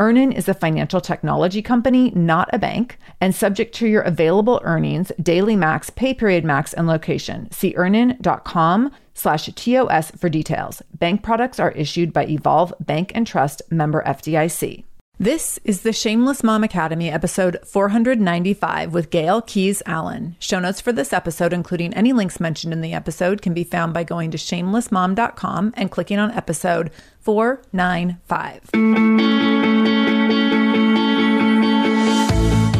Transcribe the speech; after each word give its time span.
EarnIn 0.00 0.34
is 0.34 0.48
a 0.48 0.54
financial 0.54 1.00
technology 1.00 1.62
company, 1.62 2.10
not 2.10 2.48
a 2.52 2.58
bank, 2.58 2.98
and 3.20 3.34
subject 3.34 3.74
to 3.76 3.86
your 3.86 4.02
available 4.02 4.60
earnings, 4.64 5.12
daily 5.22 5.54
max, 5.54 5.88
pay 5.90 6.12
period 6.12 6.44
max, 6.44 6.72
and 6.72 6.86
location. 6.86 7.50
See 7.52 7.74
earnin.com 7.76 8.90
slash 9.14 9.46
TOS 9.54 10.10
for 10.12 10.28
details. 10.28 10.82
Bank 10.94 11.22
products 11.22 11.60
are 11.60 11.70
issued 11.72 12.12
by 12.12 12.26
Evolve 12.26 12.74
Bank 12.80 13.12
and 13.14 13.26
Trust 13.26 13.62
member 13.70 14.02
FDIC. 14.04 14.84
This 15.20 15.60
is 15.62 15.82
the 15.82 15.92
Shameless 15.92 16.42
Mom 16.42 16.64
Academy, 16.64 17.08
episode 17.08 17.60
495 17.64 18.92
with 18.92 19.10
Gail 19.10 19.42
Keyes 19.42 19.80
Allen. 19.86 20.34
Show 20.40 20.58
notes 20.58 20.80
for 20.80 20.92
this 20.92 21.12
episode, 21.12 21.52
including 21.52 21.94
any 21.94 22.12
links 22.12 22.40
mentioned 22.40 22.72
in 22.72 22.80
the 22.80 22.94
episode, 22.94 23.40
can 23.40 23.54
be 23.54 23.62
found 23.62 23.94
by 23.94 24.02
going 24.02 24.32
to 24.32 24.38
shamelessmom.com 24.38 25.72
and 25.76 25.92
clicking 25.92 26.18
on 26.18 26.32
episode 26.32 26.90
495. 27.20 29.23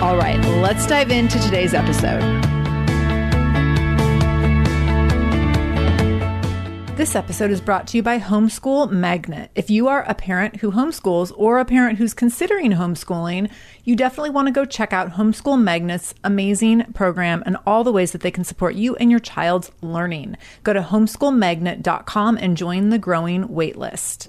All 0.00 0.16
right, 0.16 0.38
let's 0.62 0.86
dive 0.86 1.10
into 1.10 1.40
today's 1.40 1.74
episode. 1.74 2.22
This 6.96 7.16
episode 7.16 7.50
is 7.50 7.60
brought 7.60 7.88
to 7.88 7.96
you 7.96 8.04
by 8.04 8.20
Homeschool 8.20 8.92
Magnet. 8.92 9.50
If 9.56 9.70
you 9.70 9.88
are 9.88 10.04
a 10.04 10.14
parent 10.14 10.58
who 10.58 10.70
homeschools 10.70 11.32
or 11.36 11.58
a 11.58 11.64
parent 11.64 11.98
who's 11.98 12.14
considering 12.14 12.70
homeschooling, 12.70 13.50
you 13.82 13.96
definitely 13.96 14.30
want 14.30 14.46
to 14.46 14.52
go 14.52 14.64
check 14.64 14.92
out 14.92 15.14
Homeschool 15.14 15.60
Magnet's 15.60 16.14
amazing 16.22 16.92
program 16.92 17.42
and 17.44 17.56
all 17.66 17.82
the 17.82 17.92
ways 17.92 18.12
that 18.12 18.20
they 18.20 18.30
can 18.30 18.44
support 18.44 18.76
you 18.76 18.94
and 18.96 19.10
your 19.10 19.18
child's 19.18 19.72
learning. 19.80 20.36
Go 20.62 20.74
to 20.74 20.80
homeschoolmagnet.com 20.80 22.36
and 22.36 22.56
join 22.56 22.90
the 22.90 22.98
growing 23.00 23.48
waitlist. 23.48 24.28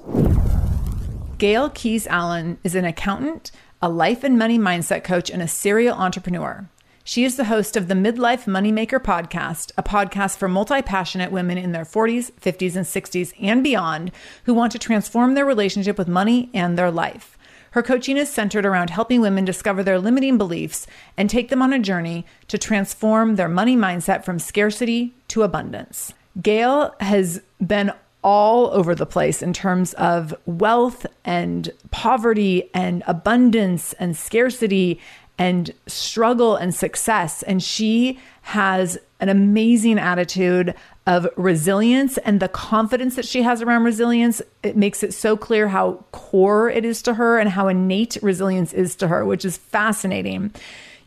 Gail 1.38 1.70
Keyes 1.70 2.06
Allen 2.08 2.58
is 2.64 2.76
an 2.76 2.86
accountant, 2.86 3.52
a 3.82 3.90
life 3.90 4.24
and 4.24 4.38
money 4.38 4.60
mindset 4.60 5.04
coach, 5.04 5.30
and 5.30 5.42
a 5.42 5.48
serial 5.48 5.96
entrepreneur. 5.96 6.68
She 7.06 7.24
is 7.24 7.38
the 7.38 7.46
host 7.46 7.78
of 7.78 7.88
the 7.88 7.94
Midlife 7.94 8.44
Moneymaker 8.46 9.00
podcast, 9.00 9.72
a 9.78 9.84
podcast 9.84 10.38
for 10.38 10.48
multi 10.48 10.82
passionate 10.82 11.32
women 11.32 11.58
in 11.58 11.72
their 11.72 11.86
40s, 11.86 12.32
50s, 12.34 12.76
and 12.76 12.86
60s 12.86 13.34
and 13.42 13.64
beyond 13.64 14.12
who 14.44 14.54
want 14.54 14.72
to 14.74 14.80
transform 14.80 15.34
their 15.34 15.46
relationship 15.46 15.98
with 15.98 16.08
money 16.08 16.50
and 16.54 16.78
their 16.78 16.92
life. 16.92 17.38
Her 17.72 17.82
coaching 17.82 18.18
is 18.18 18.30
centered 18.30 18.66
around 18.66 18.90
helping 18.90 19.22
women 19.22 19.46
discover 19.46 19.82
their 19.82 20.00
limiting 20.00 20.38
beliefs 20.38 20.86
and 21.16 21.30
take 21.30 21.50
them 21.50 21.62
on 21.62 21.72
a 21.72 21.80
journey 21.80 22.26
to 22.48 22.58
transform 22.58 23.36
their 23.36 23.48
money 23.48 23.78
mindset 23.78 24.26
from 24.26 24.40
scarcity 24.40 25.14
to 25.30 25.44
abundance. 25.44 26.14
Gail 26.42 26.96
has 27.00 27.42
been 27.66 27.94
all 28.22 28.68
over 28.72 28.94
the 28.94 29.06
place 29.06 29.42
in 29.42 29.54
terms 29.54 29.94
of 29.94 30.34
wealth 30.46 31.06
and 31.24 31.72
poverty 31.92 32.70
and 32.74 33.04
abundance 33.08 33.94
and 33.94 34.16
scarcity 34.18 35.00
and 35.38 35.74
struggle 35.88 36.56
and 36.56 36.76
success. 36.76 37.44
And 37.44 37.64
she 37.64 38.20
has 38.42 38.98
an 39.22 39.30
amazing 39.30 39.98
attitude 39.98 40.74
of 41.08 41.28
resilience 41.38 42.18
and 42.20 42.40
the 42.40 42.50
confidence 42.50 43.16
that 43.16 43.26
she 43.26 43.42
has 43.42 43.62
around 43.62 43.84
resilience. 43.84 44.42
It 44.64 44.76
makes 44.76 45.02
it 45.02 45.14
so 45.14 45.38
clear 45.38 45.70
how 45.70 46.04
core 46.12 46.70
it 46.70 46.86
is 46.86 47.02
to 47.04 47.14
her 47.16 47.40
and 47.40 47.50
how 47.50 47.68
innate 47.68 48.18
resilience 48.22 48.74
is 48.74 48.96
to 48.98 49.08
her, 49.08 49.26
which 49.26 49.46
is 49.46 49.58
fascinating. 49.58 50.54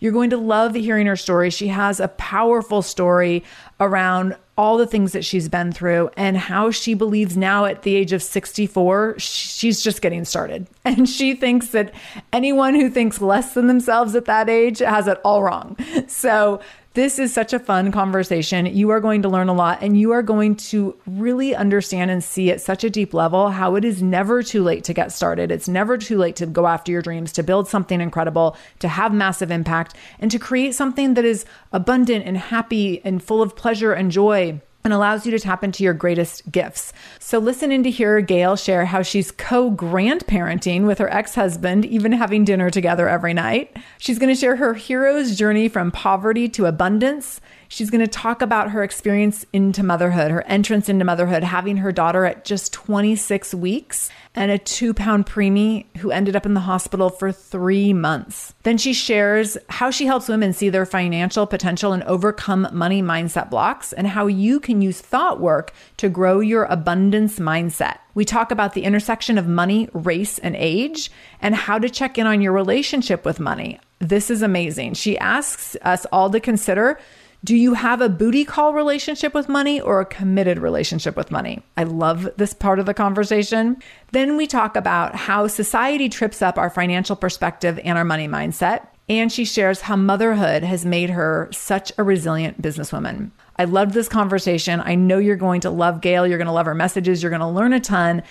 You're 0.00 0.12
going 0.12 0.30
to 0.30 0.36
love 0.36 0.74
hearing 0.74 1.06
her 1.06 1.16
story. 1.16 1.50
She 1.50 1.68
has 1.68 2.00
a 2.00 2.08
powerful 2.08 2.82
story 2.82 3.44
around 3.78 4.34
all 4.62 4.78
the 4.78 4.86
things 4.86 5.10
that 5.10 5.24
she's 5.24 5.48
been 5.48 5.72
through 5.72 6.08
and 6.16 6.36
how 6.36 6.70
she 6.70 6.94
believes 6.94 7.36
now 7.36 7.64
at 7.64 7.82
the 7.82 7.96
age 7.96 8.12
of 8.12 8.22
64, 8.22 9.16
she's 9.18 9.82
just 9.82 10.00
getting 10.00 10.24
started. 10.24 10.68
And 10.84 11.08
she 11.08 11.34
thinks 11.34 11.68
that 11.68 11.94
anyone 12.32 12.74
who 12.74 12.90
thinks 12.90 13.20
less 13.20 13.54
than 13.54 13.66
themselves 13.66 14.14
at 14.14 14.26
that 14.26 14.48
age 14.48 14.80
has 14.80 15.06
it 15.06 15.18
all 15.24 15.42
wrong. 15.42 15.76
So, 16.06 16.60
this 16.94 17.18
is 17.18 17.32
such 17.32 17.52
a 17.52 17.58
fun 17.58 17.90
conversation. 17.90 18.66
You 18.66 18.90
are 18.90 19.00
going 19.00 19.22
to 19.22 19.28
learn 19.28 19.48
a 19.48 19.54
lot 19.54 19.82
and 19.82 19.98
you 19.98 20.12
are 20.12 20.22
going 20.22 20.56
to 20.56 20.96
really 21.06 21.54
understand 21.54 22.10
and 22.10 22.22
see 22.22 22.50
at 22.50 22.60
such 22.60 22.84
a 22.84 22.90
deep 22.90 23.14
level 23.14 23.50
how 23.50 23.76
it 23.76 23.84
is 23.84 24.02
never 24.02 24.42
too 24.42 24.62
late 24.62 24.84
to 24.84 24.92
get 24.92 25.10
started. 25.10 25.50
It's 25.50 25.68
never 25.68 25.96
too 25.96 26.18
late 26.18 26.36
to 26.36 26.46
go 26.46 26.66
after 26.66 26.92
your 26.92 27.02
dreams, 27.02 27.32
to 27.32 27.42
build 27.42 27.68
something 27.68 28.00
incredible, 28.00 28.56
to 28.80 28.88
have 28.88 29.14
massive 29.14 29.50
impact, 29.50 29.96
and 30.18 30.30
to 30.30 30.38
create 30.38 30.74
something 30.74 31.14
that 31.14 31.24
is 31.24 31.46
abundant 31.72 32.26
and 32.26 32.36
happy 32.36 33.00
and 33.04 33.22
full 33.22 33.40
of 33.40 33.56
pleasure 33.56 33.92
and 33.92 34.10
joy 34.10 34.60
and 34.84 34.92
allows 34.92 35.24
you 35.24 35.30
to 35.32 35.38
tap 35.38 35.62
into 35.62 35.84
your 35.84 35.94
greatest 35.94 36.50
gifts. 36.50 36.92
So, 37.18 37.38
listen 37.38 37.72
in 37.72 37.82
to 37.84 37.90
hear 37.90 38.20
Gail 38.20 38.56
share 38.56 38.84
how 38.84 39.02
she's 39.02 39.30
co 39.30 39.70
grandparenting 39.70 40.86
with 40.86 40.98
her 40.98 41.12
ex 41.12 41.34
husband, 41.34 41.84
even 41.84 42.12
having 42.12 42.44
dinner 42.44 42.70
together 42.70 43.08
every 43.08 43.34
night. 43.34 43.76
She's 43.98 44.18
going 44.18 44.34
to 44.34 44.40
share 44.40 44.56
her 44.56 44.74
hero's 44.74 45.36
journey 45.36 45.68
from 45.68 45.90
poverty 45.90 46.48
to 46.50 46.66
abundance. 46.66 47.40
She's 47.72 47.88
going 47.88 48.02
to 48.02 48.06
talk 48.06 48.42
about 48.42 48.72
her 48.72 48.82
experience 48.82 49.46
into 49.50 49.82
motherhood, 49.82 50.30
her 50.30 50.42
entrance 50.42 50.90
into 50.90 51.06
motherhood, 51.06 51.42
having 51.42 51.78
her 51.78 51.90
daughter 51.90 52.26
at 52.26 52.44
just 52.44 52.70
26 52.74 53.54
weeks 53.54 54.10
and 54.34 54.50
a 54.50 54.58
two 54.58 54.92
pound 54.92 55.24
preemie 55.24 55.86
who 55.96 56.10
ended 56.10 56.36
up 56.36 56.44
in 56.44 56.52
the 56.52 56.60
hospital 56.60 57.08
for 57.08 57.32
three 57.32 57.94
months. 57.94 58.52
Then 58.64 58.76
she 58.76 58.92
shares 58.92 59.56
how 59.70 59.90
she 59.90 60.04
helps 60.04 60.28
women 60.28 60.52
see 60.52 60.68
their 60.68 60.84
financial 60.84 61.46
potential 61.46 61.94
and 61.94 62.02
overcome 62.02 62.68
money 62.74 63.00
mindset 63.00 63.48
blocks 63.48 63.94
and 63.94 64.06
how 64.06 64.26
you 64.26 64.60
can 64.60 64.82
use 64.82 65.00
thought 65.00 65.40
work 65.40 65.72
to 65.96 66.10
grow 66.10 66.40
your 66.40 66.64
abundance 66.64 67.38
mindset. 67.38 67.96
We 68.14 68.26
talk 68.26 68.50
about 68.50 68.74
the 68.74 68.84
intersection 68.84 69.38
of 69.38 69.48
money, 69.48 69.88
race, 69.94 70.38
and 70.38 70.54
age 70.56 71.10
and 71.40 71.54
how 71.54 71.78
to 71.78 71.88
check 71.88 72.18
in 72.18 72.26
on 72.26 72.42
your 72.42 72.52
relationship 72.52 73.24
with 73.24 73.40
money. 73.40 73.80
This 73.98 74.30
is 74.30 74.42
amazing. 74.42 74.92
She 74.92 75.16
asks 75.16 75.74
us 75.80 76.04
all 76.12 76.28
to 76.28 76.40
consider 76.40 76.98
do 77.44 77.56
you 77.56 77.74
have 77.74 78.00
a 78.00 78.08
booty 78.08 78.44
call 78.44 78.72
relationship 78.72 79.34
with 79.34 79.48
money 79.48 79.80
or 79.80 80.00
a 80.00 80.06
committed 80.06 80.58
relationship 80.58 81.16
with 81.16 81.32
money? 81.32 81.62
I 81.76 81.82
love 81.82 82.28
this 82.36 82.54
part 82.54 82.78
of 82.78 82.86
the 82.86 82.94
conversation. 82.94 83.82
Then 84.12 84.36
we 84.36 84.46
talk 84.46 84.76
about 84.76 85.16
how 85.16 85.48
society 85.48 86.08
trips 86.08 86.40
up 86.40 86.56
our 86.56 86.70
financial 86.70 87.16
perspective 87.16 87.80
and 87.82 87.98
our 87.98 88.04
money 88.04 88.28
mindset. 88.28 88.86
And 89.08 89.32
she 89.32 89.44
shares 89.44 89.80
how 89.80 89.96
motherhood 89.96 90.62
has 90.62 90.86
made 90.86 91.10
her 91.10 91.48
such 91.50 91.90
a 91.98 92.04
resilient 92.04 92.62
businesswoman. 92.62 93.32
I 93.56 93.64
loved 93.64 93.92
this 93.92 94.08
conversation. 94.08 94.80
I 94.80 94.94
know 94.94 95.18
you're 95.18 95.36
going 95.36 95.62
to 95.62 95.70
love 95.70 96.00
Gail. 96.00 96.26
You're 96.26 96.38
going 96.38 96.46
to 96.46 96.52
love 96.52 96.66
her 96.66 96.74
messages. 96.74 97.22
You're 97.22 97.30
going 97.30 97.40
to 97.40 97.48
learn 97.48 97.72
a 97.72 97.80
ton 97.80 98.22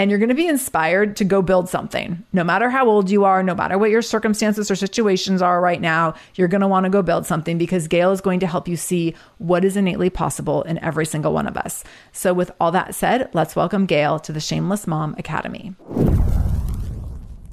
and 0.00 0.08
you're 0.08 0.18
going 0.18 0.30
to 0.30 0.34
be 0.34 0.48
inspired 0.48 1.14
to 1.14 1.24
go 1.24 1.42
build 1.42 1.68
something. 1.68 2.24
No 2.32 2.42
matter 2.42 2.70
how 2.70 2.88
old 2.88 3.10
you 3.10 3.24
are, 3.24 3.42
no 3.42 3.54
matter 3.54 3.76
what 3.76 3.90
your 3.90 4.00
circumstances 4.00 4.70
or 4.70 4.74
situations 4.74 5.42
are 5.42 5.60
right 5.60 5.78
now, 5.78 6.14
you're 6.36 6.48
going 6.48 6.62
to 6.62 6.66
want 6.66 6.84
to 6.84 6.90
go 6.90 7.02
build 7.02 7.26
something 7.26 7.58
because 7.58 7.86
Gail 7.86 8.10
is 8.10 8.22
going 8.22 8.40
to 8.40 8.46
help 8.46 8.66
you 8.66 8.78
see 8.78 9.14
what 9.36 9.62
is 9.62 9.76
innately 9.76 10.08
possible 10.08 10.62
in 10.62 10.78
every 10.78 11.04
single 11.04 11.34
one 11.34 11.46
of 11.46 11.58
us. 11.58 11.84
So, 12.12 12.32
with 12.32 12.50
all 12.58 12.72
that 12.72 12.94
said, 12.94 13.28
let's 13.34 13.54
welcome 13.54 13.84
Gail 13.84 14.18
to 14.20 14.32
the 14.32 14.40
Shameless 14.40 14.86
Mom 14.86 15.14
Academy. 15.18 15.74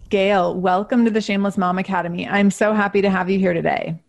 Gail, 0.07 0.55
welcome 0.55 1.03
to 1.03 1.11
the 1.11 1.19
Shameless 1.19 1.57
Mom 1.57 1.77
Academy. 1.77 2.29
I'm 2.29 2.49
so 2.49 2.71
happy 2.71 3.01
to 3.01 3.09
have 3.09 3.29
you 3.29 3.39
here 3.39 3.51
today. 3.51 3.99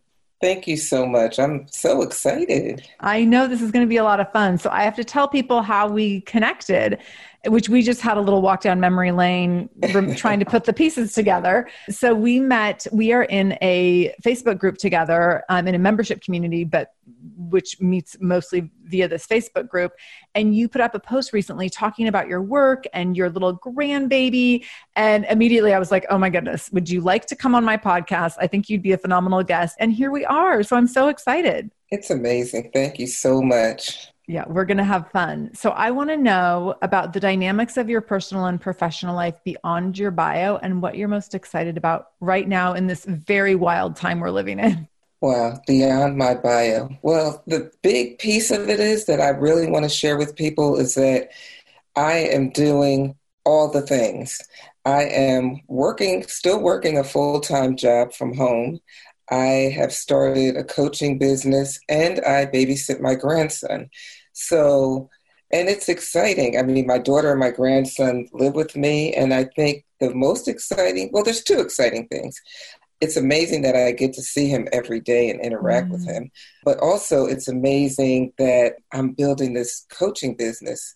Thank 0.41 0.69
you 0.69 0.77
so 0.77 1.05
much. 1.05 1.41
I'm 1.41 1.67
so 1.67 2.03
excited. 2.03 2.87
I 3.01 3.25
know 3.25 3.49
this 3.49 3.61
is 3.61 3.73
going 3.73 3.85
to 3.85 3.89
be 3.89 3.97
a 3.97 4.05
lot 4.05 4.21
of 4.21 4.31
fun. 4.31 4.59
So 4.59 4.71
I 4.71 4.85
have 4.85 4.95
to 4.95 5.03
tell 5.03 5.27
people 5.27 5.63
how 5.63 5.89
we 5.89 6.21
connected 6.21 6.99
which 7.49 7.69
we 7.69 7.83
just 7.83 8.01
had 8.01 8.17
a 8.17 8.21
little 8.21 8.43
walk 8.43 8.63
down 8.63 8.81
memory 8.81 9.13
lane 9.13 9.69
trying 10.17 10.39
to 10.39 10.45
put 10.45 10.65
the 10.65 10.73
pieces 10.73 11.13
together. 11.13 11.69
So 11.91 12.15
we 12.15 12.41
met, 12.41 12.87
we 12.93 13.13
are 13.13 13.25
in 13.25 13.59
a 13.63 14.15
Facebook 14.25 14.59
group 14.59 14.79
together 14.79 15.45
um, 15.49 15.67
in 15.67 15.75
a 15.75 15.79
membership 15.79 16.23
community, 16.23 16.65
but 16.65 16.93
which 17.37 17.81
meets 17.81 18.17
mostly 18.21 18.71
via 18.85 19.09
this 19.09 19.27
Facebook 19.27 19.69
group. 19.69 19.93
And 20.35 20.55
you 20.55 20.69
put 20.69 20.81
up 20.81 20.95
a 20.95 21.01
post 21.01 21.33
recently 21.33 21.71
talking 21.71 22.09
about 22.09 22.29
your 22.29 22.43
work 22.43 22.85
and 22.93 23.17
your 23.17 23.31
little 23.31 23.59
grandbaby. 23.59 24.65
And 24.97 25.25
immediately 25.27 25.73
I 25.73 25.79
was 25.79 25.91
like, 25.91 26.07
oh 26.11 26.19
my 26.19 26.31
goodness, 26.31 26.71
would 26.73 26.89
you 26.89 27.01
like 27.01 27.27
to 27.27 27.37
come 27.37 27.55
on 27.55 27.65
my 27.65 27.77
podcast? 27.77 28.35
I 28.41 28.47
think 28.47 28.69
you'd 28.69 28.83
be 28.83 28.93
a 28.93 28.99
phenomenal 28.99 29.43
guest. 29.43 29.77
And 29.81 29.93
here 29.93 30.11
we 30.11 30.25
are. 30.25 30.63
So 30.63 30.77
I'm 30.77 30.87
so 30.87 31.09
excited. 31.09 31.71
It's 31.91 32.11
amazing. 32.11 32.71
Thank 32.75 32.99
you 32.99 33.07
so 33.07 33.41
much. 33.41 34.13
Yeah, 34.29 34.45
we're 34.47 34.67
going 34.67 34.77
to 34.77 34.85
have 34.85 35.11
fun. 35.11 35.51
So, 35.55 35.71
I 35.71 35.91
want 35.91 36.11
to 36.11 36.17
know 36.17 36.77
about 36.83 37.15
the 37.15 37.21
dynamics 37.21 37.79
of 37.79 37.89
your 37.89 38.03
personal 38.03 38.45
and 38.45 38.61
professional 38.61 39.17
life 39.17 39.35
beyond 39.43 39.99
your 39.99 40.11
bio 40.11 40.59
and 40.59 40.83
what 40.83 40.97
you're 40.97 41.09
most 41.09 41.35
excited 41.35 41.79
about 41.79 42.09
right 42.21 42.47
now 42.47 42.75
in 42.75 42.87
this 42.87 43.07
very 43.07 43.55
wild 43.55 43.97
time 43.97 44.21
we're 44.21 44.31
living 44.31 44.59
in. 44.59 44.87
Wow, 45.21 45.61
beyond 45.67 46.17
my 46.17 46.35
bio. 46.35 46.91
Well, 47.03 47.43
the 47.47 47.73
big 47.83 48.19
piece 48.19 48.51
of 48.51 48.69
it 48.69 48.79
is 48.79 49.07
that 49.07 49.21
I 49.21 49.31
really 49.31 49.69
want 49.69 49.85
to 49.85 49.89
share 49.89 50.17
with 50.17 50.37
people 50.37 50.77
is 50.77 50.95
that 50.95 51.31
I 51.97 52.19
am 52.19 52.51
doing 52.51 53.17
all 53.45 53.71
the 53.71 53.83
things. 53.83 54.41
I 54.85 55.05
am 55.05 55.63
working, 55.67 56.23
still 56.29 56.61
working 56.61 56.99
a 56.99 57.05
full 57.05 57.41
time 57.41 57.77
job 57.77 58.13
from 58.13 58.37
home. 58.37 58.79
I 59.31 59.73
have 59.77 59.93
started 59.93 60.57
a 60.57 60.65
coaching 60.65 61.19
business 61.19 61.81
and 61.89 62.21
I 62.21 62.47
babysit 62.47 63.01
my 63.01 63.15
grandson. 63.15 63.91
So, 64.39 65.11
and 65.53 65.69
it's 65.69 65.89
exciting. 65.89 66.59
I 66.59 66.63
mean, 66.63 66.87
my 66.87 66.99
daughter 66.99 67.33
and 67.33 67.41
my 67.41 67.51
grandson 67.51 68.29
live 68.33 68.55
with 68.55 68.77
me, 68.77 69.13
and 69.13 69.35
I 69.35 69.45
think 69.57 69.85
the 69.99 70.15
most 70.15 70.47
exciting, 70.47 71.11
well, 71.13 71.25
there's 71.25 71.43
two 71.43 71.59
exciting 71.59 72.07
things. 72.07 72.41
It's 73.01 73.17
amazing 73.17 73.63
that 73.63 73.75
I 73.75 73.91
get 73.91 74.13
to 74.15 74.23
see 74.23 74.47
him 74.47 74.69
every 74.73 75.01
day 75.01 75.29
and 75.29 75.41
interact 75.41 75.89
mm. 75.89 75.93
with 75.93 76.07
him, 76.07 76.31
but 76.65 76.79
also 76.79 77.27
it's 77.27 77.49
amazing 77.49 78.33
that 78.39 78.77
I'm 78.93 79.11
building 79.11 79.55
this 79.55 79.87
coaching 79.91 80.37
business. 80.37 80.95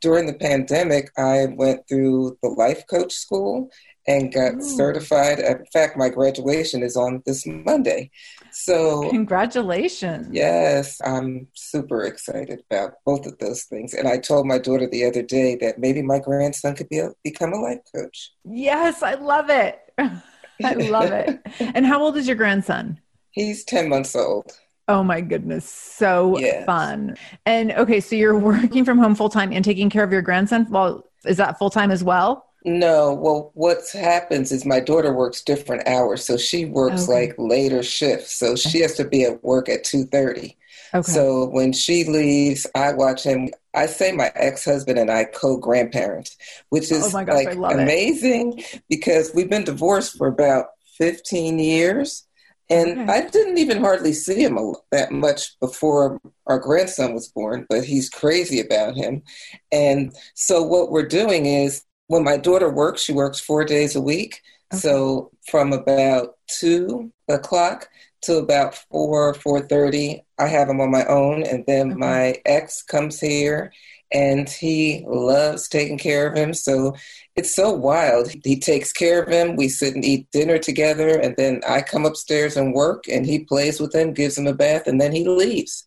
During 0.00 0.26
the 0.26 0.34
pandemic, 0.34 1.10
I 1.18 1.46
went 1.46 1.88
through 1.88 2.38
the 2.42 2.50
life 2.50 2.84
coach 2.88 3.12
school 3.12 3.70
and 4.06 4.32
got 4.32 4.54
Ooh. 4.54 4.62
certified. 4.62 5.38
In 5.38 5.64
fact, 5.72 5.96
my 5.96 6.08
graduation 6.08 6.82
is 6.82 6.96
on 6.96 7.22
this 7.26 7.44
Monday. 7.46 8.10
So, 8.52 9.08
congratulations. 9.10 10.28
Yes, 10.30 11.00
I'm 11.04 11.48
super 11.54 12.04
excited 12.04 12.62
about 12.70 12.94
both 13.04 13.26
of 13.26 13.38
those 13.38 13.64
things. 13.64 13.94
And 13.94 14.06
I 14.06 14.18
told 14.18 14.46
my 14.46 14.58
daughter 14.58 14.88
the 14.88 15.04
other 15.04 15.22
day 15.22 15.56
that 15.56 15.78
maybe 15.78 16.02
my 16.02 16.18
grandson 16.18 16.74
could 16.74 16.88
be 16.88 16.98
a, 16.98 17.10
become 17.24 17.52
a 17.52 17.60
life 17.60 17.80
coach. 17.94 18.32
Yes, 18.44 19.02
I 19.02 19.14
love 19.14 19.50
it. 19.50 19.80
I 19.98 20.74
love 20.74 21.10
it. 21.10 21.40
and 21.74 21.84
how 21.84 22.00
old 22.02 22.16
is 22.16 22.26
your 22.26 22.36
grandson? 22.36 23.00
He's 23.30 23.64
10 23.64 23.88
months 23.88 24.14
old. 24.14 24.52
Oh 24.86 25.02
my 25.02 25.22
goodness, 25.22 25.68
so 25.68 26.38
yes. 26.38 26.66
fun. 26.66 27.16
And 27.46 27.72
okay, 27.72 28.00
so 28.00 28.16
you're 28.16 28.38
working 28.38 28.84
from 28.84 28.98
home 28.98 29.14
full 29.14 29.30
time 29.30 29.50
and 29.50 29.64
taking 29.64 29.88
care 29.88 30.04
of 30.04 30.12
your 30.12 30.20
grandson. 30.20 30.66
Well, 30.68 31.08
is 31.24 31.38
that 31.38 31.58
full 31.58 31.70
time 31.70 31.90
as 31.90 32.04
well? 32.04 32.46
No, 32.66 33.12
well, 33.12 33.50
what 33.52 33.80
happens 33.92 34.50
is 34.50 34.64
my 34.64 34.80
daughter 34.80 35.12
works 35.12 35.42
different 35.42 35.86
hours, 35.86 36.24
so 36.24 36.38
she 36.38 36.64
works 36.64 37.04
okay. 37.04 37.26
like 37.26 37.34
later 37.36 37.82
shifts, 37.82 38.32
so 38.32 38.56
she 38.56 38.80
has 38.80 38.94
to 38.94 39.04
be 39.04 39.24
at 39.24 39.44
work 39.44 39.68
at 39.68 39.84
two 39.84 40.04
thirty. 40.04 40.56
Okay. 40.94 41.12
So 41.12 41.46
when 41.46 41.74
she 41.74 42.04
leaves, 42.04 42.66
I 42.74 42.94
watch 42.94 43.22
him. 43.22 43.50
I 43.74 43.84
say 43.84 44.12
my 44.12 44.32
ex-husband 44.34 44.98
and 44.98 45.10
I 45.10 45.24
co-grandparent, 45.24 46.30
which 46.70 46.90
is 46.90 47.14
oh 47.14 47.24
gosh, 47.24 47.54
like 47.54 47.74
amazing 47.74 48.60
it. 48.60 48.82
because 48.88 49.32
we've 49.34 49.50
been 49.50 49.64
divorced 49.64 50.16
for 50.16 50.28
about 50.28 50.68
fifteen 50.96 51.58
years, 51.58 52.26
and 52.70 52.98
okay. 52.98 53.12
I 53.12 53.28
didn't 53.28 53.58
even 53.58 53.80
hardly 53.80 54.14
see 54.14 54.42
him 54.42 54.58
that 54.90 55.12
much 55.12 55.58
before 55.60 56.18
our 56.46 56.58
grandson 56.58 57.12
was 57.12 57.28
born. 57.28 57.66
But 57.68 57.84
he's 57.84 58.08
crazy 58.08 58.60
about 58.60 58.94
him, 58.94 59.22
and 59.70 60.14
so 60.32 60.62
what 60.62 60.90
we're 60.90 61.06
doing 61.06 61.44
is 61.44 61.82
when 62.06 62.24
my 62.24 62.36
daughter 62.36 62.70
works, 62.70 63.02
she 63.02 63.12
works 63.12 63.40
four 63.40 63.64
days 63.64 63.96
a 63.96 64.00
week. 64.00 64.42
Okay. 64.72 64.80
So 64.80 65.30
from 65.50 65.72
about 65.72 66.36
two 66.48 67.12
o'clock 67.28 67.88
to 68.22 68.36
about 68.36 68.74
four 68.90 69.34
four 69.34 69.60
thirty, 69.60 70.24
I 70.38 70.46
have 70.46 70.68
him 70.68 70.80
on 70.80 70.90
my 70.90 71.04
own, 71.06 71.42
and 71.42 71.64
then 71.66 71.92
okay. 71.92 71.98
my 71.98 72.36
ex 72.46 72.82
comes 72.82 73.20
here, 73.20 73.72
and 74.12 74.48
he 74.48 75.04
loves 75.06 75.68
taking 75.68 75.98
care 75.98 76.26
of 76.26 76.36
him. 76.36 76.54
So 76.54 76.94
it's 77.36 77.54
so 77.54 77.72
wild. 77.72 78.32
He 78.44 78.58
takes 78.58 78.92
care 78.92 79.22
of 79.22 79.28
him. 79.28 79.56
We 79.56 79.68
sit 79.68 79.94
and 79.94 80.04
eat 80.04 80.30
dinner 80.30 80.58
together, 80.58 81.18
and 81.18 81.34
then 81.36 81.60
I 81.68 81.82
come 81.82 82.06
upstairs 82.06 82.56
and 82.56 82.74
work, 82.74 83.04
and 83.08 83.26
he 83.26 83.40
plays 83.40 83.80
with 83.80 83.94
him, 83.94 84.14
gives 84.14 84.38
him 84.38 84.46
a 84.46 84.54
bath, 84.54 84.86
and 84.86 85.00
then 85.00 85.12
he 85.12 85.26
leaves. 85.26 85.86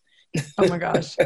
Oh 0.58 0.68
my 0.68 0.78
gosh. 0.78 1.16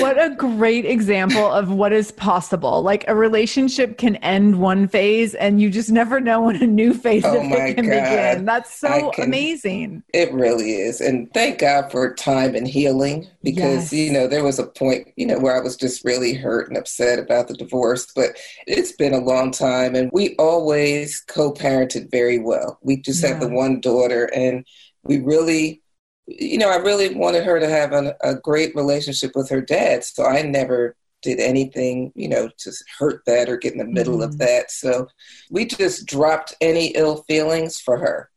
what 0.00 0.22
a 0.22 0.34
great 0.36 0.84
example 0.84 1.44
of 1.44 1.70
what 1.70 1.92
is 1.92 2.10
possible. 2.12 2.82
Like 2.82 3.04
a 3.08 3.14
relationship 3.14 3.98
can 3.98 4.16
end 4.16 4.58
one 4.58 4.88
phase 4.88 5.34
and 5.34 5.60
you 5.60 5.68
just 5.68 5.90
never 5.90 6.20
know 6.20 6.42
when 6.42 6.56
a 6.62 6.66
new 6.66 6.94
phase 6.94 7.24
oh 7.24 7.36
of 7.36 7.44
it 7.52 7.74
can 7.74 7.86
God. 7.86 7.90
begin. 7.90 8.44
That's 8.44 8.74
so 8.74 9.10
can, 9.10 9.24
amazing. 9.24 10.02
It 10.14 10.32
really 10.32 10.72
is. 10.72 11.00
And 11.00 11.32
thank 11.34 11.58
God 11.58 11.90
for 11.90 12.14
time 12.14 12.54
and 12.54 12.66
healing 12.66 13.28
because, 13.42 13.92
yes. 13.92 13.92
you 13.92 14.12
know, 14.12 14.26
there 14.26 14.44
was 14.44 14.58
a 14.58 14.66
point, 14.66 15.08
you 15.16 15.26
know, 15.26 15.38
where 15.38 15.56
I 15.56 15.60
was 15.60 15.76
just 15.76 16.04
really 16.04 16.32
hurt 16.32 16.68
and 16.68 16.76
upset 16.76 17.18
about 17.18 17.48
the 17.48 17.54
divorce, 17.54 18.06
but 18.14 18.36
it's 18.66 18.92
been 18.92 19.14
a 19.14 19.18
long 19.18 19.50
time 19.50 19.94
and 19.94 20.10
we 20.12 20.34
always 20.36 21.20
co 21.20 21.52
parented 21.52 22.10
very 22.10 22.38
well. 22.38 22.78
We 22.82 22.96
just 22.96 23.22
yeah. 23.22 23.30
have 23.30 23.40
the 23.40 23.48
one 23.48 23.80
daughter 23.80 24.30
and 24.34 24.64
we 25.04 25.18
really 25.20 25.81
you 26.38 26.58
know, 26.58 26.70
I 26.70 26.76
really 26.76 27.14
wanted 27.14 27.44
her 27.44 27.58
to 27.60 27.68
have 27.68 27.92
an, 27.92 28.12
a 28.22 28.34
great 28.34 28.74
relationship 28.74 29.32
with 29.34 29.48
her 29.50 29.60
dad. 29.60 30.04
So 30.04 30.24
I 30.24 30.42
never 30.42 30.96
did 31.22 31.38
anything, 31.38 32.12
you 32.14 32.28
know, 32.28 32.48
to 32.58 32.72
hurt 32.98 33.22
that 33.26 33.48
or 33.48 33.56
get 33.56 33.72
in 33.72 33.78
the 33.78 33.84
middle 33.84 34.14
mm-hmm. 34.14 34.24
of 34.24 34.38
that. 34.38 34.70
So 34.70 35.08
we 35.50 35.64
just 35.64 36.06
dropped 36.06 36.54
any 36.60 36.88
ill 36.88 37.24
feelings 37.28 37.80
for 37.80 37.96
her, 37.98 38.30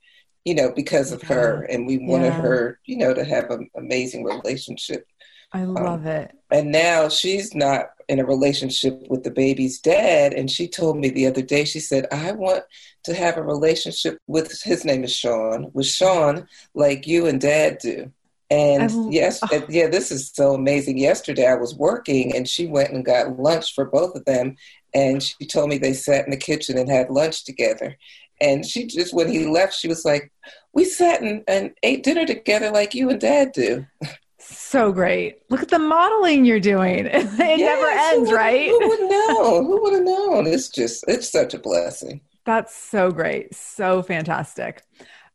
you 0.46 0.56
know, 0.56 0.72
because 0.72 1.12
of 1.12 1.22
her. 1.24 1.64
And 1.64 1.88
we 1.88 1.98
wanted 1.98 2.34
yeah. 2.34 2.42
her, 2.42 2.80
you 2.86 2.98
know, 2.98 3.14
to 3.14 3.26
have 3.26 3.50
an 3.50 3.70
amazing 3.76 4.24
relationship. 4.24 5.08
I 5.52 5.62
um, 5.62 5.74
love 5.74 6.06
um, 6.06 6.08
it. 6.08 6.36
And 6.52 6.72
now 6.72 7.10
she's 7.10 7.54
not 7.56 7.88
in 8.08 8.20
a 8.20 8.26
relationship 8.26 9.02
with 9.10 9.24
the 9.24 9.32
baby's 9.32 9.80
dad. 9.80 10.34
And 10.34 10.50
she 10.50 10.68
told 10.68 10.98
me 10.98 11.10
the 11.10 11.28
other 11.28 11.42
day, 11.42 11.66
she 11.66 11.80
said, 11.80 12.08
I 12.12 12.32
want 12.34 12.64
to 13.04 13.14
have 13.14 13.38
a 13.38 13.44
relationship 13.44 14.18
with 14.28 14.62
his 14.62 14.86
name 14.86 15.04
is 15.04 15.14
Sean, 15.14 15.72
with 15.74 15.88
Sean 15.88 16.48
like 16.74 17.08
you 17.08 17.26
and 17.26 17.42
dad 17.42 17.80
do. 17.80 18.12
And 18.52 19.12
yes, 19.12 19.40
oh. 19.42 19.66
yeah, 19.70 19.88
this 19.88 20.12
is 20.12 20.32
so 20.34 20.54
amazing. 20.54 21.00
Yesterday 21.00 21.48
I 21.48 21.56
was 21.56 21.76
working 21.76 22.36
and 22.36 22.48
she 22.48 22.68
went 22.68 22.92
and 22.92 23.04
got 23.04 23.40
lunch 23.40 23.74
for 23.74 23.86
both 23.86 24.16
of 24.16 24.26
them. 24.26 24.56
And 24.94 25.22
she 25.22 25.46
told 25.46 25.70
me 25.70 25.78
they 25.78 25.94
sat 25.94 26.26
in 26.26 26.32
the 26.32 26.38
kitchen 26.38 26.78
and 26.78 26.90
had 26.90 27.10
lunch 27.10 27.44
together. 27.44 27.98
And 28.40 28.66
she 28.66 28.86
just, 28.86 29.14
when 29.14 29.32
he 29.32 29.48
left, 29.48 29.74
she 29.74 29.88
was 29.88 30.06
like, 30.06 30.32
We 30.74 30.86
sat 30.86 31.22
and, 31.22 31.44
and 31.48 31.72
ate 31.84 32.04
dinner 32.04 32.26
together 32.26 32.70
like 32.70 32.94
you 32.94 33.10
and 33.10 33.20
dad 33.20 33.52
do. 33.54 33.86
So 34.48 34.92
great. 34.92 35.40
Look 35.50 35.62
at 35.62 35.70
the 35.70 35.80
modeling 35.80 36.46
you're 36.46 36.60
doing. 36.60 37.06
It 37.16 37.60
yes, 37.60 37.60
never 37.60 37.88
ends, 38.20 38.30
who 38.30 38.36
right? 38.36 38.70
Who 38.70 38.88
would 38.88 39.00
know? 39.10 39.64
who 39.64 39.82
would 39.82 39.94
have 39.94 40.04
known? 40.04 40.48
It's 40.48 40.70
just, 40.70 41.06
it's 41.08 41.30
such 41.30 41.54
a 41.54 41.60
blessing. 41.60 42.22
That's 42.46 42.76
so 42.76 43.12
great. 43.12 43.54
So 43.56 44.02
fantastic. 44.02 44.84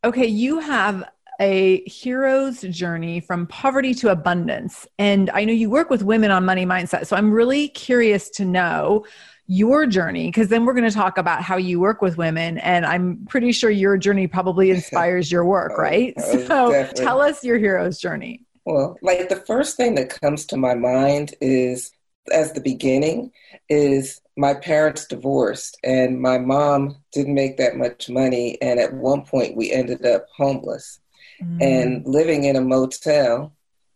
Okay, 0.04 0.26
you 0.26 0.60
have 0.60 1.04
a 1.40 1.82
hero's 1.88 2.60
journey 2.60 3.20
from 3.20 3.46
poverty 3.46 3.94
to 3.94 4.10
abundance. 4.10 4.86
And 4.98 5.30
I 5.30 5.44
know 5.44 5.52
you 5.52 5.70
work 5.70 5.90
with 5.90 6.02
women 6.02 6.30
on 6.30 6.44
money 6.44 6.66
mindset. 6.66 7.06
So 7.06 7.16
I'm 7.16 7.32
really 7.32 7.68
curious 7.68 8.28
to 8.30 8.44
know 8.44 9.04
your 9.46 9.84
journey 9.84 10.28
because 10.28 10.48
then 10.48 10.64
we're 10.64 10.74
going 10.74 10.88
to 10.88 10.94
talk 10.94 11.18
about 11.18 11.42
how 11.42 11.56
you 11.56 11.80
work 11.80 12.00
with 12.00 12.16
women 12.16 12.56
and 12.58 12.86
i'm 12.86 13.26
pretty 13.28 13.50
sure 13.50 13.68
your 13.68 13.98
journey 13.98 14.28
probably 14.28 14.70
inspires 14.76 15.32
your 15.32 15.44
work 15.44 15.72
oh, 15.74 15.82
right 15.82 16.14
oh, 16.18 16.46
so 16.46 16.70
definitely. 16.70 17.04
tell 17.04 17.20
us 17.20 17.42
your 17.42 17.58
hero's 17.58 17.98
journey 17.98 18.44
well 18.64 18.96
like 19.02 19.28
the 19.28 19.42
first 19.46 19.76
thing 19.76 19.94
that 19.94 20.20
comes 20.20 20.46
to 20.46 20.56
my 20.56 20.74
mind 20.74 21.34
is 21.40 21.90
as 22.32 22.52
the 22.52 22.60
beginning 22.60 23.32
is 23.68 24.20
my 24.36 24.54
parents 24.54 25.06
divorced 25.06 25.78
and 25.82 26.20
my 26.20 26.38
mom 26.38 26.96
didn't 27.12 27.34
make 27.34 27.56
that 27.56 27.76
much 27.76 28.08
money 28.08 28.60
and 28.62 28.78
at 28.78 28.92
one 28.92 29.22
point 29.22 29.56
we 29.56 29.72
ended 29.72 30.04
up 30.04 30.26
homeless 30.36 31.00
mm. 31.42 31.62
and 31.62 32.06
living 32.06 32.44
in 32.44 32.56
a 32.56 32.60
motel 32.60 33.52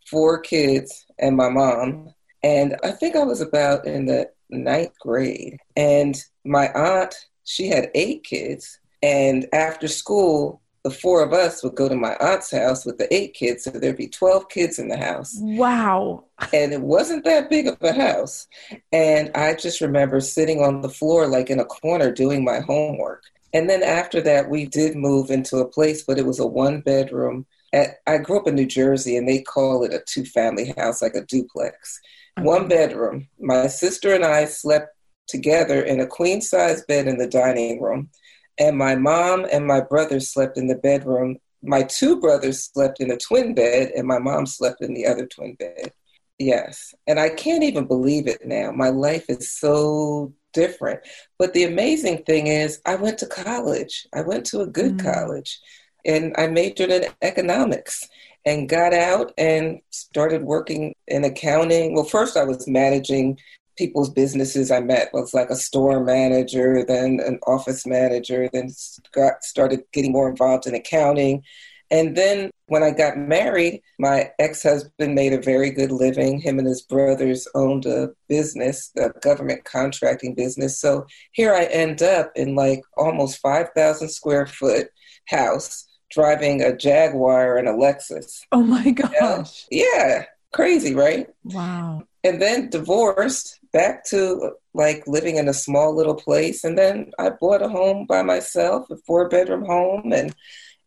four 0.06 0.38
kids 0.38 1.06
and 1.18 1.37
my 1.37 1.49
mom 1.49 2.12
and 2.42 2.76
i 2.83 2.90
think 2.90 3.14
i 3.14 3.23
was 3.23 3.40
about 3.40 3.87
in 3.87 4.06
the 4.06 4.28
ninth 4.54 4.99
grade. 5.00 5.59
And 5.76 6.16
my 6.44 6.68
aunt, 6.73 7.14
she 7.44 7.68
had 7.68 7.90
eight 7.94 8.25
kids. 8.25 8.78
And 9.02 9.47
after 9.52 9.88
school, 9.88 10.62
the 10.85 10.91
four 10.91 11.23
of 11.23 11.33
us 11.33 11.64
would 11.64 11.75
go 11.75 11.88
to 11.88 11.97
my 11.97 12.14
aunt's 12.21 12.50
house 12.50 12.85
with 12.85 12.99
the 12.99 13.12
eight 13.12 13.33
kids. 13.33 13.64
So 13.64 13.71
there'd 13.71 13.97
be 13.97 14.07
12 14.07 14.50
kids 14.50 14.79
in 14.79 14.88
the 14.88 14.99
house. 14.99 15.35
Wow. 15.41 16.25
And 16.53 16.75
it 16.75 16.83
wasn't 16.83 17.25
that 17.25 17.49
big 17.49 17.67
of 17.67 17.79
a 17.81 17.95
house. 17.95 18.47
And 18.93 19.31
I 19.35 19.55
just 19.55 19.81
remember 19.81 20.21
sitting 20.21 20.61
on 20.61 20.83
the 20.83 20.91
floor, 20.91 21.26
like 21.26 21.49
in 21.49 21.59
a 21.59 21.64
corner, 21.64 22.12
doing 22.12 22.45
my 22.45 22.61
homework. 22.61 23.23
And 23.55 23.71
then 23.71 23.83
after 23.83 24.21
that, 24.23 24.50
we 24.50 24.67
did 24.67 24.95
move 24.95 25.31
into 25.31 25.57
a 25.57 25.69
place, 25.69 26.03
but 26.03 26.19
it 26.19 26.26
was 26.26 26.38
a 26.38 26.47
one 26.47 26.81
bedroom. 26.83 27.47
At, 27.73 28.00
I 28.07 28.19
grew 28.19 28.38
up 28.38 28.47
in 28.47 28.55
New 28.55 28.67
Jersey 28.67 29.17
and 29.17 29.26
they 29.26 29.41
call 29.41 29.85
it 29.85 29.95
a 29.95 30.03
two 30.07 30.26
family 30.26 30.75
house, 30.76 31.00
like 31.00 31.14
a 31.14 31.25
duplex. 31.25 31.99
Okay. 32.37 32.47
One 32.47 32.69
bedroom. 32.69 33.29
My 33.41 33.69
sister 33.69 34.12
and 34.12 34.25
I 34.25 34.45
slept 34.45 34.88
together 35.29 35.81
in 35.81 36.00
a 36.00 36.07
queen 36.07 36.43
size 36.43 36.85
bed 36.85 37.07
in 37.07 37.17
the 37.17 37.26
dining 37.26 37.81
room. 37.81 38.11
And 38.58 38.78
my 38.78 38.94
mom 38.94 39.46
and 39.50 39.66
my 39.66 39.80
brother 39.80 40.20
slept 40.20 40.58
in 40.58 40.68
the 40.68 40.76
bedroom. 40.76 41.38
My 41.62 41.82
two 41.82 42.20
brothers 42.20 42.62
slept 42.62 43.00
in 43.00 43.11
a 43.11 43.16
twin 43.16 43.54
bed, 43.54 43.92
and 43.96 44.06
my 44.06 44.18
mom 44.18 44.46
slept 44.46 44.80
in 44.82 44.94
the 44.94 45.06
other 45.06 45.26
twin 45.26 45.54
bed. 45.54 45.92
Yes. 46.38 46.94
And 47.06 47.18
I 47.18 47.30
can't 47.30 47.62
even 47.62 47.87
believe 47.87 48.26
it 48.26 48.44
now. 48.44 48.73
My 48.73 48.88
life 48.88 49.26
is 49.28 49.52
so 49.52 50.32
different. 50.52 51.00
But 51.38 51.52
the 51.52 51.64
amazing 51.64 52.25
thing 52.25 52.46
is, 52.49 52.80
I 52.87 52.96
went 52.96 53.18
to 53.18 53.26
college. 53.26 54.06
I 54.14 54.23
went 54.23 54.46
to 54.46 54.61
a 54.61 54.66
good 54.66 54.96
mm. 54.96 55.12
college 55.12 55.61
and 56.04 56.34
I 56.37 56.46
majored 56.49 56.90
in 56.90 57.06
economics 57.23 58.08
and 58.44 58.68
got 58.68 58.92
out 58.92 59.32
and 59.38 59.80
started 59.90 60.42
working 60.42 60.94
in 61.08 61.25
accounting. 61.25 61.94
Well, 61.94 62.04
first 62.04 62.37
I 62.37 62.44
was 62.44 62.68
managing 62.68 63.38
people's 63.76 64.11
businesses. 64.11 64.71
I 64.71 64.81
met 64.81 65.11
was 65.12 65.35
like 65.35 65.50
a 65.50 65.57
store 65.57 66.02
manager, 66.04 66.85
then 66.87 67.21
an 67.25 67.38
office 67.47 67.87
manager, 67.87 68.49
then 68.52 68.71
got 69.12 69.43
started 69.43 69.83
getting 69.93 70.12
more 70.12 70.28
involved 70.28 70.66
in 70.66 70.75
accounting. 70.75 71.43
And 71.90 72.16
then 72.16 72.50
when 72.66 72.83
I 72.83 72.90
got 72.90 73.19
married, 73.19 73.83
my 73.99 74.31
ex-husband 74.38 75.14
made 75.14 75.33
a 75.33 75.40
very 75.40 75.71
good 75.71 75.93
living. 75.93 76.40
Him 76.40 76.59
and 76.59 76.66
his 76.66 76.83
brothers 76.83 77.47
owned 77.54 77.87
a 77.87 78.09
business, 78.28 78.90
a 78.97 79.11
government 79.21 79.64
contracting 79.64 80.35
business. 80.35 80.81
So 80.81 81.07
here 81.33 81.54
I 81.54 81.64
end 81.64 82.02
up 82.02 82.33
in 82.35 82.54
like 82.54 82.83
almost 82.97 83.38
5,000 83.38 84.09
square 84.09 84.47
foot 84.47 84.88
house 85.28 85.87
driving 86.11 86.62
a 86.62 86.75
Jaguar 86.75 87.59
and 87.59 87.69
a 87.69 87.73
Lexus. 87.73 88.40
Oh 88.50 88.62
my 88.62 88.90
gosh. 88.90 89.66
Yeah. 89.71 89.85
yeah. 89.97 90.25
Crazy, 90.54 90.94
right? 90.94 91.26
Wow. 91.42 92.04
And 92.23 92.40
then 92.40 92.70
divorced, 92.70 93.58
back 93.73 94.04
to 94.06 94.52
like 94.73 95.02
living 95.08 95.34
in 95.34 95.49
a 95.49 95.52
small 95.52 95.94
little 95.96 96.14
place. 96.14 96.62
And 96.62 96.78
then 96.78 97.11
I 97.18 97.30
bought 97.30 97.61
a 97.61 97.68
home 97.68 98.06
by 98.06 98.23
myself, 98.23 98.88
a 98.88 98.96
four 98.99 99.28
bedroom 99.28 99.64
home. 99.64 100.12
And, 100.12 100.32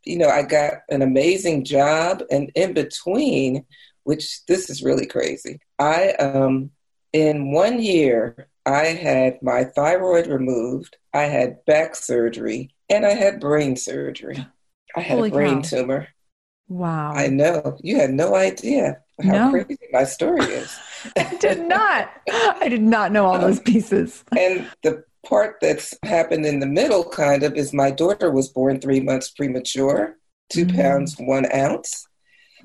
you 0.06 0.18
know, 0.18 0.30
I 0.30 0.44
got 0.44 0.76
an 0.90 1.02
amazing 1.02 1.66
job. 1.66 2.24
And 2.32 2.50
in 2.56 2.74
between, 2.74 3.66
which 4.04 4.46
this 4.46 4.70
is 4.70 4.82
really 4.82 5.06
crazy, 5.06 5.60
I, 5.78 6.12
um, 6.14 6.72
in 7.12 7.52
one 7.52 7.82
year, 7.82 8.48
I 8.66 8.86
had 8.86 9.42
my 9.42 9.66
thyroid 9.66 10.28
removed, 10.28 10.96
I 11.14 11.24
had 11.24 11.66
back 11.66 11.96
surgery, 11.96 12.74
and 12.90 13.06
I 13.06 13.16
had 13.16 13.42
brain 13.42 13.76
surgery. 13.76 14.48
I 14.96 15.02
had 15.02 15.18
Holy 15.18 15.30
a 15.30 15.34
brain 15.34 15.62
cow. 15.62 15.70
tumor. 15.70 16.08
Wow. 16.70 17.12
I 17.12 17.28
know. 17.28 17.78
You 17.82 17.98
had 17.98 18.12
no 18.12 18.34
idea 18.34 19.02
how 19.24 19.32
no. 19.32 19.52
crazy 19.52 19.78
my 19.92 20.04
story 20.04 20.46
is. 20.46 20.78
I 21.18 21.36
did 21.36 21.68
not. 21.68 22.12
I 22.30 22.68
did 22.70 22.82
not 22.82 23.12
know 23.12 23.26
all 23.26 23.40
those 23.40 23.60
pieces. 23.60 24.24
and 24.38 24.68
the 24.84 25.04
part 25.26 25.58
that's 25.62 25.94
happened 26.04 26.46
in 26.46 26.60
the 26.60 26.68
middle, 26.68 27.04
kind 27.04 27.44
of, 27.44 27.56
is 27.56 27.74
my 27.74 27.92
daughter 27.92 28.32
was 28.32 28.50
born 28.50 28.80
three 28.80 29.00
months 29.00 29.30
premature, 29.32 30.18
2 30.50 30.66
mm 30.66 30.76
pounds, 30.76 31.16
one 31.20 31.46
ounce. 31.54 32.08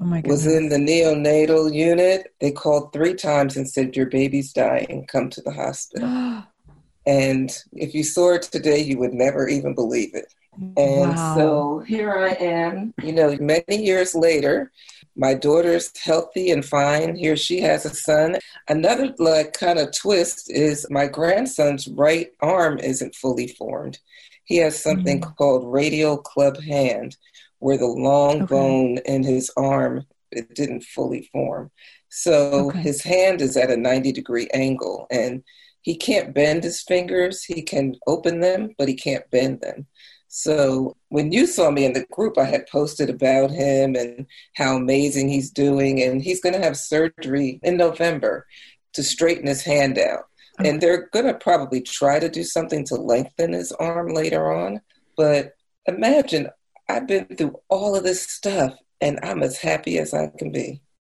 Oh 0.00 0.04
my 0.04 0.20
goodness. 0.20 0.44
Was 0.44 0.54
in 0.54 0.68
the 0.68 0.76
neonatal 0.76 1.72
unit. 1.74 2.34
They 2.40 2.50
called 2.50 2.92
three 2.92 3.14
times 3.14 3.56
and 3.56 3.68
said, 3.68 3.96
Your 3.96 4.06
baby's 4.06 4.52
dying. 4.52 5.06
Come 5.10 5.30
to 5.30 5.42
the 5.42 5.52
hospital. 5.52 6.44
and 7.06 7.50
if 7.72 7.94
you 7.94 8.04
saw 8.04 8.34
it 8.34 8.42
today, 8.42 8.80
you 8.80 8.98
would 8.98 9.12
never 9.12 9.48
even 9.48 9.74
believe 9.74 10.14
it. 10.14 10.32
And 10.54 11.16
wow. 11.16 11.34
so 11.34 11.78
here 11.86 12.12
I 12.12 12.30
am, 12.32 12.92
you 13.02 13.12
know, 13.12 13.36
many 13.40 13.84
years 13.84 14.14
later. 14.14 14.70
My 15.14 15.34
daughter's 15.34 15.90
healthy 15.98 16.50
and 16.50 16.64
fine. 16.64 17.14
Here 17.14 17.36
she 17.36 17.60
has 17.60 17.84
a 17.84 17.90
son. 17.94 18.36
Another 18.68 19.14
like 19.18 19.52
kind 19.52 19.78
of 19.78 19.96
twist 19.96 20.50
is 20.50 20.86
my 20.90 21.06
grandson's 21.06 21.86
right 21.88 22.30
arm 22.40 22.78
isn't 22.78 23.14
fully 23.14 23.48
formed. 23.48 23.98
He 24.44 24.56
has 24.58 24.78
something 24.78 25.20
mm-hmm. 25.20 25.32
called 25.32 25.72
radial 25.72 26.16
club 26.16 26.60
hand, 26.60 27.16
where 27.58 27.78
the 27.78 27.86
long 27.86 28.42
okay. 28.42 28.46
bone 28.46 28.98
in 29.04 29.22
his 29.22 29.50
arm 29.56 30.06
it 30.30 30.54
didn't 30.54 30.84
fully 30.84 31.28
form. 31.32 31.70
So 32.08 32.68
okay. 32.68 32.80
his 32.80 33.02
hand 33.02 33.40
is 33.40 33.56
at 33.56 33.70
a 33.70 33.76
90 33.76 34.12
degree 34.12 34.48
angle 34.52 35.06
and 35.10 35.44
he 35.82 35.96
can't 35.96 36.34
bend 36.34 36.64
his 36.64 36.82
fingers. 36.82 37.42
He 37.42 37.62
can 37.62 37.96
open 38.06 38.40
them, 38.40 38.70
but 38.78 38.88
he 38.88 38.94
can't 38.94 39.28
bend 39.30 39.60
them. 39.60 39.86
So 40.34 40.96
when 41.10 41.30
you 41.30 41.46
saw 41.46 41.70
me 41.70 41.84
in 41.84 41.92
the 41.92 42.06
group, 42.10 42.38
I 42.38 42.44
had 42.44 42.66
posted 42.66 43.10
about 43.10 43.50
him 43.50 43.94
and 43.94 44.24
how 44.56 44.76
amazing 44.76 45.28
he's 45.28 45.50
doing. 45.50 46.02
And 46.02 46.22
he's 46.22 46.40
going 46.40 46.54
to 46.54 46.62
have 46.62 46.78
surgery 46.78 47.60
in 47.62 47.76
November 47.76 48.46
to 48.94 49.02
straighten 49.02 49.46
his 49.46 49.62
hand 49.62 49.98
out. 49.98 50.24
Okay. 50.58 50.70
And 50.70 50.80
they're 50.80 51.10
going 51.12 51.26
to 51.26 51.34
probably 51.34 51.82
try 51.82 52.18
to 52.18 52.30
do 52.30 52.44
something 52.44 52.82
to 52.86 52.94
lengthen 52.94 53.52
his 53.52 53.72
arm 53.72 54.08
later 54.08 54.50
on. 54.50 54.80
But 55.18 55.52
imagine 55.84 56.48
I've 56.88 57.06
been 57.06 57.26
through 57.36 57.60
all 57.68 57.94
of 57.94 58.02
this 58.02 58.22
stuff 58.22 58.72
and 59.02 59.20
I'm 59.22 59.42
as 59.42 59.58
happy 59.58 59.98
as 59.98 60.14
I 60.14 60.28
can 60.38 60.50
be. 60.50 60.80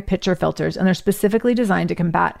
pitcher 0.00 0.34
filters, 0.34 0.76
and 0.76 0.86
they're 0.86 0.94
specifically 0.94 1.54
designed 1.54 1.88
to 1.88 1.94
combat 1.94 2.40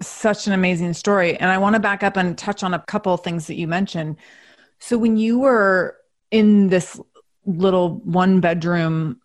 such 0.00 0.46
an 0.46 0.52
amazing 0.52 0.92
story. 0.92 1.36
And 1.36 1.50
I 1.50 1.58
want 1.58 1.74
to 1.74 1.80
back 1.80 2.02
up 2.02 2.16
and 2.16 2.36
touch 2.36 2.62
on 2.62 2.74
a 2.74 2.78
couple 2.80 3.14
of 3.14 3.22
things 3.22 3.46
that 3.46 3.56
you 3.56 3.66
mentioned. 3.66 4.16
So 4.78 4.98
when 4.98 5.16
you 5.16 5.38
were 5.38 5.96
in 6.30 6.68
this 6.68 7.00
little 7.46 7.96
one 8.04 8.40
bedroom 8.40 9.20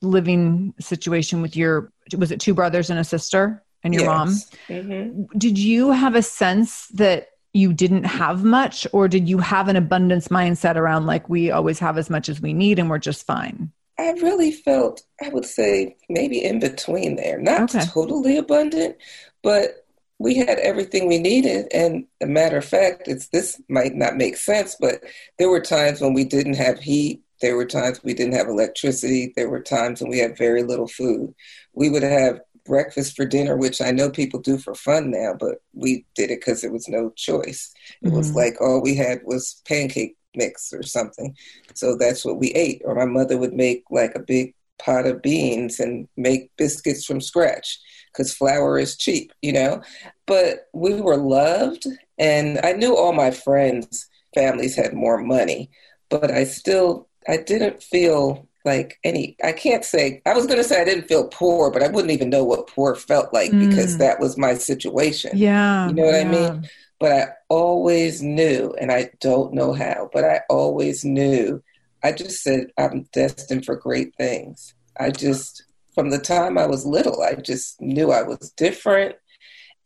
living 0.00 0.74
situation 0.80 1.42
with 1.42 1.56
your 1.56 1.92
was 2.16 2.32
it 2.32 2.40
two 2.40 2.54
brothers 2.54 2.90
and 2.90 2.98
a 2.98 3.04
sister 3.04 3.62
and 3.84 3.94
your 3.94 4.02
yes. 4.02 4.08
mom 4.08 4.28
mm-hmm. 4.68 5.38
did 5.38 5.56
you 5.56 5.92
have 5.92 6.16
a 6.16 6.22
sense 6.22 6.88
that 6.88 7.28
you 7.52 7.72
didn't 7.72 8.04
have 8.04 8.42
much 8.42 8.86
or 8.92 9.06
did 9.06 9.28
you 9.28 9.38
have 9.38 9.68
an 9.68 9.76
abundance 9.76 10.28
mindset 10.28 10.74
around 10.74 11.06
like 11.06 11.28
we 11.28 11.50
always 11.50 11.78
have 11.78 11.98
as 11.98 12.10
much 12.10 12.28
as 12.28 12.40
we 12.40 12.52
need 12.52 12.78
and 12.80 12.90
we're 12.90 12.98
just 12.98 13.24
fine 13.24 13.70
i 13.98 14.10
really 14.12 14.50
felt 14.50 15.02
i 15.22 15.28
would 15.28 15.46
say 15.46 15.94
maybe 16.08 16.42
in 16.42 16.58
between 16.58 17.14
there 17.14 17.38
not 17.38 17.62
okay. 17.74 17.84
totally 17.86 18.36
abundant 18.36 18.96
but 19.42 19.81
we 20.18 20.34
had 20.36 20.58
everything 20.58 21.08
we 21.08 21.18
needed. 21.18 21.66
And 21.72 22.06
a 22.20 22.26
matter 22.26 22.58
of 22.58 22.64
fact, 22.64 23.08
it's 23.08 23.28
this 23.28 23.60
might 23.68 23.94
not 23.94 24.16
make 24.16 24.36
sense, 24.36 24.76
but 24.78 25.02
there 25.38 25.50
were 25.50 25.60
times 25.60 26.00
when 26.00 26.14
we 26.14 26.24
didn't 26.24 26.54
have 26.54 26.78
heat. 26.78 27.22
There 27.40 27.56
were 27.56 27.66
times 27.66 28.02
we 28.04 28.14
didn't 28.14 28.34
have 28.34 28.48
electricity. 28.48 29.32
There 29.34 29.48
were 29.50 29.60
times 29.60 30.00
when 30.00 30.10
we 30.10 30.18
had 30.18 30.38
very 30.38 30.62
little 30.62 30.86
food. 30.86 31.34
We 31.72 31.90
would 31.90 32.04
have 32.04 32.40
breakfast 32.64 33.16
for 33.16 33.24
dinner, 33.24 33.56
which 33.56 33.80
I 33.80 33.90
know 33.90 34.10
people 34.10 34.40
do 34.40 34.58
for 34.58 34.74
fun 34.74 35.10
now, 35.10 35.34
but 35.38 35.56
we 35.72 36.06
did 36.14 36.30
it 36.30 36.40
because 36.40 36.60
there 36.60 36.72
was 36.72 36.88
no 36.88 37.10
choice. 37.10 37.72
It 38.00 38.06
mm-hmm. 38.06 38.16
was 38.16 38.34
like 38.34 38.60
all 38.60 38.80
we 38.80 38.94
had 38.94 39.22
was 39.24 39.60
pancake 39.66 40.16
mix 40.34 40.72
or 40.72 40.82
something. 40.82 41.36
So 41.74 41.96
that's 41.96 42.24
what 42.24 42.38
we 42.38 42.52
ate. 42.52 42.82
Or 42.84 42.94
my 42.94 43.04
mother 43.04 43.36
would 43.36 43.52
make 43.52 43.84
like 43.90 44.14
a 44.14 44.20
big 44.20 44.54
pot 44.84 45.06
of 45.06 45.22
beans 45.22 45.80
and 45.80 46.08
make 46.16 46.50
biscuits 46.56 47.04
from 47.04 47.20
scratch 47.20 47.78
because 48.12 48.34
flour 48.34 48.78
is 48.78 48.96
cheap, 48.96 49.32
you 49.42 49.52
know. 49.52 49.82
But 50.26 50.68
we 50.72 51.00
were 51.00 51.16
loved, 51.16 51.86
and 52.18 52.60
I 52.62 52.72
knew 52.72 52.96
all 52.96 53.12
my 53.12 53.30
friends' 53.30 54.08
families 54.34 54.76
had 54.76 54.92
more 54.92 55.18
money, 55.18 55.70
but 56.08 56.30
I 56.30 56.44
still 56.44 57.08
I 57.28 57.36
didn't 57.38 57.82
feel 57.82 58.48
like 58.64 58.98
any 59.04 59.36
I 59.42 59.52
can't 59.52 59.84
say 59.84 60.22
I 60.26 60.34
was 60.34 60.46
going 60.46 60.58
to 60.58 60.64
say 60.64 60.80
I 60.80 60.84
didn't 60.84 61.08
feel 61.08 61.28
poor, 61.28 61.70
but 61.70 61.82
I 61.82 61.88
wouldn't 61.88 62.12
even 62.12 62.30
know 62.30 62.44
what 62.44 62.68
poor 62.68 62.94
felt 62.94 63.32
like 63.32 63.50
mm. 63.50 63.68
because 63.68 63.98
that 63.98 64.20
was 64.20 64.38
my 64.38 64.54
situation. 64.54 65.32
Yeah. 65.34 65.88
You 65.88 65.94
know 65.94 66.04
what 66.04 66.14
yeah. 66.14 66.20
I 66.20 66.24
mean? 66.24 66.68
But 67.00 67.12
I 67.12 67.26
always 67.48 68.22
knew 68.22 68.74
and 68.80 68.92
I 68.92 69.10
don't 69.20 69.52
know 69.52 69.72
how, 69.72 70.08
but 70.12 70.24
I 70.24 70.40
always 70.48 71.04
knew. 71.04 71.62
I 72.02 72.12
just 72.12 72.42
said 72.42 72.72
I'm 72.78 73.04
destined 73.12 73.64
for 73.64 73.76
great 73.76 74.14
things. 74.16 74.74
I 74.98 75.10
just 75.10 75.64
from 75.94 76.10
the 76.10 76.18
time 76.18 76.56
I 76.56 76.66
was 76.66 76.86
little, 76.86 77.22
I 77.22 77.34
just 77.34 77.80
knew 77.80 78.10
I 78.10 78.22
was 78.22 78.50
different 78.56 79.16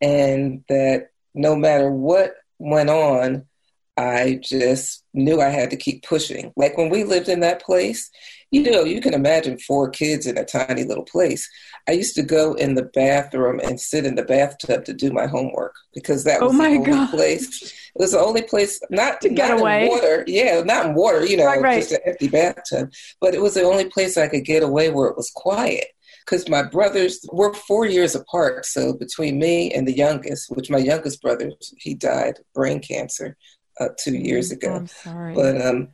and 0.00 0.62
that 0.68 1.08
no 1.34 1.56
matter 1.56 1.90
what 1.90 2.34
went 2.58 2.90
on, 2.90 3.46
I 3.96 4.40
just 4.42 5.04
knew 5.14 5.40
I 5.40 5.48
had 5.48 5.70
to 5.70 5.76
keep 5.76 6.04
pushing. 6.04 6.52
Like 6.54 6.76
when 6.76 6.90
we 6.90 7.04
lived 7.04 7.28
in 7.28 7.40
that 7.40 7.62
place, 7.62 8.10
you 8.50 8.70
know, 8.70 8.84
you 8.84 9.00
can 9.00 9.14
imagine 9.14 9.58
four 9.58 9.88
kids 9.88 10.26
in 10.26 10.36
a 10.36 10.44
tiny 10.44 10.84
little 10.84 11.04
place. 11.04 11.48
I 11.88 11.92
used 11.92 12.14
to 12.16 12.22
go 12.22 12.52
in 12.54 12.74
the 12.74 12.84
bathroom 12.84 13.58
and 13.58 13.80
sit 13.80 14.04
in 14.04 14.14
the 14.14 14.22
bathtub 14.22 14.84
to 14.84 14.92
do 14.92 15.12
my 15.12 15.26
homework 15.26 15.74
because 15.94 16.24
that 16.24 16.42
oh 16.42 16.46
was 16.46 16.54
oh 16.56 16.58
the 16.58 16.64
only 16.64 16.90
God. 16.90 17.10
place. 17.10 17.85
It 17.96 18.02
was 18.02 18.12
the 18.12 18.20
only 18.20 18.42
place 18.42 18.78
not 18.90 19.22
to 19.22 19.30
get 19.30 19.48
not 19.48 19.60
away. 19.60 19.88
water, 19.88 20.22
yeah, 20.26 20.60
not 20.62 20.84
in 20.84 20.94
water, 20.94 21.24
you 21.24 21.38
know, 21.38 21.46
right, 21.46 21.62
right. 21.62 21.80
just 21.80 21.92
an 21.92 22.00
empty 22.04 22.28
bathtub. 22.28 22.92
But 23.22 23.34
it 23.34 23.40
was 23.40 23.54
the 23.54 23.62
only 23.62 23.86
place 23.86 24.18
I 24.18 24.28
could 24.28 24.44
get 24.44 24.62
away 24.62 24.90
where 24.90 25.08
it 25.08 25.16
was 25.16 25.30
quiet 25.30 25.86
because 26.26 26.46
my 26.46 26.62
brothers 26.62 27.24
were 27.32 27.54
four 27.54 27.86
years 27.86 28.14
apart. 28.14 28.66
So 28.66 28.92
between 28.92 29.38
me 29.38 29.72
and 29.72 29.88
the 29.88 29.96
youngest, 29.96 30.50
which 30.50 30.68
my 30.70 30.78
youngest 30.78 31.22
brother, 31.22 31.50
he 31.78 31.94
died 31.94 32.38
brain 32.54 32.80
cancer 32.80 33.34
uh, 33.80 33.88
two 33.98 34.14
years 34.14 34.52
oh, 34.52 34.56
ago. 34.56 34.74
I'm 34.74 34.86
sorry. 34.88 35.34
But 35.34 35.60
um, 35.64 35.88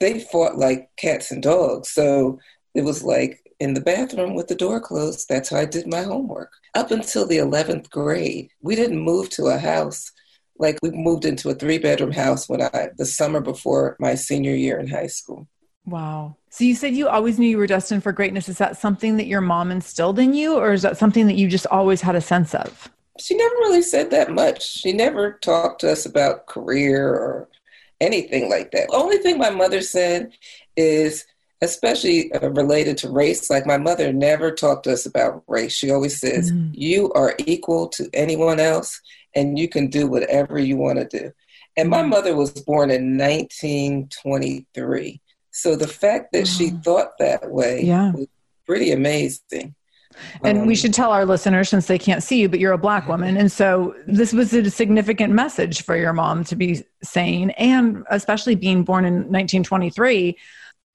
they 0.00 0.20
fought 0.20 0.58
like 0.58 0.90
cats 0.98 1.30
and 1.30 1.42
dogs. 1.42 1.90
So 1.90 2.38
it 2.74 2.82
was 2.82 3.02
like 3.02 3.40
in 3.58 3.74
the 3.74 3.80
bathroom 3.80 4.34
with 4.34 4.48
the 4.48 4.54
door 4.54 4.80
closed. 4.80 5.28
That's 5.28 5.48
how 5.48 5.58
I 5.58 5.64
did 5.64 5.86
my 5.86 6.02
homework. 6.02 6.52
Up 6.74 6.90
until 6.90 7.26
the 7.26 7.38
11th 7.38 7.88
grade, 7.90 8.50
we 8.60 8.76
didn't 8.76 9.00
move 9.00 9.30
to 9.30 9.46
a 9.46 9.58
house. 9.58 10.12
Like 10.58 10.78
we 10.82 10.90
moved 10.90 11.24
into 11.24 11.50
a 11.50 11.54
three 11.54 11.78
bedroom 11.78 12.12
house 12.12 12.48
when 12.48 12.62
I, 12.62 12.88
the 12.96 13.06
summer 13.06 13.40
before 13.40 13.96
my 13.98 14.14
senior 14.14 14.54
year 14.54 14.78
in 14.78 14.88
high 14.88 15.06
school. 15.06 15.46
Wow. 15.86 16.36
So 16.50 16.64
you 16.64 16.74
said 16.74 16.94
you 16.94 17.08
always 17.08 17.38
knew 17.38 17.48
you 17.48 17.58
were 17.58 17.66
destined 17.66 18.02
for 18.02 18.12
greatness. 18.12 18.48
Is 18.48 18.58
that 18.58 18.76
something 18.76 19.16
that 19.16 19.26
your 19.26 19.40
mom 19.40 19.70
instilled 19.70 20.18
in 20.18 20.34
you, 20.34 20.56
or 20.56 20.72
is 20.72 20.82
that 20.82 20.98
something 20.98 21.26
that 21.26 21.36
you 21.36 21.48
just 21.48 21.66
always 21.66 22.00
had 22.00 22.14
a 22.14 22.20
sense 22.20 22.54
of? 22.54 22.90
She 23.18 23.36
never 23.36 23.54
really 23.56 23.82
said 23.82 24.10
that 24.10 24.30
much. 24.30 24.68
She 24.68 24.92
never 24.92 25.32
talked 25.32 25.80
to 25.80 25.90
us 25.90 26.06
about 26.06 26.46
career 26.46 27.08
or 27.08 27.48
anything 28.00 28.48
like 28.48 28.70
that. 28.72 28.88
The 28.88 28.96
only 28.96 29.18
thing 29.18 29.38
my 29.38 29.50
mother 29.50 29.80
said 29.80 30.32
is, 30.76 31.26
especially 31.62 32.32
uh, 32.32 32.50
related 32.50 32.96
to 32.98 33.10
race, 33.10 33.50
like 33.50 33.66
my 33.66 33.78
mother 33.78 34.12
never 34.12 34.52
talked 34.52 34.84
to 34.84 34.92
us 34.92 35.06
about 35.06 35.42
race. 35.48 35.72
She 35.72 35.90
always 35.90 36.20
says, 36.20 36.52
mm. 36.52 36.70
You 36.72 37.12
are 37.14 37.34
equal 37.38 37.88
to 37.88 38.08
anyone 38.14 38.60
else 38.60 39.00
and 39.34 39.58
you 39.58 39.68
can 39.68 39.88
do 39.88 40.06
whatever 40.06 40.58
you 40.58 40.76
want 40.76 40.98
to 40.98 41.18
do. 41.18 41.32
And 41.76 41.88
my 41.88 42.02
mother 42.02 42.34
was 42.34 42.50
born 42.50 42.90
in 42.90 43.16
1923. 43.16 45.20
So 45.52 45.76
the 45.76 45.86
fact 45.86 46.32
that 46.32 46.48
she 46.48 46.70
thought 46.70 47.18
that 47.18 47.50
way 47.50 47.82
yeah. 47.82 48.12
was 48.12 48.26
pretty 48.66 48.90
amazing. 48.90 49.74
And 50.42 50.58
um, 50.58 50.66
we 50.66 50.74
should 50.74 50.92
tell 50.92 51.12
our 51.12 51.24
listeners, 51.24 51.68
since 51.68 51.86
they 51.86 51.98
can't 51.98 52.22
see 52.22 52.40
you, 52.40 52.48
but 52.48 52.58
you're 52.58 52.72
a 52.72 52.78
black 52.78 53.08
woman. 53.08 53.36
And 53.36 53.50
so 53.50 53.94
this 54.06 54.32
was 54.32 54.52
a 54.52 54.68
significant 54.70 55.32
message 55.32 55.82
for 55.82 55.96
your 55.96 56.12
mom 56.12 56.42
to 56.44 56.56
be 56.56 56.82
saying, 57.02 57.52
and 57.52 58.04
especially 58.10 58.56
being 58.56 58.82
born 58.82 59.04
in 59.04 59.14
1923. 59.14 60.36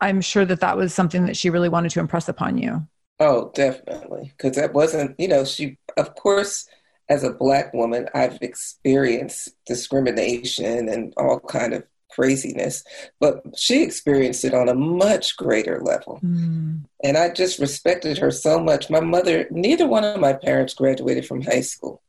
I'm 0.02 0.20
sure 0.20 0.44
that 0.44 0.60
that 0.60 0.76
was 0.76 0.94
something 0.94 1.26
that 1.28 1.38
she 1.38 1.50
really 1.50 1.70
wanted 1.70 1.92
to 1.92 2.02
impress 2.02 2.28
upon 2.28 2.58
you. 2.58 2.86
Oh, 3.20 3.52
definitely. 3.54 4.34
Because 4.36 4.58
that 4.58 4.74
wasn't, 4.74 5.18
you 5.18 5.30
know, 5.30 5.46
she, 5.46 5.78
of 5.96 6.16
course, 6.16 6.68
as 7.10 7.24
a 7.24 7.34
black 7.34 7.74
woman, 7.74 8.08
I've 8.14 8.38
experienced 8.42 9.50
discrimination 9.66 10.90
and 10.90 11.14
all 11.18 11.40
kind 11.40 11.74
of 11.74 11.84
craziness, 12.10 12.84
but 13.20 13.42
she 13.58 13.82
experienced 13.82 14.46
it 14.46 14.54
on 14.54 14.70
a 14.70 14.76
much 14.76 15.36
greater 15.36 15.82
level. 15.82 16.20
Mm. 16.24 16.86
And 17.04 17.18
I 17.18 17.30
just 17.30 17.60
respected 17.60 18.18
her 18.20 18.32
so 18.32 18.60
much. 18.60 18.90
My 18.90 19.00
mother, 19.00 19.48
neither 19.52 19.88
one 19.88 20.04
of 20.04 20.20
my 20.20 20.34
parents 20.34 20.74
graduated 20.74 21.26
from 21.26 21.42
high 21.42 21.62
school. 21.62 22.02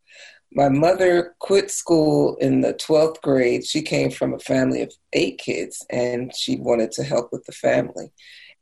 My 0.52 0.68
mother 0.68 1.34
quit 1.40 1.70
school 1.70 2.36
in 2.36 2.60
the 2.60 2.74
12th 2.74 3.20
grade. 3.22 3.66
She 3.66 3.82
came 3.82 4.10
from 4.10 4.34
a 4.34 4.38
family 4.38 4.82
of 4.82 4.92
eight 5.12 5.38
kids 5.38 5.84
and 5.90 6.34
she 6.34 6.56
wanted 6.56 6.92
to 6.92 7.02
help 7.02 7.30
with 7.32 7.44
the 7.44 7.52
family 7.52 8.12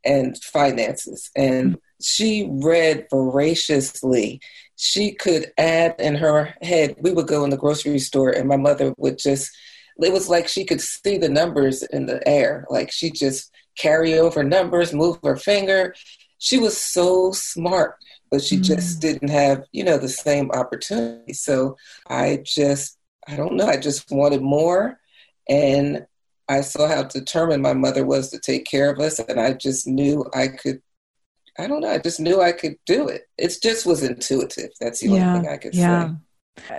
and 0.03 0.37
finances. 0.43 1.29
And 1.35 1.77
she 2.01 2.47
read 2.49 3.07
voraciously. 3.09 4.41
She 4.83 5.13
could 5.13 5.51
add 5.57 5.95
in 5.97 6.15
her 6.15 6.55
head, 6.61 6.95
we 6.99 7.13
would 7.13 7.27
go 7.27 7.43
in 7.45 7.49
the 7.49 7.57
grocery 7.57 7.99
store 7.99 8.29
and 8.29 8.49
my 8.49 8.57
mother 8.57 8.93
would 8.97 9.17
just 9.17 9.49
it 10.01 10.11
was 10.11 10.29
like 10.29 10.47
she 10.47 10.65
could 10.65 10.81
see 10.81 11.17
the 11.17 11.29
numbers 11.29 11.83
in 11.83 12.05
the 12.05 12.25
air. 12.27 12.65
Like 12.69 12.91
she 12.91 13.11
just 13.11 13.51
carry 13.77 14.17
over 14.17 14.43
numbers, 14.43 14.93
move 14.93 15.19
her 15.23 15.35
finger. 15.35 15.93
She 16.39 16.57
was 16.57 16.77
so 16.79 17.31
smart, 17.31 17.95
but 18.31 18.41
she 18.41 18.57
mm. 18.57 18.63
just 18.63 19.01
didn't 19.01 19.29
have, 19.29 19.63
you 19.71 19.83
know, 19.83 19.97
the 19.97 20.09
same 20.09 20.51
opportunity. 20.51 21.33
So 21.33 21.77
I 22.09 22.41
just, 22.43 22.97
I 23.27 23.35
don't 23.35 23.55
know, 23.55 23.67
I 23.67 23.77
just 23.77 24.11
wanted 24.11 24.41
more. 24.41 24.99
And 25.47 26.05
I 26.49 26.61
saw 26.61 26.87
how 26.87 27.03
determined 27.03 27.63
my 27.63 27.73
mother 27.73 28.05
was 28.05 28.29
to 28.31 28.39
take 28.39 28.65
care 28.65 28.89
of 28.91 28.99
us. 28.99 29.19
And 29.19 29.39
I 29.39 29.53
just 29.53 29.87
knew 29.87 30.25
I 30.33 30.47
could 30.47 30.81
I 31.57 31.67
don't 31.67 31.81
know. 31.81 31.89
I 31.89 31.99
just 31.99 32.19
knew 32.19 32.41
I 32.41 32.51
could 32.51 32.75
do 32.85 33.07
it. 33.07 33.27
It 33.37 33.55
just 33.61 33.85
was 33.85 34.03
intuitive. 34.03 34.71
That's 34.79 35.01
the 35.01 35.09
yeah, 35.09 35.29
only 35.29 35.41
thing 35.41 35.49
I 35.49 35.57
could 35.57 35.75
yeah. 35.75 36.07
say. 36.07 36.13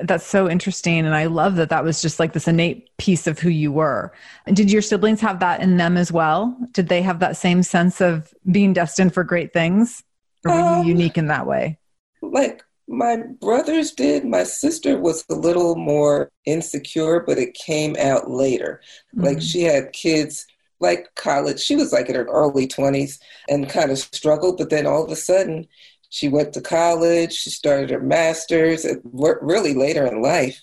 That's 0.03 0.27
so 0.27 0.49
interesting. 0.49 1.05
And 1.05 1.15
I 1.15 1.27
love 1.27 1.57
that 1.57 1.69
that 1.71 1.85
was 1.85 2.01
just 2.01 2.21
like 2.21 2.33
this 2.33 2.49
innate 2.49 2.89
piece 2.97 3.27
of 3.27 3.39
who 3.39 3.51
you 3.51 3.73
were. 3.73 4.13
Did 4.53 4.71
your 4.71 4.83
siblings 4.83 5.21
have 5.21 5.41
that 5.41 5.61
in 5.61 5.77
them 5.77 5.97
as 5.97 6.13
well? 6.13 6.57
Did 6.73 6.89
they 6.89 7.03
have 7.03 7.21
that 7.21 7.37
same 7.37 7.63
sense 7.63 8.01
of 8.01 8.33
being 8.51 8.73
destined 8.73 9.15
for 9.15 9.25
great 9.25 9.53
things? 9.53 10.03
Or 10.45 10.53
were 10.53 10.61
um, 10.61 10.83
you 10.83 10.91
unique 10.91 11.19
in 11.19 11.27
that 11.29 11.47
way? 11.47 11.79
Like 12.23 12.63
my 12.87 13.17
brothers 13.41 13.93
did. 13.93 14.25
My 14.25 14.45
sister 14.45 14.99
was 14.99 15.25
a 15.31 15.35
little 15.35 15.77
more 15.77 16.31
insecure, 16.45 17.21
but 17.21 17.39
it 17.39 17.55
came 17.55 17.97
out 17.99 18.31
later. 18.31 18.81
Mm-hmm. 19.15 19.27
Like 19.27 19.43
she 19.43 19.63
had 19.63 19.93
kids 19.93 20.47
like 20.85 21.15
college. 21.17 21.61
She 21.61 21.77
was 21.77 21.93
like 21.93 22.09
in 22.09 22.15
her 22.15 22.25
early 22.25 22.69
20s 22.69 23.19
and 23.49 23.69
kind 23.69 23.91
of 23.91 23.99
struggled, 23.99 24.59
but 24.59 24.71
then 24.71 24.87
all 24.87 25.05
of 25.05 25.11
a 25.11 25.17
sudden 25.17 25.67
she 26.11 26.29
went 26.29 26.53
to 26.53 26.61
college, 26.61 27.33
she 27.33 27.51
started 27.51 27.91
her 27.91 28.01
master's, 28.01 28.87
really 29.03 29.75
later 29.75 30.07
in 30.07 30.23
life. 30.23 30.61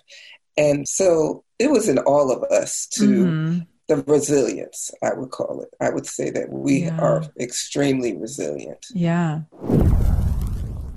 And 0.58 0.88
so 0.88 1.44
it 1.60 1.70
was 1.70 1.90
in 1.90 1.98
all 2.00 2.32
of 2.32 2.44
us 2.44 2.88
to 2.94 3.04
mm-hmm. 3.04 3.60
the 3.88 3.98
resilience, 4.04 4.92
I 5.04 5.14
would 5.14 5.32
call 5.32 5.62
it. 5.62 5.70
I 5.82 5.90
would 5.90 6.06
say 6.06 6.30
that 6.30 6.50
we 6.50 6.84
yeah. 6.84 6.98
are 6.98 7.24
extremely 7.40 8.16
resilient. 8.16 8.86
Yeah. 8.94 9.42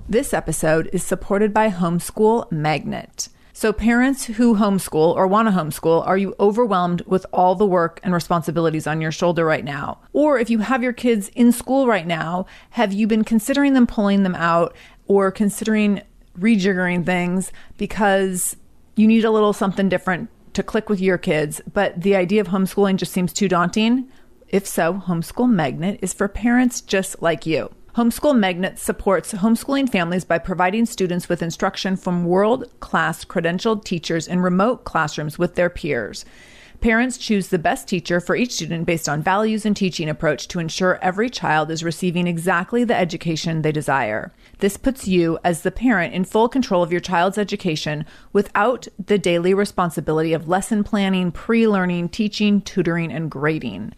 This 0.08 0.32
episode 0.32 0.88
is 0.92 1.02
supported 1.02 1.52
by 1.52 1.70
Homeschool 1.70 2.52
Magnet. 2.52 3.28
So, 3.56 3.72
parents 3.72 4.24
who 4.24 4.56
homeschool 4.56 5.14
or 5.14 5.28
want 5.28 5.46
to 5.46 5.54
homeschool, 5.54 6.04
are 6.04 6.18
you 6.18 6.34
overwhelmed 6.40 7.02
with 7.02 7.24
all 7.32 7.54
the 7.54 7.64
work 7.64 8.00
and 8.02 8.12
responsibilities 8.12 8.88
on 8.88 9.00
your 9.00 9.12
shoulder 9.12 9.44
right 9.44 9.64
now? 9.64 10.00
Or 10.12 10.40
if 10.40 10.50
you 10.50 10.58
have 10.58 10.82
your 10.82 10.92
kids 10.92 11.28
in 11.36 11.52
school 11.52 11.86
right 11.86 12.04
now, 12.04 12.46
have 12.70 12.92
you 12.92 13.06
been 13.06 13.22
considering 13.22 13.74
them 13.74 13.86
pulling 13.86 14.24
them 14.24 14.34
out 14.34 14.74
or 15.06 15.30
considering 15.30 16.02
rejiggering 16.36 17.06
things 17.06 17.52
because 17.78 18.56
you 18.96 19.06
need 19.06 19.24
a 19.24 19.30
little 19.30 19.52
something 19.52 19.88
different 19.88 20.30
to 20.54 20.64
click 20.64 20.88
with 20.88 21.00
your 21.00 21.16
kids, 21.16 21.60
but 21.72 22.02
the 22.02 22.16
idea 22.16 22.40
of 22.40 22.48
homeschooling 22.48 22.96
just 22.96 23.12
seems 23.12 23.32
too 23.32 23.46
daunting? 23.46 24.08
If 24.48 24.66
so, 24.66 24.94
Homeschool 24.94 25.48
Magnet 25.48 26.00
is 26.02 26.12
for 26.12 26.26
parents 26.26 26.80
just 26.80 27.22
like 27.22 27.46
you. 27.46 27.72
Homeschool 27.96 28.36
Magnet 28.36 28.76
supports 28.76 29.32
homeschooling 29.32 29.88
families 29.88 30.24
by 30.24 30.38
providing 30.38 30.84
students 30.84 31.28
with 31.28 31.40
instruction 31.40 31.94
from 31.94 32.24
world 32.24 32.68
class 32.80 33.24
credentialed 33.24 33.84
teachers 33.84 34.26
in 34.26 34.40
remote 34.40 34.82
classrooms 34.82 35.38
with 35.38 35.54
their 35.54 35.70
peers. 35.70 36.24
Parents 36.80 37.16
choose 37.16 37.48
the 37.48 37.58
best 37.58 37.86
teacher 37.86 38.20
for 38.20 38.34
each 38.34 38.54
student 38.54 38.84
based 38.84 39.08
on 39.08 39.22
values 39.22 39.64
and 39.64 39.76
teaching 39.76 40.08
approach 40.08 40.48
to 40.48 40.58
ensure 40.58 40.98
every 41.02 41.30
child 41.30 41.70
is 41.70 41.84
receiving 41.84 42.26
exactly 42.26 42.82
the 42.82 42.96
education 42.96 43.62
they 43.62 43.70
desire. 43.70 44.32
This 44.58 44.76
puts 44.76 45.06
you, 45.06 45.38
as 45.44 45.62
the 45.62 45.70
parent, 45.70 46.14
in 46.14 46.24
full 46.24 46.48
control 46.48 46.82
of 46.82 46.90
your 46.90 47.00
child's 47.00 47.38
education 47.38 48.04
without 48.32 48.88
the 48.98 49.18
daily 49.18 49.54
responsibility 49.54 50.32
of 50.32 50.48
lesson 50.48 50.82
planning, 50.82 51.30
pre 51.30 51.68
learning, 51.68 52.08
teaching, 52.08 52.60
tutoring, 52.60 53.12
and 53.12 53.30
grading. 53.30 53.94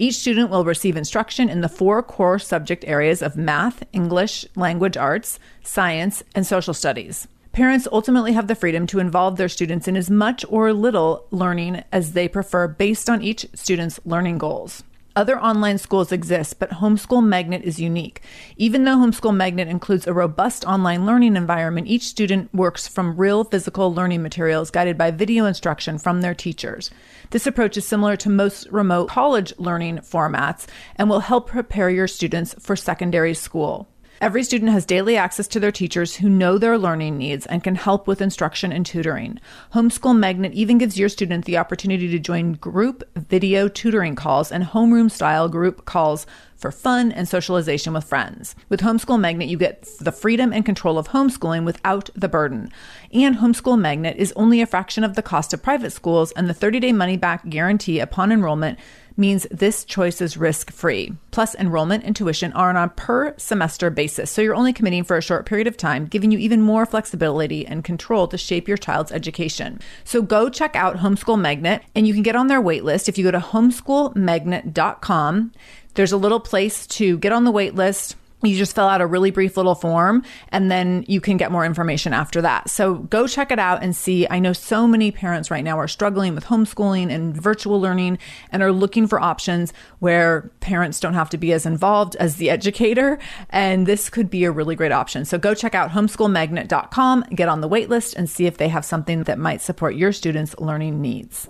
Each 0.00 0.14
student 0.14 0.48
will 0.48 0.64
receive 0.64 0.96
instruction 0.96 1.50
in 1.50 1.60
the 1.60 1.68
four 1.68 2.02
core 2.02 2.38
subject 2.38 2.86
areas 2.86 3.20
of 3.20 3.36
math, 3.36 3.84
English, 3.92 4.46
language 4.56 4.96
arts, 4.96 5.38
science, 5.62 6.22
and 6.34 6.46
social 6.46 6.72
studies. 6.72 7.28
Parents 7.52 7.86
ultimately 7.92 8.32
have 8.32 8.46
the 8.46 8.54
freedom 8.54 8.86
to 8.86 8.98
involve 8.98 9.36
their 9.36 9.50
students 9.50 9.86
in 9.86 9.98
as 9.98 10.08
much 10.08 10.42
or 10.48 10.72
little 10.72 11.26
learning 11.30 11.84
as 11.92 12.14
they 12.14 12.28
prefer 12.28 12.66
based 12.66 13.10
on 13.10 13.20
each 13.20 13.46
student's 13.52 14.00
learning 14.06 14.38
goals. 14.38 14.84
Other 15.20 15.38
online 15.38 15.76
schools 15.76 16.12
exist, 16.12 16.58
but 16.58 16.70
Homeschool 16.70 17.22
Magnet 17.22 17.62
is 17.62 17.78
unique. 17.78 18.22
Even 18.56 18.84
though 18.84 18.96
Homeschool 18.96 19.36
Magnet 19.36 19.68
includes 19.68 20.06
a 20.06 20.14
robust 20.14 20.64
online 20.64 21.04
learning 21.04 21.36
environment, 21.36 21.88
each 21.88 22.04
student 22.04 22.48
works 22.54 22.88
from 22.88 23.18
real 23.18 23.44
physical 23.44 23.92
learning 23.92 24.22
materials 24.22 24.70
guided 24.70 24.96
by 24.96 25.10
video 25.10 25.44
instruction 25.44 25.98
from 25.98 26.22
their 26.22 26.32
teachers. 26.34 26.90
This 27.32 27.46
approach 27.46 27.76
is 27.76 27.86
similar 27.86 28.16
to 28.16 28.30
most 28.30 28.66
remote 28.70 29.10
college 29.10 29.52
learning 29.58 29.98
formats 29.98 30.66
and 30.96 31.10
will 31.10 31.20
help 31.20 31.48
prepare 31.48 31.90
your 31.90 32.08
students 32.08 32.54
for 32.58 32.74
secondary 32.74 33.34
school. 33.34 33.89
Every 34.22 34.42
student 34.44 34.70
has 34.72 34.84
daily 34.84 35.16
access 35.16 35.48
to 35.48 35.58
their 35.58 35.72
teachers 35.72 36.16
who 36.16 36.28
know 36.28 36.58
their 36.58 36.76
learning 36.76 37.16
needs 37.16 37.46
and 37.46 37.64
can 37.64 37.74
help 37.74 38.06
with 38.06 38.20
instruction 38.20 38.70
and 38.70 38.84
tutoring. 38.84 39.40
Homeschool 39.72 40.14
Magnet 40.14 40.52
even 40.52 40.76
gives 40.76 40.98
your 40.98 41.08
student 41.08 41.46
the 41.46 41.56
opportunity 41.56 42.06
to 42.10 42.18
join 42.18 42.52
group 42.52 43.02
video 43.16 43.66
tutoring 43.66 44.14
calls 44.14 44.52
and 44.52 44.62
homeroom 44.62 45.10
style 45.10 45.48
group 45.48 45.86
calls 45.86 46.26
for 46.54 46.70
fun 46.70 47.10
and 47.10 47.26
socialization 47.26 47.94
with 47.94 48.04
friends. 48.04 48.54
With 48.68 48.80
Homeschool 48.80 49.18
Magnet, 49.18 49.48
you 49.48 49.56
get 49.56 49.88
the 50.00 50.12
freedom 50.12 50.52
and 50.52 50.66
control 50.66 50.98
of 50.98 51.08
homeschooling 51.08 51.64
without 51.64 52.10
the 52.14 52.28
burden. 52.28 52.70
And 53.14 53.36
Homeschool 53.36 53.80
Magnet 53.80 54.18
is 54.18 54.34
only 54.36 54.60
a 54.60 54.66
fraction 54.66 55.02
of 55.02 55.14
the 55.14 55.22
cost 55.22 55.54
of 55.54 55.62
private 55.62 55.92
schools, 55.92 56.30
and 56.32 56.46
the 56.46 56.52
30 56.52 56.80
day 56.80 56.92
money 56.92 57.16
back 57.16 57.48
guarantee 57.48 57.98
upon 57.98 58.30
enrollment 58.30 58.78
means 59.20 59.46
this 59.50 59.84
choice 59.84 60.20
is 60.20 60.36
risk 60.36 60.72
free. 60.72 61.12
Plus, 61.30 61.54
enrollment 61.54 62.02
and 62.02 62.16
tuition 62.16 62.52
are 62.54 62.70
on 62.70 62.76
a 62.76 62.88
per 62.88 63.32
semester 63.36 63.90
basis, 63.90 64.28
so 64.30 64.42
you're 64.42 64.56
only 64.56 64.72
committing 64.72 65.04
for 65.04 65.16
a 65.16 65.22
short 65.22 65.46
period 65.46 65.68
of 65.68 65.76
time, 65.76 66.06
giving 66.06 66.32
you 66.32 66.38
even 66.38 66.62
more 66.62 66.86
flexibility 66.86 67.64
and 67.64 67.84
control 67.84 68.26
to 68.26 68.36
shape 68.36 68.66
your 68.66 68.76
child's 68.76 69.12
education. 69.12 69.78
So 70.02 70.22
go 70.22 70.48
check 70.48 70.74
out 70.74 70.96
Homeschool 70.96 71.40
Magnet, 71.40 71.84
and 71.94 72.08
you 72.08 72.14
can 72.14 72.24
get 72.24 72.34
on 72.34 72.48
their 72.48 72.62
waitlist 72.62 73.08
if 73.08 73.16
you 73.16 73.24
go 73.24 73.30
to 73.30 73.38
homeschoolmagnet.com. 73.38 75.52
There's 75.94 76.12
a 76.12 76.16
little 76.16 76.40
place 76.40 76.86
to 76.86 77.18
get 77.18 77.32
on 77.32 77.44
the 77.44 77.52
waitlist 77.52 78.14
you 78.42 78.56
just 78.56 78.74
fill 78.74 78.86
out 78.86 79.00
a 79.00 79.06
really 79.06 79.30
brief 79.30 79.56
little 79.56 79.74
form 79.74 80.24
and 80.48 80.70
then 80.70 81.04
you 81.08 81.20
can 81.20 81.36
get 81.36 81.52
more 81.52 81.64
information 81.64 82.12
after 82.12 82.40
that. 82.42 82.70
So 82.70 82.94
go 82.94 83.26
check 83.26 83.50
it 83.50 83.58
out 83.58 83.82
and 83.82 83.94
see. 83.94 84.26
I 84.30 84.38
know 84.38 84.52
so 84.52 84.86
many 84.86 85.10
parents 85.10 85.50
right 85.50 85.64
now 85.64 85.78
are 85.78 85.88
struggling 85.88 86.34
with 86.34 86.44
homeschooling 86.44 87.12
and 87.12 87.36
virtual 87.36 87.80
learning 87.80 88.18
and 88.50 88.62
are 88.62 88.72
looking 88.72 89.06
for 89.06 89.20
options 89.20 89.72
where 89.98 90.50
parents 90.60 91.00
don't 91.00 91.14
have 91.14 91.30
to 91.30 91.38
be 91.38 91.52
as 91.52 91.66
involved 91.66 92.16
as 92.16 92.36
the 92.36 92.50
educator. 92.50 93.18
And 93.50 93.86
this 93.86 94.08
could 94.08 94.30
be 94.30 94.44
a 94.44 94.50
really 94.50 94.76
great 94.76 94.92
option. 94.92 95.24
So 95.24 95.38
go 95.38 95.54
check 95.54 95.74
out 95.74 95.90
homeschoolmagnet.com, 95.90 97.24
get 97.34 97.48
on 97.48 97.60
the 97.60 97.68
waitlist 97.68 98.16
and 98.16 98.28
see 98.28 98.46
if 98.46 98.56
they 98.56 98.68
have 98.68 98.84
something 98.84 99.24
that 99.24 99.38
might 99.38 99.60
support 99.60 99.94
your 99.94 100.12
students' 100.12 100.58
learning 100.58 101.00
needs. 101.00 101.48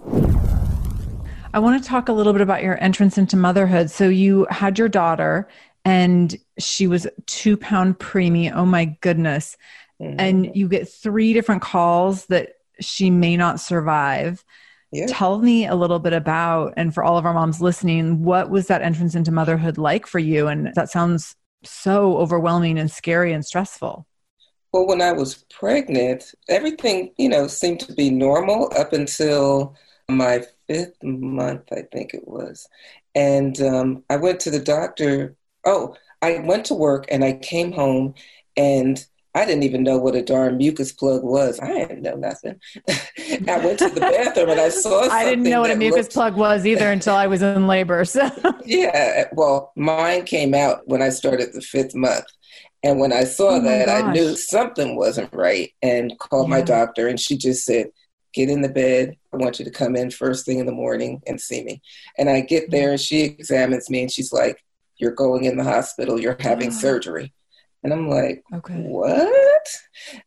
I 1.53 1.59
want 1.59 1.83
to 1.83 1.89
talk 1.89 2.09
a 2.09 2.13
little 2.13 2.33
bit 2.33 2.43
about 2.43 2.63
your 2.63 2.81
entrance 2.81 3.19
into 3.19 3.37
motherhood. 3.37 3.91
So 3.91 4.09
you 4.09 4.47
had 4.51 4.79
your 4.79 4.89
daughter 4.89 5.49
and 5.85 6.37
she 6.59 6.87
was 6.87 7.07
two 7.27 7.57
pound 7.57 7.99
preemie. 7.99 8.53
Oh 8.55 8.67
my 8.67 8.85
goodness. 9.01 9.57
Mm-hmm. 10.01 10.21
And 10.21 10.57
you 10.57 10.69
get 10.69 10.89
three 10.89 11.33
different 11.33 11.63
calls 11.63 12.27
that 12.27 12.55
she 12.81 13.11
may 13.11 13.37
not 13.37 13.61
survive. 13.61 14.45
Yeah. 14.93 15.07
Tell 15.09 15.39
me 15.39 15.67
a 15.67 15.75
little 15.75 16.01
bit 16.01 16.13
about, 16.13 16.75
and 16.77 16.93
for 16.93 17.05
all 17.05 17.17
of 17.17 17.25
our 17.25 17.35
moms 17.35 17.61
listening, 17.61 18.25
what 18.25 18.51
was 18.51 18.67
that 18.67 18.83
entrance 18.83 19.15
into 19.15 19.31
motherhood 19.31 19.79
like 19.79 20.07
for 20.07 20.19
you? 20.19 20.49
And 20.49 20.73
that 20.75 20.91
sounds 20.91 21.37
so 21.63 22.17
overwhelming 22.17 22.79
and 22.79 22.91
scary 22.91 23.33
and 23.33 23.45
stressful. 23.45 24.07
Well, 24.73 24.87
when 24.87 25.03
I 25.03 25.13
was 25.13 25.45
pregnant, 25.51 26.35
everything, 26.49 27.13
you 27.19 27.29
know, 27.29 27.47
seemed 27.47 27.81
to 27.81 27.93
be 27.93 28.11
normal 28.11 28.73
up 28.77 28.93
until 28.93 29.77
my 30.09 30.45
fifth 30.67 31.03
month, 31.03 31.65
I 31.73 31.83
think 31.93 32.15
it 32.15 32.27
was. 32.27 32.69
And 33.15 33.61
um, 33.61 34.05
I 34.09 34.17
went 34.17 34.41
to 34.41 34.51
the 34.51 34.61
doctor 34.61 35.37
Oh, 35.65 35.97
I 36.23 36.39
went 36.39 36.67
to 36.67 36.75
work 36.75 37.07
and 37.11 37.25
I 37.25 37.35
came 37.35 37.73
home 37.73 38.15
and 38.57 39.05
I 39.35 39.45
didn't 39.45 39.63
even 39.63 39.85
know 39.85 39.97
what 39.97 40.17
a 40.17 40.23
darn 40.23 40.57
mucus 40.57 40.93
plug 40.93 41.23
was. 41.23 41.61
I 41.61 41.69
didn't 41.69 42.03
know 42.03 42.17
nothing. 42.17 42.61
I 42.89 43.59
went 43.65 43.79
to 43.79 43.89
the 43.89 44.01
bathroom 44.01 44.51
and 44.51 44.61
I 44.61 44.69
saw 44.71 45.09
I 45.09 45.25
didn't 45.25 45.45
know 45.45 45.61
what 45.61 45.71
a 45.71 45.77
mucus 45.77 46.07
looked... 46.07 46.13
plug 46.13 46.37
was 46.37 46.67
either 46.67 46.91
until 46.91 47.15
I 47.15 47.27
was 47.27 47.43
in 47.43 47.67
labor. 47.67 48.05
So 48.11 48.29
Yeah, 48.65 49.27
well, 49.33 49.73
mine 49.77 50.25
came 50.25 50.53
out 50.53 50.87
when 50.87 51.01
I 51.01 51.11
started 51.11 51.53
the 51.53 51.61
fifth 51.61 51.95
month. 51.95 52.25
And 52.83 52.99
when 52.99 53.13
I 53.13 53.25
saw 53.25 53.51
oh 53.51 53.63
that, 53.63 53.87
gosh. 53.87 54.03
I 54.03 54.13
knew 54.13 54.37
something 54.37 54.97
wasn't 54.97 55.33
right 55.33 55.71
and 55.81 56.19
called 56.19 56.49
yeah. 56.49 56.57
my 56.57 56.63
doctor 56.63 57.07
and 57.07 57.21
she 57.21 57.37
just 57.37 57.65
said, 57.65 57.91
"Get 58.33 58.49
in 58.49 58.63
the 58.63 58.69
bed. 58.69 59.17
I 59.33 59.37
want 59.37 59.59
you 59.59 59.65
to 59.67 59.71
come 59.71 59.97
in 59.97 60.11
first 60.11 60.45
thing 60.47 60.59
in 60.59 60.67
the 60.67 60.73
morning 60.73 61.23
and 61.27 61.41
see 61.41 61.63
me." 61.63 61.83
And 62.19 62.31
I 62.31 62.41
get 62.41 62.71
there 62.71 62.91
and 62.91 63.01
she 63.01 63.25
examines 63.25 63.91
me 63.91 64.01
and 64.01 64.11
she's 64.11 64.33
like, 64.33 64.65
you're 65.01 65.13
going 65.13 65.45
in 65.45 65.57
the 65.57 65.65
hospital, 65.65 66.21
you're 66.21 66.37
having 66.39 66.69
oh. 66.69 66.73
surgery. 66.73 67.33
And 67.83 67.93
I'm 67.93 68.09
like, 68.09 68.43
okay. 68.53 68.75
what? 68.75 69.67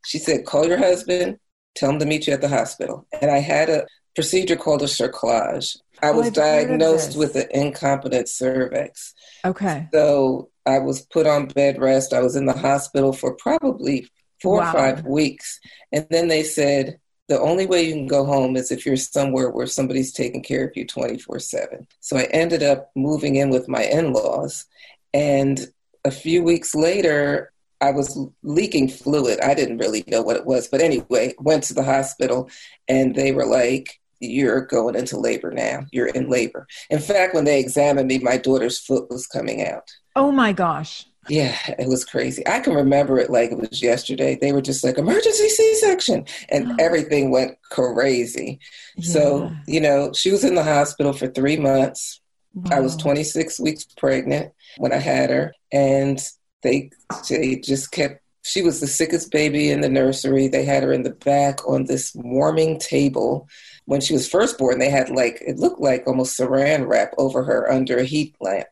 She 0.05 0.17
said, 0.17 0.45
call 0.45 0.65
your 0.65 0.77
husband, 0.77 1.37
tell 1.75 1.91
him 1.91 1.99
to 1.99 2.05
meet 2.05 2.27
you 2.27 2.33
at 2.33 2.41
the 2.41 2.49
hospital. 2.49 3.07
And 3.21 3.29
I 3.29 3.39
had 3.39 3.69
a 3.69 3.85
procedure 4.15 4.55
called 4.55 4.81
a 4.81 4.85
cerclage. 4.85 5.77
I 6.01 6.09
oh, 6.09 6.17
was 6.17 6.27
I've 6.27 6.33
diagnosed 6.33 7.17
with 7.17 7.35
an 7.35 7.47
incompetent 7.51 8.27
cervix. 8.27 9.13
Okay. 9.45 9.87
So 9.93 10.49
I 10.65 10.79
was 10.79 11.01
put 11.01 11.27
on 11.27 11.47
bed 11.47 11.79
rest. 11.79 12.13
I 12.13 12.21
was 12.21 12.35
in 12.35 12.45
the 12.45 12.57
hospital 12.57 13.13
for 13.13 13.35
probably 13.35 14.07
four 14.41 14.57
wow. 14.57 14.69
or 14.69 14.73
five 14.73 15.05
weeks. 15.05 15.59
And 15.91 16.07
then 16.09 16.27
they 16.27 16.43
said, 16.43 16.99
the 17.29 17.39
only 17.39 17.65
way 17.65 17.83
you 17.83 17.93
can 17.93 18.07
go 18.07 18.25
home 18.25 18.55
is 18.55 18.71
if 18.71 18.85
you're 18.85 18.97
somewhere 18.97 19.49
where 19.49 19.65
somebody's 19.65 20.11
taking 20.11 20.43
care 20.43 20.65
of 20.65 20.75
you 20.75 20.85
24 20.85 21.39
7. 21.39 21.87
So 21.99 22.17
I 22.17 22.23
ended 22.23 22.63
up 22.63 22.91
moving 22.95 23.35
in 23.35 23.49
with 23.49 23.69
my 23.69 23.83
in 23.83 24.11
laws. 24.11 24.65
And 25.13 25.67
a 26.03 26.11
few 26.11 26.43
weeks 26.43 26.75
later, 26.75 27.51
I 27.79 27.91
was 27.91 28.17
leaking 28.43 28.89
fluid. 28.89 29.39
I 29.41 29.53
didn't 29.53 29.77
really 29.77 30.03
know 30.07 30.21
what 30.21 30.35
it 30.35 30.45
was. 30.45 30.67
But 30.67 30.81
anyway, 30.81 31.33
went 31.39 31.63
to 31.65 31.73
the 31.73 31.83
hospital 31.83 32.49
and 32.87 33.15
they 33.15 33.31
were 33.31 33.45
like, 33.45 34.01
You're 34.19 34.61
going 34.61 34.95
into 34.95 35.17
labor 35.17 35.51
now. 35.51 35.85
You're 35.91 36.07
in 36.07 36.29
labor. 36.29 36.67
In 36.89 36.99
fact, 36.99 37.33
when 37.33 37.45
they 37.45 37.59
examined 37.59 38.07
me, 38.07 38.19
my 38.19 38.37
daughter's 38.37 38.79
foot 38.79 39.09
was 39.09 39.27
coming 39.27 39.65
out. 39.65 39.89
Oh 40.15 40.31
my 40.31 40.51
gosh. 40.51 41.05
Yeah, 41.29 41.57
it 41.79 41.87
was 41.87 42.03
crazy. 42.03 42.45
I 42.47 42.59
can 42.59 42.73
remember 42.73 43.17
it 43.17 43.29
like 43.29 43.51
it 43.51 43.57
was 43.57 43.81
yesterday. 43.81 44.37
They 44.39 44.51
were 44.51 44.61
just 44.61 44.83
like 44.83 44.97
emergency 44.97 45.49
C-section 45.49 46.25
and 46.49 46.71
oh. 46.71 46.75
everything 46.79 47.31
went 47.31 47.57
crazy. 47.69 48.59
Yeah. 48.97 49.13
So, 49.13 49.51
you 49.67 49.79
know, 49.79 50.11
she 50.13 50.31
was 50.31 50.43
in 50.43 50.55
the 50.55 50.63
hospital 50.63 51.13
for 51.13 51.27
3 51.27 51.57
months. 51.57 52.19
Wow. 52.53 52.77
I 52.77 52.79
was 52.81 52.95
26 52.97 53.59
weeks 53.59 53.85
pregnant 53.97 54.53
when 54.77 54.91
I 54.91 54.97
had 54.97 55.29
her 55.29 55.53
and 55.71 56.19
they 56.61 56.91
they 57.29 57.55
just 57.57 57.91
kept 57.91 58.21
she 58.45 58.61
was 58.61 58.81
the 58.81 58.87
sickest 58.87 59.31
baby 59.31 59.69
in 59.69 59.79
the 59.79 59.89
nursery. 59.89 60.49
They 60.49 60.65
had 60.65 60.83
her 60.83 60.91
in 60.91 61.03
the 61.03 61.11
back 61.11 61.65
on 61.65 61.85
this 61.85 62.13
warming 62.13 62.77
table. 62.77 63.47
When 63.85 64.01
she 64.01 64.13
was 64.13 64.27
first 64.27 64.57
born, 64.57 64.79
they 64.79 64.89
had 64.89 65.09
like 65.09 65.41
it 65.45 65.57
looked 65.57 65.79
like 65.79 66.05
almost 66.05 66.37
saran 66.37 66.87
wrap 66.87 67.13
over 67.17 67.43
her 67.43 67.71
under 67.71 67.97
a 67.97 68.03
heat 68.03 68.35
lamp 68.41 68.67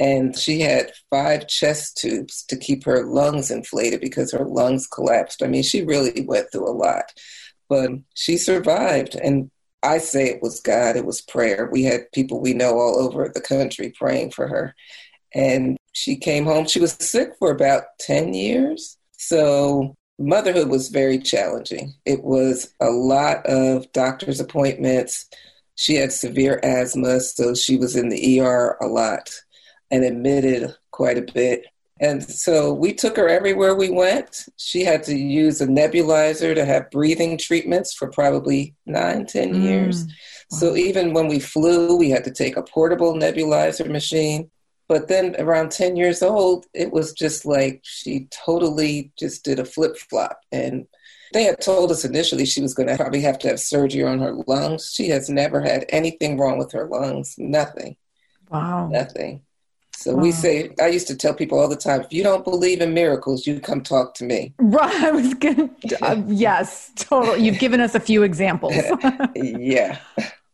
and 0.00 0.34
she 0.34 0.60
had 0.60 0.92
five 1.10 1.46
chest 1.46 1.98
tubes 1.98 2.42
to 2.44 2.56
keep 2.56 2.84
her 2.84 3.04
lungs 3.04 3.50
inflated 3.50 4.00
because 4.00 4.32
her 4.32 4.46
lungs 4.46 4.86
collapsed. 4.86 5.42
I 5.42 5.46
mean, 5.46 5.62
she 5.62 5.84
really 5.84 6.22
went 6.22 6.50
through 6.50 6.68
a 6.68 6.72
lot, 6.72 7.12
but 7.68 7.90
she 8.14 8.38
survived. 8.38 9.14
And 9.14 9.50
I 9.82 9.98
say 9.98 10.24
it 10.24 10.42
was 10.42 10.60
God, 10.60 10.96
it 10.96 11.04
was 11.04 11.20
prayer. 11.20 11.68
We 11.70 11.84
had 11.84 12.10
people 12.12 12.40
we 12.40 12.54
know 12.54 12.78
all 12.78 12.98
over 12.98 13.28
the 13.28 13.42
country 13.42 13.92
praying 13.94 14.30
for 14.30 14.48
her. 14.48 14.74
And 15.34 15.76
she 15.92 16.16
came 16.16 16.46
home. 16.46 16.66
She 16.66 16.80
was 16.80 16.92
sick 16.94 17.32
for 17.38 17.50
about 17.50 17.84
10 18.00 18.32
years. 18.32 18.96
So 19.12 19.94
motherhood 20.18 20.70
was 20.70 20.88
very 20.88 21.18
challenging. 21.18 21.92
It 22.06 22.24
was 22.24 22.72
a 22.80 22.88
lot 22.88 23.44
of 23.44 23.92
doctor's 23.92 24.40
appointments. 24.40 25.26
She 25.74 25.96
had 25.96 26.10
severe 26.10 26.58
asthma, 26.62 27.20
so 27.20 27.54
she 27.54 27.76
was 27.76 27.96
in 27.96 28.08
the 28.08 28.40
ER 28.40 28.78
a 28.80 28.86
lot 28.86 29.30
and 29.90 30.04
admitted 30.04 30.74
quite 30.90 31.18
a 31.18 31.32
bit. 31.32 31.66
And 32.00 32.22
so 32.24 32.72
we 32.72 32.94
took 32.94 33.16
her 33.18 33.28
everywhere 33.28 33.74
we 33.74 33.90
went. 33.90 34.46
She 34.56 34.84
had 34.84 35.02
to 35.04 35.14
use 35.14 35.60
a 35.60 35.66
nebulizer 35.66 36.54
to 36.54 36.64
have 36.64 36.90
breathing 36.90 37.36
treatments 37.36 37.92
for 37.92 38.08
probably 38.08 38.74
nine, 38.86 39.26
ten 39.26 39.52
mm. 39.52 39.62
years. 39.62 40.06
So 40.48 40.76
even 40.76 41.12
when 41.12 41.28
we 41.28 41.38
flew, 41.38 41.96
we 41.96 42.10
had 42.10 42.24
to 42.24 42.32
take 42.32 42.56
a 42.56 42.62
portable 42.62 43.14
nebulizer 43.14 43.88
machine. 43.88 44.50
But 44.88 45.06
then 45.06 45.36
around 45.38 45.70
10 45.70 45.94
years 45.94 46.22
old, 46.22 46.66
it 46.74 46.90
was 46.90 47.12
just 47.12 47.46
like 47.46 47.80
she 47.84 48.26
totally 48.30 49.12
just 49.16 49.44
did 49.44 49.60
a 49.60 49.64
flip 49.64 49.96
flop. 49.96 50.40
And 50.50 50.88
they 51.32 51.44
had 51.44 51.60
told 51.60 51.92
us 51.92 52.04
initially 52.04 52.44
she 52.44 52.60
was 52.60 52.74
going 52.74 52.88
to 52.88 52.96
probably 52.96 53.20
have 53.20 53.38
to 53.40 53.48
have 53.48 53.60
surgery 53.60 54.02
on 54.02 54.18
her 54.18 54.34
lungs. 54.48 54.92
She 54.92 55.08
has 55.10 55.30
never 55.30 55.60
had 55.60 55.84
anything 55.90 56.38
wrong 56.38 56.58
with 56.58 56.72
her 56.72 56.88
lungs, 56.88 57.36
nothing. 57.38 57.96
Wow. 58.50 58.88
Nothing. 58.88 59.42
So 59.92 60.14
wow. 60.14 60.22
we 60.22 60.32
say, 60.32 60.70
I 60.80 60.88
used 60.88 61.06
to 61.08 61.16
tell 61.16 61.34
people 61.34 61.58
all 61.58 61.68
the 61.68 61.76
time, 61.76 62.00
if 62.00 62.12
you 62.12 62.22
don't 62.22 62.44
believe 62.44 62.80
in 62.80 62.94
miracles, 62.94 63.46
you 63.46 63.60
come 63.60 63.82
talk 63.82 64.14
to 64.14 64.24
me. 64.24 64.54
Right. 64.58 64.94
I 64.94 65.10
was 65.10 65.34
going 65.34 65.70
uh, 66.02 66.22
yes, 66.26 66.90
totally. 66.96 67.42
You've 67.42 67.58
given 67.58 67.80
us 67.80 67.94
a 67.94 68.00
few 68.00 68.22
examples. 68.22 68.74
yeah. 69.34 69.98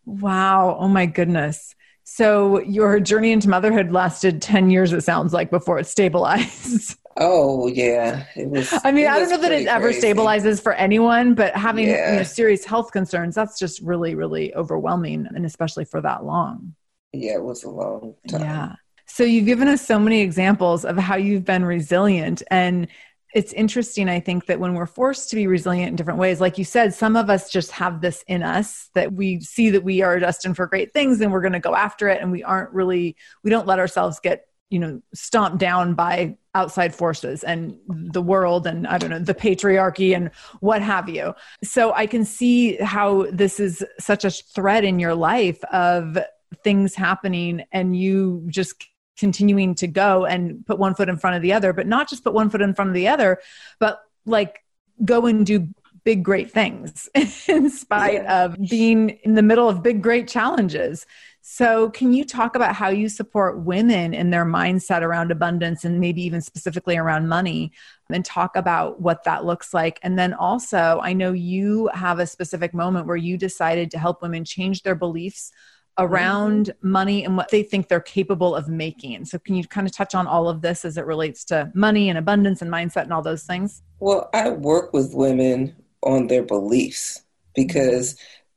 Wow. 0.04 0.76
Oh 0.80 0.88
my 0.88 1.06
goodness. 1.06 1.74
So 2.04 2.60
your 2.60 3.00
journey 3.00 3.32
into 3.32 3.48
motherhood 3.48 3.92
lasted 3.92 4.40
10 4.40 4.70
years, 4.70 4.92
it 4.92 5.02
sounds 5.02 5.32
like, 5.32 5.50
before 5.50 5.78
it 5.78 5.86
stabilized. 5.86 6.98
Oh 7.18 7.66
yeah, 7.66 8.26
it 8.36 8.50
was. 8.50 8.70
I 8.84 8.92
mean, 8.92 9.06
I 9.06 9.18
don't 9.18 9.30
know 9.30 9.38
that 9.38 9.50
it 9.50 9.66
ever 9.66 9.86
crazy. 9.86 10.06
stabilizes 10.06 10.62
for 10.62 10.74
anyone, 10.74 11.34
but 11.34 11.56
having 11.56 11.88
yeah. 11.88 12.10
you 12.10 12.16
know, 12.18 12.22
serious 12.24 12.62
health 12.62 12.92
concerns—that's 12.92 13.58
just 13.58 13.80
really, 13.80 14.14
really 14.14 14.54
overwhelming, 14.54 15.26
and 15.34 15.46
especially 15.46 15.86
for 15.86 16.02
that 16.02 16.24
long. 16.26 16.74
Yeah, 17.14 17.36
it 17.36 17.42
was 17.42 17.64
a 17.64 17.70
long 17.70 18.16
time. 18.28 18.42
Yeah. 18.42 18.74
So 19.16 19.24
you've 19.24 19.46
given 19.46 19.66
us 19.66 19.80
so 19.80 19.98
many 19.98 20.20
examples 20.20 20.84
of 20.84 20.98
how 20.98 21.16
you've 21.16 21.46
been 21.46 21.64
resilient 21.64 22.42
and 22.50 22.86
it's 23.32 23.54
interesting 23.54 24.10
i 24.10 24.20
think 24.20 24.44
that 24.44 24.60
when 24.60 24.74
we're 24.74 24.84
forced 24.84 25.30
to 25.30 25.36
be 25.36 25.46
resilient 25.46 25.88
in 25.88 25.96
different 25.96 26.18
ways 26.18 26.38
like 26.38 26.58
you 26.58 26.64
said 26.64 26.92
some 26.92 27.16
of 27.16 27.30
us 27.30 27.50
just 27.50 27.70
have 27.70 28.02
this 28.02 28.22
in 28.28 28.42
us 28.42 28.90
that 28.94 29.14
we 29.14 29.40
see 29.40 29.70
that 29.70 29.82
we 29.82 30.02
are 30.02 30.18
destined 30.18 30.54
for 30.54 30.66
great 30.66 30.92
things 30.92 31.18
and 31.22 31.32
we're 31.32 31.40
going 31.40 31.54
to 31.54 31.58
go 31.58 31.74
after 31.74 32.08
it 32.08 32.20
and 32.20 32.30
we 32.30 32.42
aren't 32.44 32.70
really 32.74 33.16
we 33.42 33.50
don't 33.50 33.66
let 33.66 33.78
ourselves 33.78 34.20
get 34.20 34.48
you 34.68 34.78
know 34.78 35.00
stomped 35.14 35.56
down 35.56 35.94
by 35.94 36.36
outside 36.54 36.94
forces 36.94 37.42
and 37.42 37.74
the 37.88 38.20
world 38.20 38.66
and 38.66 38.86
i 38.86 38.98
don't 38.98 39.08
know 39.08 39.18
the 39.18 39.34
patriarchy 39.34 40.14
and 40.14 40.30
what 40.60 40.82
have 40.82 41.08
you. 41.08 41.32
So 41.64 41.94
i 41.94 42.06
can 42.06 42.26
see 42.26 42.76
how 42.76 43.28
this 43.32 43.60
is 43.60 43.82
such 43.98 44.26
a 44.26 44.30
thread 44.30 44.84
in 44.84 44.98
your 44.98 45.14
life 45.14 45.64
of 45.72 46.18
things 46.62 46.94
happening 46.94 47.64
and 47.72 47.96
you 47.96 48.44
just 48.48 48.84
continuing 49.16 49.74
to 49.76 49.86
go 49.86 50.24
and 50.24 50.64
put 50.66 50.78
one 50.78 50.94
foot 50.94 51.08
in 51.08 51.16
front 51.16 51.36
of 51.36 51.42
the 51.42 51.52
other, 51.52 51.72
but 51.72 51.86
not 51.86 52.08
just 52.08 52.24
put 52.24 52.34
one 52.34 52.50
foot 52.50 52.62
in 52.62 52.74
front 52.74 52.88
of 52.88 52.94
the 52.94 53.08
other, 53.08 53.38
but 53.78 54.00
like 54.24 54.62
go 55.04 55.26
and 55.26 55.44
do 55.46 55.68
big 56.04 56.22
great 56.22 56.50
things 56.50 57.08
in 57.48 57.68
spite 57.68 58.22
yeah. 58.22 58.44
of 58.44 58.56
being 58.70 59.10
in 59.24 59.34
the 59.34 59.42
middle 59.42 59.68
of 59.68 59.82
big 59.82 60.02
great 60.02 60.28
challenges. 60.28 61.04
So, 61.48 61.90
can 61.90 62.12
you 62.12 62.24
talk 62.24 62.56
about 62.56 62.74
how 62.74 62.88
you 62.88 63.08
support 63.08 63.60
women 63.60 64.14
in 64.14 64.30
their 64.30 64.44
mindset 64.44 65.02
around 65.02 65.30
abundance 65.30 65.84
and 65.84 66.00
maybe 66.00 66.22
even 66.22 66.40
specifically 66.40 66.96
around 66.96 67.28
money 67.28 67.72
and 68.10 68.24
talk 68.24 68.56
about 68.56 69.00
what 69.00 69.22
that 69.24 69.44
looks 69.44 69.72
like? 69.72 70.00
And 70.02 70.18
then 70.18 70.34
also, 70.34 71.00
I 71.02 71.12
know 71.12 71.32
you 71.32 71.88
have 71.94 72.18
a 72.18 72.26
specific 72.26 72.74
moment 72.74 73.06
where 73.06 73.16
you 73.16 73.36
decided 73.36 73.92
to 73.92 73.98
help 73.98 74.22
women 74.22 74.44
change 74.44 74.82
their 74.82 74.96
beliefs 74.96 75.52
around 75.98 76.66
mm-hmm. 76.66 76.90
money 76.90 77.24
and 77.24 77.36
what 77.36 77.50
they 77.50 77.62
think 77.62 77.88
they're 77.88 78.00
capable 78.00 78.54
of 78.54 78.68
making. 78.68 79.24
So, 79.24 79.38
can 79.38 79.54
you 79.54 79.64
kind 79.64 79.86
of 79.86 79.92
touch 79.92 80.14
on 80.14 80.26
all 80.26 80.48
of 80.48 80.62
this 80.62 80.84
as 80.84 80.96
it 80.96 81.06
relates 81.06 81.44
to 81.46 81.70
money 81.74 82.08
and 82.08 82.18
abundance 82.18 82.62
and 82.62 82.70
mindset 82.70 83.04
and 83.04 83.12
all 83.12 83.22
those 83.22 83.44
things? 83.44 83.82
Well, 83.98 84.28
I 84.34 84.50
work 84.50 84.92
with 84.92 85.14
women 85.14 85.74
on 86.02 86.26
their 86.26 86.42
beliefs 86.42 87.22
because, 87.54 88.16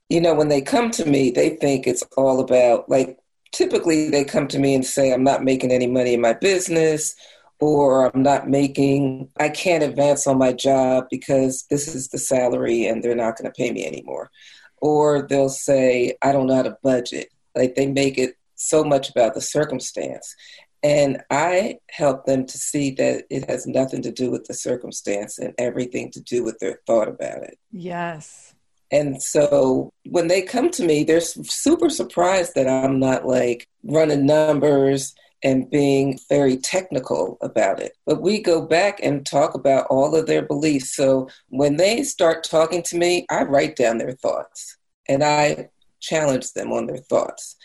you 0.10 0.21
know, 0.21 0.34
when 0.34 0.49
they 0.49 0.62
come 0.62 0.91
to 0.91 1.06
me, 1.06 1.32
they 1.32 1.52
think 1.52 1.88
it's 1.88 2.04
all 2.17 2.39
about, 2.39 2.89
like, 2.89 3.17
typically 3.52 4.10
they 4.10 4.23
come 4.23 4.47
to 4.49 4.60
me 4.60 4.75
and 4.75 4.86
say, 4.86 5.13
I'm 5.13 5.23
not 5.23 5.43
making 5.43 5.71
any 5.71 5.88
money 5.88 6.13
in 6.13 6.21
my 6.21 6.34
business. 6.34 7.15
Or 7.62 8.10
I'm 8.10 8.23
not 8.23 8.47
making, 8.47 9.28
I 9.38 9.49
can't 9.49 9.84
advance 9.84 10.25
on 10.28 10.38
my 10.38 10.54
job 10.54 11.08
because 11.12 11.65
this 11.69 11.93
is 11.93 12.08
the 12.08 12.17
salary 12.17 12.86
and 12.86 13.04
they're 13.04 13.13
not 13.15 13.38
going 13.38 13.52
to 13.52 13.58
pay 13.58 13.69
me 13.69 13.86
anymore 13.86 14.32
or 14.81 15.27
they'll 15.27 15.49
say, 15.49 16.15
I 16.21 16.31
don't 16.31 16.47
know 16.47 16.55
how 16.55 16.63
to 16.63 16.77
budget. 16.83 17.29
Like 17.55 17.75
they 17.75 17.87
make 17.87 18.17
it 18.17 18.35
so 18.55 18.83
much 18.83 19.09
about 19.09 19.33
the 19.33 19.41
circumstance. 19.41 20.35
And 20.81 21.21
I 21.29 21.79
help 21.89 22.25
them 22.25 22.45
to 22.45 22.57
see 22.57 22.91
that 22.91 23.25
it 23.29 23.49
has 23.49 23.67
nothing 23.67 24.01
to 24.03 24.11
do 24.11 24.31
with 24.31 24.45
the 24.45 24.53
circumstance 24.53 25.37
and 25.37 25.53
everything 25.57 26.11
to 26.11 26.21
do 26.21 26.43
with 26.43 26.57
their 26.59 26.79
thought 26.87 27.09
about 27.09 27.43
it. 27.43 27.57
Yes. 27.71 28.53
And 28.91 29.21
so 29.21 29.91
when 30.05 30.27
they 30.27 30.41
come 30.41 30.69
to 30.71 30.83
me, 30.83 31.03
they're 31.03 31.21
super 31.21 31.89
surprised 31.89 32.53
that 32.55 32.67
I'm 32.67 32.99
not 32.99 33.25
like 33.25 33.67
running 33.83 34.25
numbers 34.25 35.13
and 35.43 35.69
being 35.69 36.19
very 36.28 36.58
technical 36.58 37.38
about 37.41 37.80
it. 37.80 37.93
But 38.06 38.21
we 38.21 38.41
go 38.41 38.62
back 38.65 38.99
and 39.02 39.25
talk 39.25 39.54
about 39.56 39.88
all 39.89 40.15
of 40.15 40.25
their 40.28 40.41
beliefs. 40.41 40.95
So 40.95 41.30
when 41.47 41.78
they 41.78 42.04
start 42.04 42.43
talking 42.43 42.84
to 42.84 42.97
me, 42.97 43.25
I 43.30 43.43
write 43.43 43.75
down 43.75 43.97
their 43.97 44.12
thoughts 44.12 44.78
and 45.08 45.23
I 45.23 45.69
challenge 45.99 46.54
them 46.54 46.71
on 46.71 46.88
their 46.88 46.97
thoughts. 46.97 47.56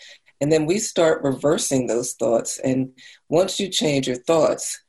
And 0.40 0.52
then 0.52 0.66
we 0.66 0.78
start 0.78 1.22
reversing 1.22 1.86
those 1.86 2.12
thoughts. 2.14 2.58
And 2.58 2.92
once 3.28 3.58
you 3.58 3.68
change 3.68 4.06
your 4.06 4.16
thoughts, 4.16 4.80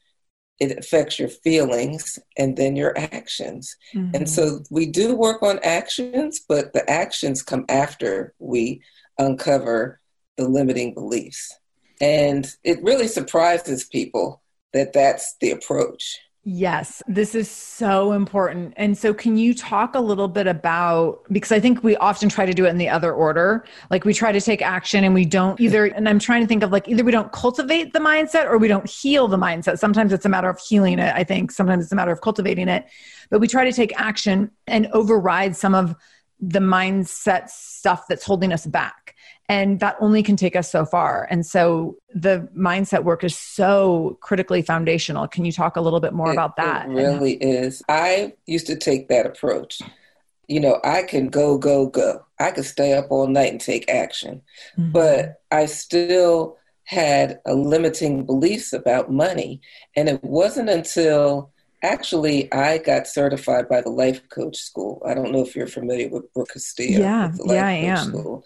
it 0.60 0.78
affects 0.78 1.20
your 1.20 1.30
feelings 1.30 2.20
and 2.38 2.56
then 2.56 2.76
your 2.76 2.98
actions. 2.98 3.76
Mm-hmm. 3.94 4.16
And 4.16 4.30
so 4.30 4.60
we 4.70 4.86
do 4.86 5.16
work 5.16 5.44
on 5.44 5.60
actions, 5.64 6.40
but 6.48 6.74
the 6.74 6.90
actions 6.90 7.44
come 7.44 7.66
after 7.68 8.34
we 8.40 8.82
uncover 9.18 10.00
the 10.38 10.48
limiting 10.48 10.94
beliefs. 10.94 11.58
And 12.02 12.48
it 12.64 12.84
really 12.84 13.08
surprises 13.08 13.86
people 13.86 14.42
that 14.74 14.94
that's 14.94 15.36
the 15.40 15.52
approach. 15.52 16.20
Yes, 16.48 17.02
this 17.08 17.34
is 17.34 17.50
so 17.50 18.12
important. 18.12 18.76
And 18.78 18.96
so, 18.96 19.16
can 19.16 19.36
you 19.36 19.56
talk 19.56 19.96
a 19.96 20.00
little 20.00 20.28
bit 20.28 20.46
about 20.46 21.22
because 21.32 21.52
I 21.52 21.60
think 21.60 21.84
we 21.84 21.96
often 21.98 22.30
try 22.30 22.46
to 22.46 22.54
do 22.54 22.68
it 22.68 22.70
in 22.70 22.78
the 22.78 22.88
other 22.88 23.12
order. 23.12 23.66
Like, 23.90 24.06
we 24.06 24.14
try 24.14 24.32
to 24.32 24.40
take 24.40 24.62
action 24.62 25.04
and 25.04 25.16
we 25.16 25.26
don't 25.26 25.60
either, 25.60 25.86
and 25.86 26.08
I'm 26.08 26.20
trying 26.20 26.42
to 26.42 26.48
think 26.48 26.62
of 26.62 26.72
like 26.72 26.88
either 26.88 27.04
we 27.04 27.12
don't 27.12 27.32
cultivate 27.32 27.94
the 27.94 28.00
mindset 28.00 28.46
or 28.46 28.60
we 28.60 28.68
don't 28.68 28.88
heal 28.88 29.28
the 29.28 29.38
mindset. 29.38 29.80
Sometimes 29.80 30.14
it's 30.14 30.26
a 30.26 30.30
matter 30.30 30.48
of 30.48 30.60
healing 30.60 31.00
it, 31.00 31.16
I 31.16 31.24
think. 31.24 31.52
Sometimes 31.52 31.84
it's 31.84 31.92
a 31.92 31.96
matter 31.96 32.12
of 32.12 32.22
cultivating 32.22 32.68
it. 32.68 32.86
But 33.32 33.40
we 33.40 33.48
try 33.48 33.66
to 33.66 33.74
take 33.74 34.00
action 34.00 34.52
and 34.68 34.86
override 34.94 35.56
some 35.56 35.74
of 35.74 35.96
the 36.40 36.60
mindset 36.60 37.50
stuff 37.50 38.06
that's 38.08 38.24
holding 38.24 38.54
us 38.54 38.68
back 38.68 39.15
and 39.48 39.80
that 39.80 39.96
only 40.00 40.24
can 40.24 40.36
take 40.36 40.56
us 40.56 40.72
so 40.72 40.86
far. 40.86 41.28
And 41.30 41.46
so 41.46 41.98
the 42.14 42.50
mindset 42.58 43.04
work 43.04 43.24
is 43.24 43.38
so 43.38 44.18
critically 44.22 44.62
foundational. 44.62 45.28
Can 45.28 45.46
you 45.46 45.52
talk 45.52 45.76
a 45.76 45.82
little 45.82 46.00
bit 46.00 46.14
more 46.14 46.30
it, 46.30 46.34
about 46.34 46.56
that? 46.58 46.88
it 46.90 46.94
really 46.94 47.34
is. 47.34 47.84
I 47.88 48.34
used 48.48 48.68
to 48.68 48.76
take 48.76 49.08
that 49.10 49.26
approach. 49.26 49.82
You 50.48 50.60
know 50.60 50.80
i 50.84 51.02
can 51.02 51.30
go 51.30 51.58
go 51.58 51.88
go. 51.88 52.24
I 52.40 52.52
could 52.52 52.66
stay 52.66 52.94
up 52.94 53.08
all 53.10 53.28
night 53.28 53.52
and 53.52 53.62
take 53.62 53.90
action. 53.90 54.42
Mm-hmm. 54.78 54.92
but 54.92 55.42
i 55.52 55.66
still 55.66 56.58
had 56.84 57.40
a 57.48 57.56
limiting 57.56 58.26
beliefs 58.28 58.72
about 58.72 59.12
money. 59.12 59.60
And 59.96 60.08
it 60.08 60.24
wasn't 60.24 60.70
until 60.70 61.52
actually 61.82 62.52
i 62.54 62.78
got 62.78 63.08
certified 63.08 63.68
by 63.68 63.82
the 63.82 63.90
life 63.90 64.28
coach 64.30 64.58
school. 64.58 65.02
I 65.06 65.16
don't 65.16 65.32
know 65.32 65.42
if 65.42 65.56
you're 65.56 65.68
familiar 65.68 66.10
with 66.10 66.32
brooke 66.34 66.50
castillo 66.54 67.00
yeah. 67.00 67.32
yeah 67.46 67.68
i 67.68 67.72
am. 67.72 68.08
school. 68.10 68.44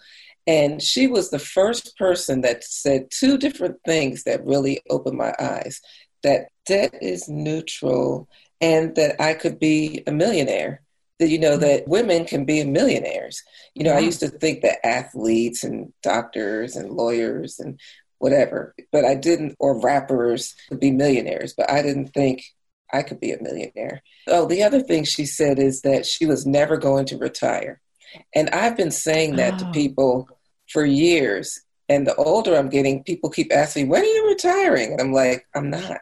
And 0.50 0.82
she 0.82 1.06
was 1.06 1.30
the 1.30 1.38
first 1.38 1.96
person 1.96 2.40
that 2.40 2.64
said 2.64 3.12
two 3.12 3.38
different 3.38 3.76
things 3.86 4.24
that 4.24 4.44
really 4.44 4.80
opened 4.90 5.16
my 5.16 5.32
eyes 5.38 5.80
that 6.24 6.48
debt 6.66 6.92
is 7.00 7.28
neutral 7.28 8.28
and 8.60 8.96
that 8.96 9.22
I 9.22 9.34
could 9.34 9.60
be 9.60 10.02
a 10.08 10.10
millionaire. 10.10 10.82
That, 11.20 11.28
you 11.28 11.38
know, 11.38 11.56
that 11.56 11.82
mm-hmm. 11.82 11.90
women 11.90 12.24
can 12.24 12.44
be 12.44 12.64
millionaires. 12.64 13.40
You 13.76 13.84
know. 13.84 13.92
I 13.92 13.98
mm-hmm. 13.98 14.06
used 14.06 14.20
to 14.20 14.28
think 14.28 14.62
that 14.62 14.84
athletes 14.84 15.62
and 15.62 15.92
doctors 16.02 16.74
and 16.74 16.90
lawyers 16.90 17.60
and 17.60 17.78
whatever, 18.18 18.74
but 18.90 19.04
I 19.04 19.14
didn't, 19.14 19.54
or 19.60 19.80
rappers 19.80 20.56
could 20.68 20.80
be 20.80 20.90
millionaires, 20.90 21.54
but 21.56 21.70
I 21.70 21.80
didn't 21.80 22.08
think 22.08 22.42
I 22.92 23.02
could 23.02 23.20
be 23.20 23.30
a 23.30 23.40
millionaire. 23.40 24.02
Oh, 24.26 24.46
the 24.46 24.64
other 24.64 24.80
thing 24.80 25.04
she 25.04 25.26
said 25.26 25.60
is 25.60 25.82
that 25.82 26.06
she 26.06 26.26
was 26.26 26.44
never 26.44 26.76
going 26.76 27.06
to 27.06 27.18
retire. 27.18 27.80
And 28.34 28.50
I've 28.50 28.76
been 28.76 28.90
saying 28.90 29.36
that 29.36 29.54
oh. 29.54 29.58
to 29.58 29.70
people 29.70 30.28
for 30.70 30.84
years. 30.84 31.60
And 31.88 32.06
the 32.06 32.14
older 32.14 32.56
I'm 32.56 32.68
getting, 32.68 33.02
people 33.02 33.30
keep 33.30 33.52
asking 33.52 33.86
me, 33.86 33.90
when 33.90 34.02
are 34.02 34.06
you 34.06 34.28
retiring? 34.28 34.92
And 34.92 35.00
I'm 35.00 35.12
like, 35.12 35.46
I'm 35.54 35.70
not. 35.70 36.00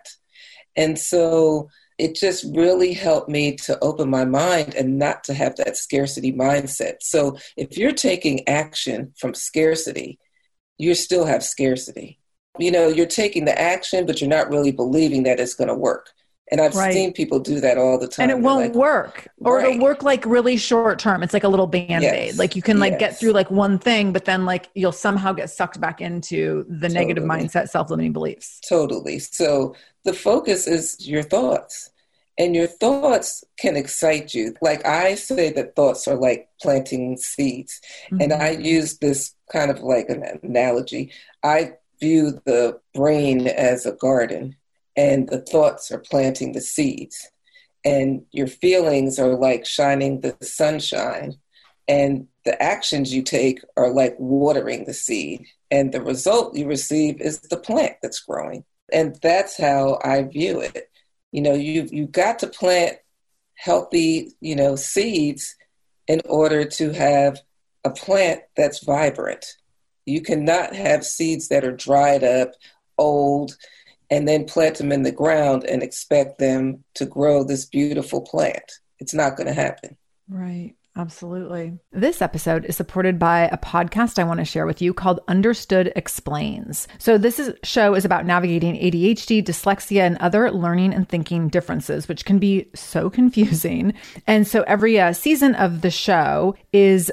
And 0.76 0.98
so 0.98 1.70
it 1.98 2.14
just 2.14 2.44
really 2.54 2.92
helped 2.92 3.28
me 3.28 3.56
to 3.56 3.78
open 3.80 4.08
my 4.08 4.24
mind 4.24 4.74
and 4.74 4.98
not 4.98 5.24
to 5.24 5.34
have 5.34 5.56
that 5.56 5.76
scarcity 5.76 6.32
mindset. 6.32 6.96
So 7.00 7.38
if 7.56 7.76
you're 7.76 7.92
taking 7.92 8.46
action 8.46 9.12
from 9.18 9.34
scarcity, 9.34 10.18
you 10.76 10.94
still 10.94 11.24
have 11.24 11.42
scarcity. 11.42 12.20
You 12.58 12.70
know, 12.70 12.88
you're 12.88 13.06
taking 13.06 13.46
the 13.46 13.60
action, 13.60 14.06
but 14.06 14.20
you're 14.20 14.30
not 14.30 14.50
really 14.50 14.72
believing 14.72 15.24
that 15.24 15.40
it's 15.40 15.54
going 15.54 15.68
to 15.68 15.74
work. 15.74 16.10
And 16.50 16.60
I've 16.60 16.74
right. 16.74 16.92
seen 16.92 17.12
people 17.12 17.40
do 17.40 17.60
that 17.60 17.76
all 17.76 17.98
the 17.98 18.08
time. 18.08 18.24
And 18.24 18.30
it 18.30 18.42
won't 18.42 18.68
like, 18.68 18.74
work. 18.74 19.28
Or 19.38 19.56
right. 19.56 19.66
it'll 19.66 19.82
work 19.82 20.02
like 20.02 20.24
really 20.24 20.56
short 20.56 20.98
term. 20.98 21.22
It's 21.22 21.34
like 21.34 21.44
a 21.44 21.48
little 21.48 21.66
band 21.66 22.04
aid. 22.04 22.26
Yes. 22.28 22.38
Like 22.38 22.56
you 22.56 22.62
can 22.62 22.78
like 22.78 22.92
yes. 22.92 23.00
get 23.00 23.20
through 23.20 23.32
like 23.32 23.50
one 23.50 23.78
thing, 23.78 24.12
but 24.12 24.24
then 24.24 24.44
like 24.44 24.68
you'll 24.74 24.92
somehow 24.92 25.32
get 25.32 25.50
sucked 25.50 25.80
back 25.80 26.00
into 26.00 26.64
the 26.68 26.88
totally. 26.88 26.94
negative 26.94 27.24
mindset, 27.24 27.68
self 27.68 27.90
limiting 27.90 28.12
beliefs. 28.12 28.60
Totally. 28.68 29.18
So 29.18 29.74
the 30.04 30.14
focus 30.14 30.66
is 30.66 31.06
your 31.06 31.22
thoughts. 31.22 31.90
And 32.40 32.54
your 32.54 32.68
thoughts 32.68 33.42
can 33.58 33.74
excite 33.74 34.32
you. 34.32 34.54
Like 34.62 34.86
I 34.86 35.16
say 35.16 35.52
that 35.54 35.74
thoughts 35.74 36.06
are 36.06 36.14
like 36.14 36.48
planting 36.62 37.16
seeds. 37.16 37.80
Mm-hmm. 38.12 38.20
And 38.20 38.32
I 38.32 38.50
use 38.50 38.98
this 38.98 39.34
kind 39.50 39.72
of 39.72 39.80
like 39.80 40.08
an 40.08 40.22
analogy. 40.44 41.10
I 41.42 41.72
view 42.00 42.40
the 42.44 42.78
brain 42.94 43.48
as 43.48 43.86
a 43.86 43.92
garden 43.92 44.56
and 44.98 45.28
the 45.28 45.38
thoughts 45.40 45.92
are 45.92 46.00
planting 46.00 46.52
the 46.52 46.60
seeds. 46.60 47.30
And 47.84 48.26
your 48.32 48.48
feelings 48.48 49.20
are 49.20 49.36
like 49.36 49.64
shining 49.64 50.20
the 50.20 50.36
sunshine. 50.42 51.36
And 51.86 52.26
the 52.44 52.60
actions 52.60 53.14
you 53.14 53.22
take 53.22 53.60
are 53.76 53.90
like 53.90 54.16
watering 54.18 54.84
the 54.84 54.92
seed. 54.92 55.46
And 55.70 55.92
the 55.92 56.02
result 56.02 56.56
you 56.56 56.66
receive 56.66 57.20
is 57.20 57.40
the 57.42 57.56
plant 57.56 57.94
that's 58.02 58.18
growing. 58.18 58.64
And 58.92 59.16
that's 59.22 59.56
how 59.56 60.00
i 60.02 60.22
view 60.22 60.60
it. 60.60 60.90
You 61.30 61.42
know 61.42 61.54
you 61.54 61.86
you 61.92 62.06
got 62.06 62.40
to 62.40 62.46
plant 62.46 62.96
healthy 63.54 64.32
you 64.40 64.56
know 64.56 64.76
seeds 64.76 65.54
in 66.06 66.22
order 66.24 66.64
to 66.64 66.90
have 66.92 67.38
a 67.84 67.90
plant 67.90 68.40
that's 68.56 68.82
vibrant. 68.82 69.44
You 70.06 70.22
cannot 70.22 70.74
have 70.74 71.04
seeds 71.04 71.48
that 71.48 71.64
are 71.64 71.76
dried 71.76 72.24
up 72.24 72.52
old 72.96 73.56
and 74.10 74.26
then 74.26 74.44
plant 74.44 74.78
them 74.78 74.92
in 74.92 75.02
the 75.02 75.12
ground 75.12 75.64
and 75.64 75.82
expect 75.82 76.38
them 76.38 76.84
to 76.94 77.06
grow 77.06 77.44
this 77.44 77.66
beautiful 77.66 78.20
plant. 78.20 78.72
It's 78.98 79.14
not 79.14 79.36
going 79.36 79.46
to 79.46 79.52
happen. 79.52 79.96
Right. 80.28 80.74
Absolutely. 80.98 81.78
This 81.92 82.20
episode 82.20 82.64
is 82.64 82.76
supported 82.76 83.20
by 83.20 83.42
a 83.52 83.56
podcast 83.56 84.18
I 84.18 84.24
want 84.24 84.40
to 84.40 84.44
share 84.44 84.66
with 84.66 84.82
you 84.82 84.92
called 84.92 85.20
Understood 85.28 85.92
Explains. 85.94 86.88
So 86.98 87.16
this 87.16 87.38
is, 87.38 87.54
show 87.62 87.94
is 87.94 88.04
about 88.04 88.26
navigating 88.26 88.74
ADHD, 88.74 89.44
dyslexia, 89.44 90.00
and 90.00 90.16
other 90.18 90.50
learning 90.50 90.92
and 90.92 91.08
thinking 91.08 91.50
differences, 91.50 92.08
which 92.08 92.24
can 92.24 92.40
be 92.40 92.68
so 92.74 93.10
confusing. 93.18 93.94
And 94.26 94.44
so 94.44 94.62
every 94.62 94.98
uh, 94.98 95.12
season 95.12 95.54
of 95.54 95.82
the 95.82 95.90
show 95.92 96.56
is 96.72 97.12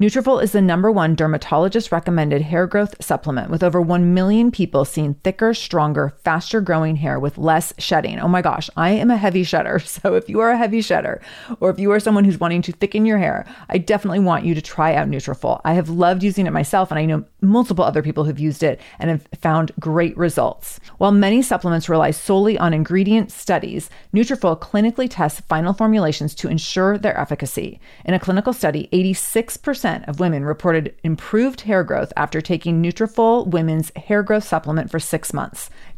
Nutrafol 0.00 0.42
is 0.42 0.52
the 0.52 0.60
number 0.60 0.90
one 0.90 1.14
dermatologist 1.14 1.92
recommended 1.92 2.42
hair 2.42 2.66
growth 2.66 3.02
supplement 3.02 3.50
with 3.50 3.62
over 3.62 3.80
1 3.80 4.12
million 4.12 4.50
people 4.50 4.84
seeing 4.84 5.14
thicker, 5.14 5.54
stronger, 5.54 6.14
faster 6.24 6.60
growing 6.60 6.96
hair 6.96 7.18
with 7.18 7.38
less 7.38 7.72
shedding. 7.78 8.18
Oh 8.18 8.28
my 8.28 8.42
gosh, 8.42 8.68
I 8.76 8.90
am 8.90 9.10
a 9.10 9.16
heavy 9.16 9.44
shedder. 9.44 9.80
So 9.94 10.14
if 10.14 10.28
you 10.28 10.40
are 10.40 10.50
a 10.50 10.56
heavy 10.56 10.80
shedder 10.80 11.22
or 11.60 11.70
if 11.70 11.78
you 11.78 11.92
are 11.92 12.00
someone 12.00 12.24
who's 12.24 12.40
wanting 12.40 12.62
to 12.62 12.72
thicken 12.72 13.06
your 13.06 13.18
hair, 13.18 13.46
I 13.68 13.78
definitely 13.78 14.18
want 14.18 14.44
you 14.44 14.54
to 14.54 14.60
try 14.60 14.94
out 14.94 15.08
Nutrafol. 15.08 15.60
I 15.64 15.74
have 15.74 15.88
loved 15.88 16.22
using 16.22 16.46
it 16.46 16.52
myself 16.52 16.90
and 16.90 16.98
I 16.98 17.04
know 17.04 17.24
multiple 17.40 17.84
other 17.84 18.02
people 18.02 18.24
who've 18.24 18.38
used 18.38 18.62
it 18.62 18.80
and 18.98 19.10
have 19.10 19.28
found 19.40 19.72
great 19.78 20.16
results. 20.16 20.80
While 20.98 21.12
many 21.12 21.42
supplements 21.42 21.88
rely 21.88 22.10
solely 22.10 22.58
on 22.58 22.74
ingredient 22.74 23.30
studies, 23.30 23.88
Nutrafol 24.12 24.60
clinically 24.60 25.06
tests 25.08 25.40
final 25.48 25.72
formulations 25.72 26.34
to 26.36 26.48
ensure 26.48 26.98
their 26.98 27.18
efficacy. 27.18 27.80
In 28.04 28.14
a 28.14 28.20
clinical 28.20 28.52
study, 28.52 28.88
86% 28.92 29.63
of 30.08 30.20
women 30.20 30.44
reported 30.44 30.94
improved 31.02 31.62
hair 31.62 31.82
growth 31.82 32.12
after 32.16 32.40
taking 32.40 32.82
Nutrafol 32.82 33.46
Women's 33.46 33.90
Hair 33.96 34.22
Growth 34.22 34.44
Supplement 34.44 34.90
for 34.90 34.98
6 34.98 35.32
months. 35.32 35.70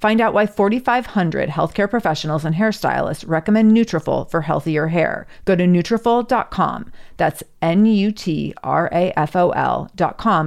Find 0.00 0.20
out 0.20 0.34
why 0.34 0.46
4,500 0.46 1.48
healthcare 1.50 1.88
professionals 1.90 2.44
and 2.44 2.54
hairstylists 2.54 3.28
recommend 3.28 3.72
Nutrafol 3.72 4.30
for 4.30 4.40
healthier 4.40 4.86
hair. 4.88 5.26
Go 5.44 5.54
to 5.56 5.64
Nutrafol.com. 5.64 6.92
That's 7.18 7.42
N-U-T-R-A-F-O-L.com. 7.60 8.20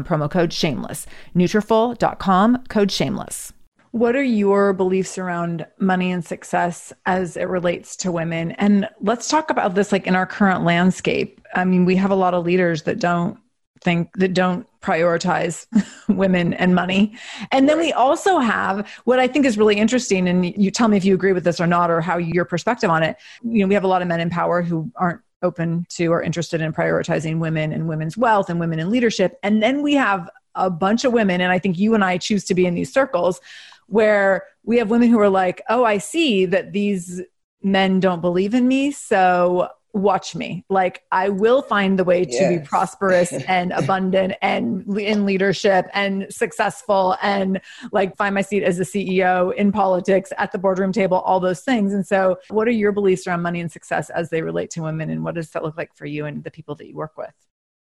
Promo 0.04 0.32
code 0.32 0.54
Shameless. 0.54 1.06
Nutrafol.com. 1.36 2.64
Code 2.68 2.92
Shameless. 2.92 3.54
What 3.92 4.16
are 4.16 4.24
your 4.24 4.74
beliefs 4.74 5.20
around 5.20 5.68
money 5.78 6.12
and 6.12 6.26
success 6.26 6.92
as 7.06 7.38
it 7.38 7.48
relates 7.48 7.96
to 7.98 8.12
women? 8.12 8.54
And 8.54 8.90
let's 9.02 9.28
talk 9.28 9.52
about 9.52 9.76
this 9.76 9.92
like 9.92 10.08
in 10.08 10.16
our 10.16 10.26
current 10.26 10.64
landscape. 10.64 11.40
I 11.54 11.64
mean, 11.64 11.86
we 11.86 11.96
have 11.98 12.10
a 12.10 12.16
lot 12.16 12.34
of 12.34 12.44
leaders 12.44 12.82
that 12.84 13.00
don't 13.00 13.38
think 13.84 14.12
that 14.18 14.34
don't 14.34 14.68
prioritize 14.82 15.68
women 16.08 16.54
and 16.54 16.76
money. 16.76 17.16
And 17.52 17.70
then 17.70 17.78
we 17.78 17.94
also 17.94 18.40
have 18.40 18.88
what 19.06 19.20
I 19.20 19.28
think 19.28 19.46
is 19.46 19.58
really 19.58 19.76
interesting, 19.76 20.28
and 20.28 20.46
you 20.46 20.72
tell 20.72 20.88
me 20.88 20.98
if 20.98 21.06
you 21.06 21.14
agree 21.14 21.34
with 21.34 21.44
this 21.44 21.60
or 21.60 21.68
not, 21.68 21.90
or 21.90 22.02
how 22.02 22.18
your 22.18 22.46
perspective 22.46 22.90
on 22.90 23.04
it. 23.04 23.18
You 23.44 23.60
know, 23.60 23.68
we 23.68 23.74
have 23.74 23.84
a 23.84 23.88
lot 23.88 24.02
of 24.02 24.08
men 24.08 24.20
in 24.20 24.30
power 24.30 24.62
who 24.62 24.92
aren't 24.96 25.22
open 25.42 25.86
to 25.90 26.08
or 26.08 26.22
interested 26.22 26.62
in 26.62 26.74
prioritizing 26.74 27.40
women 27.40 27.74
and 27.74 27.88
women's 27.88 28.18
wealth 28.18 28.50
and 28.50 28.60
women 28.60 28.80
in 28.80 28.90
leadership. 28.90 29.38
And 29.44 29.62
then 29.62 29.82
we 29.82 29.94
have 29.94 30.30
a 30.56 30.70
bunch 30.70 31.04
of 31.04 31.14
women, 31.14 31.42
and 31.42 31.52
I 31.52 31.60
think 31.60 31.78
you 31.78 31.94
and 31.94 32.04
I 32.04 32.18
choose 32.18 32.46
to 32.46 32.54
be 32.54 32.66
in 32.66 32.76
these 32.76 32.92
circles 32.92 33.42
where 33.88 34.44
we 34.64 34.78
have 34.78 34.90
women 34.90 35.10
who 35.10 35.20
are 35.20 35.30
like, 35.30 35.62
oh, 35.70 35.84
I 35.84 35.98
see 35.98 36.46
that 36.46 36.72
these 36.72 37.22
men 37.62 38.00
don't 38.00 38.22
believe 38.22 38.54
in 38.54 38.68
me. 38.68 38.92
So 38.92 39.70
watch 39.94 40.36
me 40.36 40.66
like 40.70 41.04
i 41.12 41.30
will 41.30 41.62
find 41.62 42.00
the 42.00 42.04
way 42.04 42.26
to 42.26 42.32
yes. 42.32 42.60
be 42.60 42.66
prosperous 42.66 43.32
and 43.48 43.72
abundant 43.74 44.34
and 44.42 44.84
in 44.98 45.26
leadership 45.26 45.88
and 45.94 46.26
successful 46.32 47.16
and 47.22 47.62
like 47.92 48.16
find 48.18 48.34
my 48.34 48.42
seat 48.42 48.64
as 48.64 48.80
a 48.80 48.84
ceo 48.84 49.54
in 49.54 49.72
politics 49.72 50.34
at 50.38 50.52
the 50.52 50.58
boardroom 50.58 50.92
table 50.92 51.18
all 51.20 51.40
those 51.40 51.62
things 51.62 51.94
and 51.94 52.06
so 52.06 52.38
what 52.50 52.68
are 52.68 52.72
your 52.72 52.92
beliefs 52.92 53.28
around 53.28 53.42
money 53.42 53.60
and 53.60 53.72
success 53.72 54.10
as 54.10 54.30
they 54.30 54.42
relate 54.42 54.70
to 54.70 54.82
women 54.82 55.10
and 55.12 55.24
what 55.24 55.36
does 55.36 55.50
that 55.52 55.64
look 55.64 55.78
like 55.78 55.94
for 55.96 56.06
you 56.06 56.26
and 56.26 56.44
the 56.44 56.52
people 56.52 56.74
that 56.74 56.88
you 56.88 56.96
work 56.96 57.16
with 57.18 57.34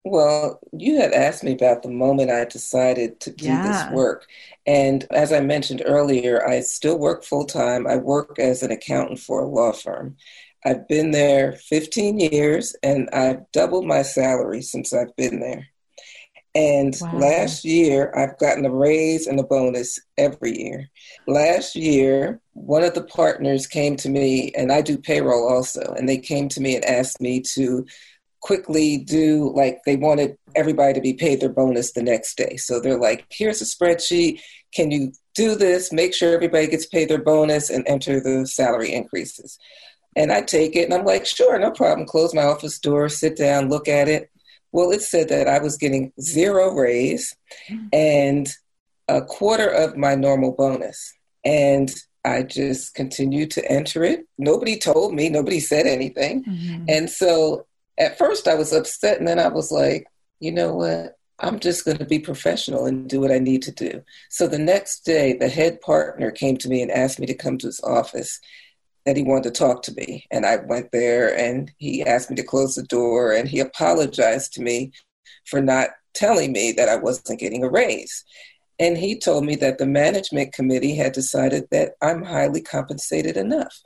well, 0.10 0.60
you 0.72 1.00
had 1.00 1.12
asked 1.12 1.44
me 1.44 1.54
about 1.54 1.84
the 1.84 1.90
moment 1.90 2.32
I 2.32 2.46
decided 2.46 3.20
to 3.22 3.32
do 3.32 3.46
yeah. 3.46 3.68
this 3.68 3.94
work. 3.94 4.26
And 4.66 5.06
as 5.12 5.34
I 5.34 5.42
mentioned 5.42 5.84
earlier, 5.86 6.48
I 6.48 6.62
still 6.62 6.98
work 6.98 7.24
full 7.24 7.46
time. 7.46 7.86
I 7.86 7.98
work 7.98 8.40
as 8.40 8.64
an 8.64 8.72
accountant 8.72 9.20
for 9.20 9.42
a 9.42 9.48
law 9.48 9.74
firm. 9.74 10.16
I've 10.66 10.88
been 10.88 11.12
there 11.12 11.54
15 11.54 12.20
years 12.20 12.76
and 12.84 13.10
I've 13.12 13.50
doubled 13.52 13.86
my 13.86 14.02
salary 14.02 14.62
since 14.62 14.94
I've 14.94 15.16
been 15.16 15.40
there. 15.40 15.68
And 16.56 16.98
wow. 17.00 17.20
last 17.20 17.64
year, 17.64 18.12
I've 18.16 18.38
gotten 18.40 18.66
a 18.66 18.72
raise 18.72 19.28
and 19.28 19.40
a 19.40 19.44
bonus 19.44 20.00
every 20.18 20.60
year. 20.60 20.90
Last 21.28 21.76
year, 21.76 22.42
one 22.54 22.84
of 22.84 22.96
the 22.96 23.04
partners 23.04 23.68
came 23.68 23.96
to 23.98 24.10
me, 24.10 24.52
and 24.58 24.72
I 24.72 24.82
do 24.82 24.98
payroll 24.98 25.48
also, 25.48 25.94
and 25.96 26.10
they 26.10 26.18
came 26.18 26.50
to 26.50 26.60
me 26.60 26.76
and 26.76 26.84
asked 26.84 27.22
me 27.22 27.42
to 27.54 27.86
quickly 28.40 28.98
do 28.98 29.52
like 29.56 29.82
they 29.86 29.98
wanted 29.98 30.38
everybody 30.56 30.94
to 30.94 31.02
be 31.02 31.14
paid 31.14 31.42
their 31.42 31.50
bonus 31.50 31.92
the 31.92 32.02
next 32.02 32.38
day. 32.38 32.58
So 32.58 32.80
they're 32.80 33.00
like, 33.00 33.28
here's 33.30 33.62
a 33.62 33.66
spreadsheet. 33.66 34.42
Can 34.74 34.90
you 34.90 35.12
do 35.36 35.54
this? 35.54 35.94
Make 35.94 36.16
sure 36.16 36.34
everybody 36.34 36.68
gets 36.68 36.88
paid 36.88 37.10
their 37.10 37.22
bonus 37.22 37.70
and 37.70 37.88
enter 37.88 38.20
the 38.20 38.48
salary 38.48 38.94
increases. 38.94 39.60
And 40.16 40.32
I 40.32 40.42
take 40.42 40.76
it 40.76 40.86
and 40.86 40.94
I'm 40.94 41.06
like, 41.06 41.26
sure, 41.26 41.58
no 41.60 41.72
problem. 41.72 42.08
Close 42.08 42.34
my 42.34 42.44
office 42.44 42.80
door, 42.80 43.10
sit 43.10 43.38
down, 43.38 43.70
look 43.70 43.88
at 43.88 44.08
it. 44.08 44.32
Well, 44.72 44.92
it 44.92 45.02
said 45.02 45.30
that 45.30 45.48
I 45.48 45.60
was 45.60 45.78
getting 45.78 46.12
zero 46.20 46.74
raise 46.74 47.36
and 47.94 48.50
a 49.08 49.22
quarter 49.22 49.68
of 49.68 49.96
my 49.96 50.16
normal 50.16 50.52
bonus. 50.52 51.14
And 51.46 51.94
I 52.26 52.44
just 52.44 52.94
continued 52.94 53.52
to 53.52 53.72
enter 53.72 54.04
it. 54.04 54.28
Nobody 54.38 54.78
told 54.78 55.14
me, 55.14 55.30
nobody 55.30 55.60
said 55.60 55.88
anything. 55.88 56.44
Mm-hmm. 56.44 56.86
And 56.90 57.10
so 57.10 57.66
at 57.98 58.18
first 58.18 58.48
I 58.48 58.56
was 58.56 58.74
upset, 58.74 59.18
and 59.18 59.28
then 59.28 59.40
I 59.40 59.48
was 59.48 59.72
like, 59.72 60.08
you 60.40 60.52
know 60.52 60.76
what? 60.76 61.18
I'm 61.40 61.60
just 61.60 61.86
going 61.86 61.98
to 61.98 62.06
be 62.06 62.20
professional 62.20 62.86
and 62.86 63.10
do 63.10 63.22
what 63.22 63.32
I 63.32 63.40
need 63.40 63.62
to 63.64 63.72
do. 63.72 64.04
So 64.30 64.48
the 64.48 64.60
next 64.60 65.06
day, 65.06 65.34
the 65.34 65.48
head 65.48 65.80
partner 65.82 66.32
came 66.32 66.58
to 66.58 66.68
me 66.68 66.82
and 66.82 66.92
asked 66.92 67.20
me 67.20 67.28
to 67.28 67.34
come 67.34 67.58
to 67.60 67.68
his 67.68 67.80
office 67.82 68.40
that 69.08 69.16
he 69.16 69.24
wanted 69.24 69.46
to 69.46 69.52
talk 69.52 69.84
to 69.84 69.94
me. 69.94 70.28
And 70.32 70.46
I 70.46 70.58
went 70.58 70.92
there 70.92 71.34
and 71.40 71.72
he 71.78 72.04
asked 72.04 72.30
me 72.30 72.36
to 72.36 72.44
close 72.44 72.76
the 72.76 72.84
door 72.84 73.32
and 73.32 73.48
he 73.48 73.62
apologized 73.62 74.54
to 74.54 74.62
me 74.62 74.92
for 75.46 75.62
not 75.62 75.92
telling 76.14 76.52
me 76.52 76.74
that 76.74 76.90
I 76.90 76.98
wasn't 76.98 77.40
getting 77.40 77.64
a 77.64 77.70
raise. 77.70 78.26
And 78.80 78.98
he 78.98 79.18
told 79.18 79.46
me 79.46 79.56
that 79.56 79.78
the 79.78 79.86
management 79.86 80.52
committee 80.52 80.94
had 80.94 81.14
decided 81.14 81.70
that 81.72 81.94
I'm 82.02 82.22
highly 82.22 82.62
compensated 82.62 83.38
enough 83.38 83.82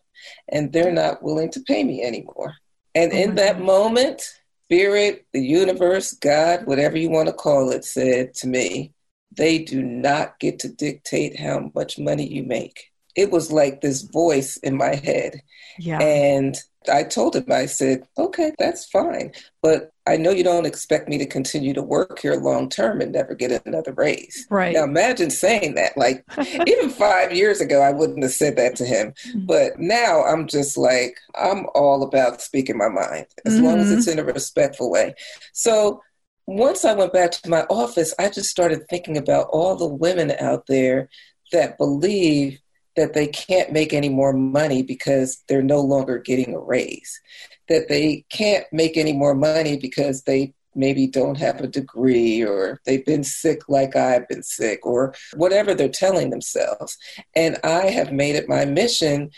and 0.49 0.73
they're 0.73 0.91
not 0.91 1.21
willing 1.21 1.51
to 1.51 1.59
pay 1.61 1.83
me 1.83 2.03
anymore. 2.03 2.55
And 2.95 3.13
oh 3.13 3.15
in 3.15 3.35
that 3.35 3.61
moment, 3.61 4.23
spirit, 4.65 5.27
the 5.33 5.41
universe, 5.41 6.13
God, 6.13 6.65
whatever 6.65 6.97
you 6.97 7.11
want 7.11 7.27
to 7.27 7.33
call 7.33 7.69
it, 7.69 7.85
said 7.85 8.33
to 8.35 8.47
me, 8.47 8.93
they 9.31 9.59
do 9.59 9.83
not 9.83 10.39
get 10.39 10.57
to 10.59 10.67
dictate 10.67 11.39
how 11.39 11.69
much 11.75 11.99
money 11.99 12.27
you 12.27 12.41
make. 12.41 12.90
It 13.15 13.31
was 13.31 13.51
like 13.51 13.81
this 13.81 14.01
voice 14.01 14.57
in 14.57 14.77
my 14.77 14.95
head. 14.95 15.41
Yeah. 15.77 15.99
And 15.99 16.55
I 16.91 17.03
told 17.03 17.35
him, 17.35 17.45
I 17.51 17.67
said, 17.67 18.07
okay, 18.17 18.53
that's 18.57 18.85
fine. 18.85 19.31
But 19.61 19.91
I 20.07 20.17
know 20.17 20.31
you 20.31 20.43
don't 20.43 20.65
expect 20.65 21.07
me 21.07 21.17
to 21.19 21.27
continue 21.27 21.73
to 21.73 21.83
work 21.83 22.19
here 22.19 22.35
long 22.35 22.69
term 22.69 23.01
and 23.01 23.11
never 23.11 23.35
get 23.35 23.65
another 23.65 23.93
raise. 23.93 24.47
Right. 24.49 24.73
Now 24.73 24.83
imagine 24.83 25.29
saying 25.29 25.75
that. 25.75 25.95
Like 25.95 26.25
even 26.67 26.89
five 26.89 27.33
years 27.33 27.61
ago, 27.61 27.81
I 27.81 27.91
wouldn't 27.91 28.23
have 28.23 28.31
said 28.31 28.55
that 28.57 28.75
to 28.77 28.85
him. 28.85 29.13
Mm-hmm. 29.27 29.45
But 29.45 29.79
now 29.79 30.23
I'm 30.23 30.47
just 30.47 30.77
like, 30.77 31.17
I'm 31.35 31.67
all 31.75 32.03
about 32.03 32.41
speaking 32.41 32.77
my 32.77 32.89
mind 32.89 33.27
as 33.45 33.53
mm-hmm. 33.53 33.65
long 33.65 33.79
as 33.79 33.91
it's 33.91 34.07
mm-hmm. 34.07 34.19
in 34.19 34.25
a 34.27 34.33
respectful 34.33 34.89
way. 34.89 35.13
So 35.53 36.01
once 36.47 36.83
I 36.83 36.93
went 36.93 37.13
back 37.13 37.31
to 37.31 37.49
my 37.49 37.61
office, 37.69 38.13
I 38.17 38.29
just 38.29 38.49
started 38.49 38.87
thinking 38.89 39.17
about 39.17 39.47
all 39.51 39.75
the 39.75 39.87
women 39.87 40.31
out 40.39 40.65
there 40.67 41.09
that 41.51 41.77
believe 41.77 42.59
that 42.95 43.13
they 43.13 43.27
can't 43.27 43.71
make 43.71 43.93
any 43.93 44.09
more 44.09 44.33
money 44.33 44.83
because 44.83 45.43
they're 45.47 45.61
no 45.61 45.79
longer 45.79 46.17
getting 46.17 46.53
a 46.53 46.59
raise, 46.59 47.19
that 47.69 47.87
they 47.87 48.25
can't 48.29 48.65
make 48.71 48.97
any 48.97 49.13
more 49.13 49.33
money 49.33 49.77
because 49.77 50.23
they 50.23 50.53
maybe 50.73 51.07
don't 51.07 51.37
have 51.37 51.59
a 51.59 51.67
degree 51.67 52.41
or 52.41 52.79
they've 52.85 53.05
been 53.05 53.23
sick 53.23 53.67
like 53.67 53.95
I've 53.95 54.27
been 54.27 54.43
sick 54.43 54.85
or 54.85 55.13
whatever 55.35 55.73
they're 55.73 55.89
telling 55.89 56.29
themselves. 56.29 56.97
And 57.35 57.57
I 57.63 57.87
have 57.87 58.11
made 58.11 58.35
it 58.35 58.47
my 58.47 58.65
mission 58.65 59.31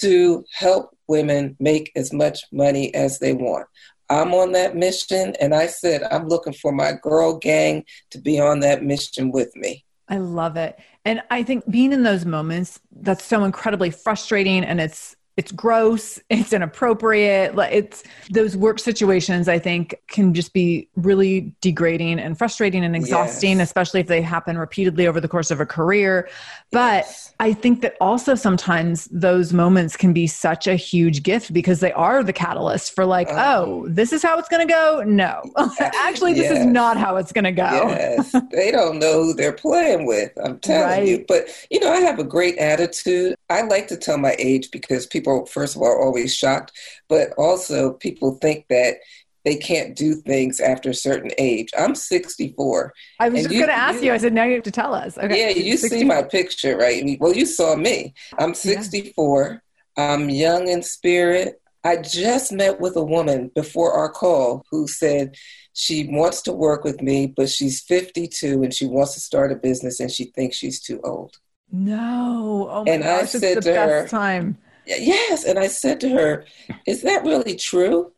to 0.00 0.44
help 0.52 0.96
women 1.08 1.56
make 1.58 1.90
as 1.96 2.12
much 2.12 2.44
money 2.52 2.94
as 2.94 3.18
they 3.18 3.32
want. 3.32 3.66
I'm 4.08 4.34
on 4.34 4.52
that 4.52 4.74
mission, 4.74 5.36
and 5.40 5.54
I 5.54 5.68
said, 5.68 6.02
I'm 6.02 6.26
looking 6.26 6.52
for 6.52 6.72
my 6.72 6.94
girl 7.00 7.38
gang 7.38 7.84
to 8.10 8.18
be 8.18 8.40
on 8.40 8.58
that 8.60 8.82
mission 8.82 9.30
with 9.30 9.54
me. 9.54 9.84
I 10.08 10.18
love 10.18 10.56
it. 10.56 10.76
And 11.04 11.22
I 11.30 11.42
think 11.42 11.68
being 11.70 11.92
in 11.92 12.02
those 12.02 12.26
moments, 12.26 12.80
that's 12.92 13.24
so 13.24 13.44
incredibly 13.44 13.90
frustrating 13.90 14.64
and 14.64 14.80
it's 14.80 15.16
it's 15.40 15.52
gross, 15.52 16.20
it's 16.30 16.52
inappropriate. 16.52 17.54
It's 17.72 18.04
those 18.30 18.56
work 18.58 18.78
situations 18.78 19.48
I 19.48 19.58
think 19.58 19.94
can 20.06 20.34
just 20.34 20.52
be 20.52 20.86
really 20.96 21.54
degrading 21.62 22.18
and 22.20 22.36
frustrating 22.36 22.84
and 22.84 22.94
exhausting, 22.94 23.58
yes. 23.58 23.68
especially 23.68 24.00
if 24.00 24.06
they 24.06 24.20
happen 24.20 24.58
repeatedly 24.58 25.06
over 25.06 25.18
the 25.18 25.28
course 25.28 25.50
of 25.50 25.58
a 25.58 25.66
career. 25.66 26.28
But 26.72 27.06
yes. 27.06 27.32
I 27.40 27.54
think 27.54 27.80
that 27.80 27.96
also 28.02 28.34
sometimes 28.34 29.06
those 29.06 29.54
moments 29.54 29.96
can 29.96 30.12
be 30.12 30.26
such 30.26 30.66
a 30.66 30.74
huge 30.74 31.22
gift 31.22 31.54
because 31.54 31.80
they 31.80 31.92
are 31.92 32.22
the 32.22 32.34
catalyst 32.34 32.94
for 32.94 33.06
like, 33.06 33.28
uh, 33.30 33.64
oh, 33.64 33.86
this 33.88 34.12
is 34.12 34.22
how 34.22 34.38
it's 34.38 34.48
going 34.48 34.66
to 34.66 34.72
go. 34.72 35.02
No, 35.06 35.42
actually, 35.80 36.34
this 36.34 36.50
yes. 36.50 36.58
is 36.58 36.66
not 36.66 36.98
how 36.98 37.16
it's 37.16 37.32
going 37.32 37.44
to 37.44 37.52
go. 37.52 37.70
yes, 37.70 38.36
they 38.52 38.70
don't 38.70 38.98
know 38.98 39.24
who 39.24 39.34
they're 39.34 39.54
playing 39.54 40.06
with. 40.06 40.32
I'm 40.44 40.58
telling 40.58 40.82
right. 40.82 41.08
you. 41.08 41.24
But 41.26 41.48
you 41.70 41.80
know, 41.80 41.90
I 41.90 42.00
have 42.00 42.18
a 42.18 42.24
great 42.24 42.58
attitude. 42.58 43.34
I 43.48 43.62
like 43.62 43.88
to 43.88 43.96
tell 43.96 44.18
my 44.18 44.36
age 44.38 44.70
because 44.70 45.06
people, 45.06 45.29
first 45.46 45.76
of 45.76 45.82
all, 45.82 45.88
are 45.88 46.02
always 46.02 46.34
shocked, 46.34 46.72
but 47.08 47.32
also 47.36 47.94
people 47.94 48.38
think 48.40 48.66
that 48.68 48.96
they 49.44 49.56
can't 49.56 49.96
do 49.96 50.14
things 50.14 50.60
after 50.60 50.90
a 50.90 50.94
certain 50.94 51.30
age. 51.38 51.70
I'm 51.78 51.94
64. 51.94 52.92
I 53.18 53.28
was 53.30 53.42
just 53.42 53.50
going 53.50 53.66
to 53.66 53.72
ask 53.72 54.00
you, 54.00 54.08
you, 54.08 54.12
I 54.12 54.18
said, 54.18 54.34
now 54.34 54.44
you 54.44 54.54
have 54.54 54.62
to 54.64 54.70
tell 54.70 54.94
us. 54.94 55.16
Okay. 55.16 55.38
Yeah, 55.38 55.48
you 55.48 55.76
64. 55.76 55.98
see 55.98 56.04
my 56.04 56.22
picture, 56.22 56.76
right? 56.76 57.16
Well, 57.18 57.34
you 57.34 57.46
saw 57.46 57.74
me. 57.76 58.14
I'm 58.38 58.54
64. 58.54 59.62
Yeah. 59.96 60.12
I'm 60.12 60.28
young 60.28 60.68
in 60.68 60.82
spirit. 60.82 61.60
I 61.82 61.96
just 61.96 62.52
met 62.52 62.80
with 62.80 62.96
a 62.96 63.02
woman 63.02 63.50
before 63.54 63.92
our 63.92 64.10
call 64.10 64.64
who 64.70 64.86
said 64.86 65.36
she 65.72 66.06
wants 66.10 66.42
to 66.42 66.52
work 66.52 66.84
with 66.84 67.00
me, 67.00 67.26
but 67.26 67.48
she's 67.48 67.80
52 67.80 68.62
and 68.62 68.74
she 68.74 68.84
wants 68.84 69.14
to 69.14 69.20
start 69.20 69.52
a 69.52 69.56
business 69.56 70.00
and 70.00 70.10
she 70.10 70.24
thinks 70.24 70.56
she's 70.56 70.80
too 70.80 71.00
old. 71.02 71.36
No. 71.72 72.68
Oh 72.70 72.84
and 72.86 73.02
gosh, 73.02 73.22
I 73.22 73.24
said 73.24 73.62
to 73.62 73.74
her, 73.74 74.08
time. 74.08 74.58
Yes. 74.86 75.44
And 75.44 75.58
I 75.58 75.68
said 75.68 76.00
to 76.00 76.08
her, 76.10 76.44
Is 76.86 77.02
that 77.02 77.24
really 77.24 77.56
true? 77.56 78.12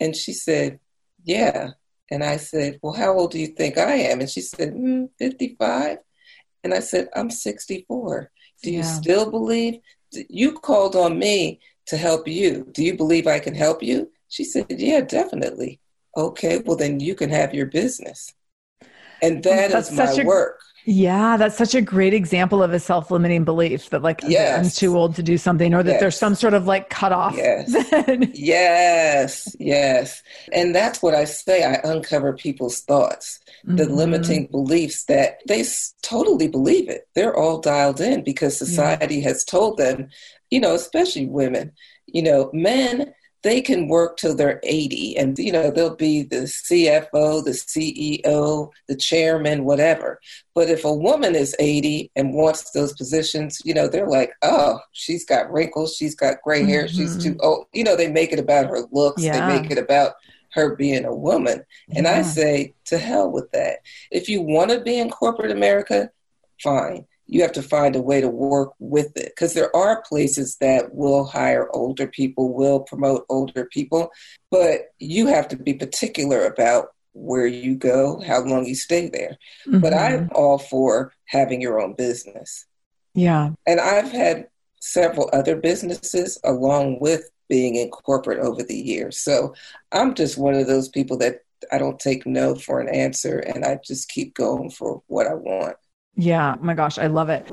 And 0.00 0.14
she 0.14 0.32
said, 0.32 0.80
Yeah. 1.24 1.70
And 2.10 2.22
I 2.22 2.36
said, 2.36 2.78
Well, 2.82 2.92
how 2.92 3.12
old 3.12 3.32
do 3.32 3.38
you 3.38 3.48
think 3.48 3.78
I 3.78 3.94
am? 3.94 4.20
And 4.20 4.30
she 4.30 4.40
said, 4.40 4.74
mm, 4.74 5.08
55. 5.18 5.98
And 6.64 6.74
I 6.74 6.80
said, 6.80 7.08
I'm 7.14 7.30
64. 7.30 8.30
Do 8.62 8.70
you 8.70 8.78
yeah. 8.78 8.84
still 8.84 9.30
believe? 9.30 9.80
You 10.12 10.52
called 10.52 10.96
on 10.96 11.18
me 11.18 11.60
to 11.86 11.96
help 11.96 12.26
you. 12.26 12.68
Do 12.72 12.84
you 12.84 12.96
believe 12.96 13.26
I 13.26 13.38
can 13.38 13.54
help 13.54 13.82
you? 13.82 14.10
She 14.28 14.44
said, 14.44 14.66
Yeah, 14.70 15.00
definitely. 15.00 15.80
Okay, 16.16 16.58
well, 16.64 16.76
then 16.76 17.00
you 17.00 17.14
can 17.14 17.30
have 17.30 17.54
your 17.54 17.66
business. 17.66 18.32
And 19.22 19.42
that 19.44 19.70
is 19.70 19.90
my 19.92 20.10
a, 20.10 20.24
work. 20.24 20.60
Yeah, 20.88 21.36
that's 21.36 21.56
such 21.56 21.74
a 21.74 21.80
great 21.80 22.14
example 22.14 22.62
of 22.62 22.72
a 22.72 22.78
self 22.78 23.10
limiting 23.10 23.42
belief 23.42 23.90
that, 23.90 24.02
like, 24.02 24.20
yes. 24.22 24.64
I'm 24.64 24.70
too 24.70 24.96
old 24.96 25.16
to 25.16 25.22
do 25.22 25.36
something, 25.36 25.74
or 25.74 25.82
that 25.82 25.92
yes. 25.92 26.00
there's 26.00 26.16
some 26.16 26.36
sort 26.36 26.54
of 26.54 26.68
like 26.68 26.90
cutoff. 26.90 27.36
Yes. 27.36 27.74
yes, 28.34 29.56
yes. 29.58 30.22
And 30.52 30.72
that's 30.72 31.02
what 31.02 31.12
I 31.12 31.24
say. 31.24 31.64
I 31.64 31.80
uncover 31.82 32.34
people's 32.34 32.82
thoughts, 32.82 33.40
the 33.64 33.82
mm-hmm. 33.82 33.94
limiting 33.94 34.46
beliefs 34.46 35.06
that 35.06 35.40
they 35.48 35.64
totally 36.02 36.46
believe 36.46 36.88
it. 36.88 37.08
They're 37.16 37.36
all 37.36 37.60
dialed 37.60 38.00
in 38.00 38.22
because 38.22 38.56
society 38.56 39.16
yeah. 39.16 39.28
has 39.28 39.44
told 39.44 39.78
them, 39.78 40.08
you 40.50 40.60
know, 40.60 40.76
especially 40.76 41.26
women, 41.26 41.72
you 42.06 42.22
know, 42.22 42.48
men 42.52 43.12
they 43.46 43.60
can 43.60 43.86
work 43.86 44.16
till 44.16 44.34
they're 44.34 44.58
80 44.64 45.16
and 45.16 45.38
you 45.38 45.52
know 45.52 45.70
they'll 45.70 45.94
be 45.94 46.24
the 46.24 46.48
cfo 46.48 47.44
the 47.44 47.52
ceo 47.52 48.72
the 48.88 48.96
chairman 48.96 49.64
whatever 49.64 50.18
but 50.52 50.68
if 50.68 50.84
a 50.84 50.92
woman 50.92 51.36
is 51.36 51.54
80 51.60 52.10
and 52.16 52.34
wants 52.34 52.72
those 52.72 52.92
positions 52.94 53.62
you 53.64 53.72
know 53.72 53.86
they're 53.86 54.08
like 54.08 54.32
oh 54.42 54.80
she's 54.90 55.24
got 55.24 55.50
wrinkles 55.52 55.94
she's 55.94 56.16
got 56.16 56.42
gray 56.42 56.64
hair 56.64 56.86
mm-hmm. 56.86 56.96
she's 56.96 57.22
too 57.22 57.36
old 57.38 57.66
you 57.72 57.84
know 57.84 57.94
they 57.94 58.10
make 58.10 58.32
it 58.32 58.40
about 58.40 58.66
her 58.66 58.80
looks 58.90 59.22
yeah. 59.22 59.48
they 59.48 59.60
make 59.60 59.70
it 59.70 59.78
about 59.78 60.14
her 60.50 60.74
being 60.74 61.04
a 61.04 61.14
woman 61.14 61.62
and 61.94 62.04
yeah. 62.04 62.14
i 62.14 62.22
say 62.22 62.74
to 62.84 62.98
hell 62.98 63.30
with 63.30 63.48
that 63.52 63.78
if 64.10 64.28
you 64.28 64.42
want 64.42 64.72
to 64.72 64.80
be 64.80 64.98
in 64.98 65.08
corporate 65.08 65.52
america 65.52 66.10
fine 66.60 67.06
you 67.26 67.42
have 67.42 67.52
to 67.52 67.62
find 67.62 67.96
a 67.96 68.00
way 68.00 68.20
to 68.20 68.28
work 68.28 68.72
with 68.78 69.16
it 69.16 69.32
because 69.34 69.54
there 69.54 69.74
are 69.74 70.02
places 70.02 70.56
that 70.60 70.94
will 70.94 71.24
hire 71.24 71.68
older 71.74 72.06
people, 72.06 72.54
will 72.54 72.80
promote 72.80 73.26
older 73.28 73.66
people, 73.66 74.10
but 74.50 74.92
you 74.98 75.26
have 75.26 75.48
to 75.48 75.56
be 75.56 75.74
particular 75.74 76.44
about 76.44 76.88
where 77.12 77.46
you 77.46 77.74
go, 77.74 78.22
how 78.26 78.40
long 78.40 78.66
you 78.66 78.74
stay 78.74 79.08
there. 79.08 79.36
Mm-hmm. 79.66 79.80
But 79.80 79.94
I'm 79.94 80.30
all 80.34 80.58
for 80.58 81.12
having 81.24 81.60
your 81.60 81.80
own 81.80 81.94
business. 81.94 82.66
Yeah. 83.14 83.50
And 83.66 83.80
I've 83.80 84.12
had 84.12 84.48
several 84.80 85.30
other 85.32 85.56
businesses 85.56 86.38
along 86.44 87.00
with 87.00 87.30
being 87.48 87.76
in 87.76 87.90
corporate 87.90 88.38
over 88.38 88.62
the 88.62 88.76
years. 88.76 89.18
So 89.18 89.54
I'm 89.92 90.14
just 90.14 90.36
one 90.36 90.54
of 90.54 90.66
those 90.66 90.88
people 90.88 91.16
that 91.18 91.40
I 91.72 91.78
don't 91.78 91.98
take 91.98 92.26
no 92.26 92.54
for 92.54 92.80
an 92.80 92.88
answer 92.88 93.38
and 93.38 93.64
I 93.64 93.78
just 93.84 94.08
keep 94.08 94.34
going 94.34 94.70
for 94.70 95.02
what 95.06 95.26
I 95.26 95.34
want. 95.34 95.76
Yeah, 96.16 96.56
my 96.60 96.74
gosh, 96.74 96.98
I 96.98 97.08
love 97.08 97.28
it. 97.28 97.46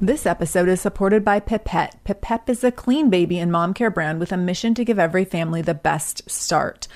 This 0.00 0.24
episode 0.24 0.68
is 0.68 0.80
supported 0.80 1.24
by 1.24 1.40
Pipette. 1.40 1.96
Pipette 2.04 2.48
is 2.48 2.62
a 2.62 2.70
clean 2.70 3.10
baby 3.10 3.38
and 3.38 3.50
mom 3.50 3.74
care 3.74 3.90
brand 3.90 4.20
with 4.20 4.30
a 4.32 4.36
mission 4.36 4.74
to 4.74 4.84
give 4.84 4.98
every 4.98 5.24
family 5.24 5.60
the 5.60 5.74
best 5.74 6.28
start. 6.30 6.86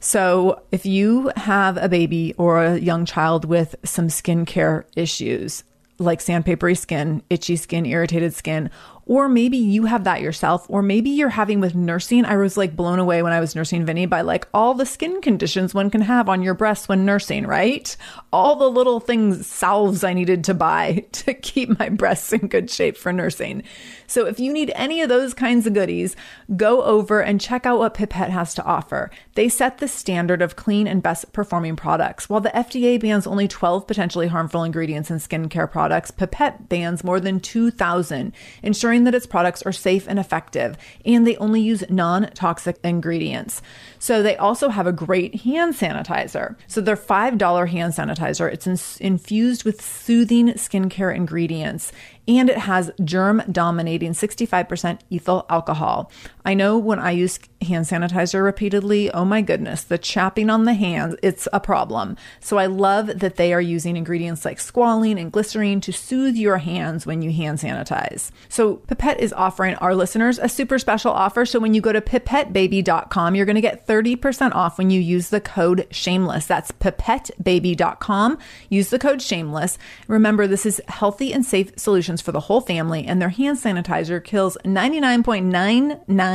So, 0.00 0.60
if 0.72 0.84
you 0.84 1.30
have 1.36 1.76
a 1.76 1.88
baby 1.88 2.34
or 2.36 2.62
a 2.62 2.78
young 2.78 3.04
child 3.06 3.44
with 3.44 3.76
some 3.84 4.08
skincare 4.08 4.84
issues, 4.96 5.62
like 5.98 6.18
sandpapery 6.18 6.76
skin, 6.76 7.22
itchy 7.30 7.56
skin, 7.56 7.86
irritated 7.86 8.34
skin, 8.34 8.70
or 9.06 9.28
maybe 9.28 9.56
you 9.56 9.86
have 9.86 10.04
that 10.04 10.20
yourself, 10.20 10.66
or 10.68 10.82
maybe 10.82 11.10
you're 11.10 11.28
having 11.28 11.60
with 11.60 11.74
nursing. 11.74 12.24
I 12.24 12.36
was 12.36 12.56
like 12.56 12.76
blown 12.76 12.98
away 12.98 13.22
when 13.22 13.32
I 13.32 13.40
was 13.40 13.54
nursing 13.54 13.84
Vinny 13.84 14.06
by 14.06 14.20
like 14.20 14.46
all 14.54 14.74
the 14.74 14.86
skin 14.86 15.20
conditions 15.20 15.74
one 15.74 15.90
can 15.90 16.02
have 16.02 16.28
on 16.28 16.42
your 16.42 16.54
breasts 16.54 16.88
when 16.88 17.04
nursing, 17.04 17.46
right? 17.46 17.96
All 18.32 18.56
the 18.56 18.70
little 18.70 19.00
things, 19.00 19.46
salves 19.46 20.04
I 20.04 20.12
needed 20.12 20.44
to 20.44 20.54
buy 20.54 21.04
to 21.12 21.34
keep 21.34 21.78
my 21.78 21.88
breasts 21.88 22.32
in 22.32 22.46
good 22.46 22.70
shape 22.70 22.96
for 22.96 23.12
nursing. 23.12 23.64
So 24.12 24.26
if 24.26 24.38
you 24.38 24.52
need 24.52 24.70
any 24.74 25.00
of 25.00 25.08
those 25.08 25.32
kinds 25.32 25.66
of 25.66 25.72
goodies, 25.72 26.16
go 26.54 26.82
over 26.82 27.22
and 27.22 27.40
check 27.40 27.64
out 27.64 27.78
what 27.78 27.94
Pipette 27.94 28.28
has 28.28 28.52
to 28.56 28.62
offer. 28.62 29.10
They 29.36 29.48
set 29.48 29.78
the 29.78 29.88
standard 29.88 30.42
of 30.42 30.54
clean 30.54 30.86
and 30.86 31.02
best 31.02 31.32
performing 31.32 31.76
products. 31.76 32.28
While 32.28 32.42
the 32.42 32.50
FDA 32.50 33.00
bans 33.00 33.26
only 33.26 33.48
12 33.48 33.86
potentially 33.86 34.26
harmful 34.26 34.64
ingredients 34.64 35.10
in 35.10 35.16
skincare 35.16 35.70
products, 35.70 36.10
Pipette 36.10 36.68
bans 36.68 37.02
more 37.02 37.20
than 37.20 37.40
2,000, 37.40 38.34
ensuring 38.62 39.04
that 39.04 39.14
its 39.14 39.24
products 39.26 39.62
are 39.62 39.72
safe 39.72 40.06
and 40.06 40.18
effective, 40.18 40.76
and 41.06 41.26
they 41.26 41.36
only 41.36 41.62
use 41.62 41.82
non 41.88 42.28
toxic 42.34 42.76
ingredients. 42.84 43.62
So 43.98 44.22
they 44.22 44.36
also 44.36 44.68
have 44.68 44.86
a 44.86 44.92
great 44.92 45.40
hand 45.40 45.72
sanitizer. 45.72 46.56
So 46.66 46.82
their 46.82 46.96
$5 46.96 47.68
hand 47.68 47.94
sanitizer, 47.94 48.52
it's 48.52 48.66
in- 48.66 49.06
infused 49.06 49.64
with 49.64 49.80
soothing 49.80 50.48
skincare 50.48 51.16
ingredients 51.16 51.92
and 52.28 52.48
it 52.48 52.58
has 52.58 52.90
germ 53.04 53.42
dominating 53.50 54.12
65% 54.12 55.00
ethyl 55.10 55.46
alcohol. 55.50 56.10
I 56.44 56.54
know 56.54 56.76
when 56.76 56.98
I 56.98 57.12
use 57.12 57.38
hand 57.62 57.86
sanitizer 57.86 58.42
repeatedly, 58.42 59.10
oh 59.12 59.24
my 59.24 59.42
goodness, 59.42 59.84
the 59.84 59.98
chapping 59.98 60.50
on 60.50 60.64
the 60.64 60.74
hands, 60.74 61.14
it's 61.22 61.46
a 61.52 61.60
problem. 61.60 62.16
So 62.40 62.58
I 62.58 62.66
love 62.66 63.06
that 63.20 63.36
they 63.36 63.52
are 63.52 63.60
using 63.60 63.96
ingredients 63.96 64.44
like 64.44 64.58
squalane 64.58 65.20
and 65.20 65.30
glycerine 65.30 65.80
to 65.82 65.92
soothe 65.92 66.34
your 66.34 66.58
hands 66.58 67.06
when 67.06 67.22
you 67.22 67.32
hand 67.32 67.58
sanitize. 67.58 68.30
So 68.48 68.76
Pipette 68.76 69.20
is 69.20 69.32
offering 69.32 69.76
our 69.76 69.94
listeners 69.94 70.40
a 70.40 70.48
super 70.48 70.78
special 70.80 71.12
offer. 71.12 71.46
So 71.46 71.60
when 71.60 71.74
you 71.74 71.80
go 71.80 71.92
to 71.92 72.00
pipettebaby.com, 72.00 73.34
you're 73.36 73.46
going 73.46 73.54
to 73.54 73.60
get 73.60 73.86
30% 73.86 74.54
off 74.54 74.78
when 74.78 74.90
you 74.90 75.00
use 75.00 75.28
the 75.28 75.40
code 75.40 75.86
shameless. 75.90 76.46
That's 76.46 76.72
pipettebaby.com. 76.72 78.38
Use 78.68 78.90
the 78.90 78.98
code 78.98 79.22
shameless. 79.22 79.78
Remember, 80.08 80.48
this 80.48 80.66
is 80.66 80.82
healthy 80.88 81.32
and 81.32 81.46
safe 81.46 81.72
solutions 81.76 82.20
for 82.20 82.32
the 82.32 82.40
whole 82.40 82.60
family, 82.60 83.04
and 83.06 83.22
their 83.22 83.28
hand 83.28 83.58
sanitizer 83.58 84.22
kills 84.22 84.56
99.99% 84.64 86.31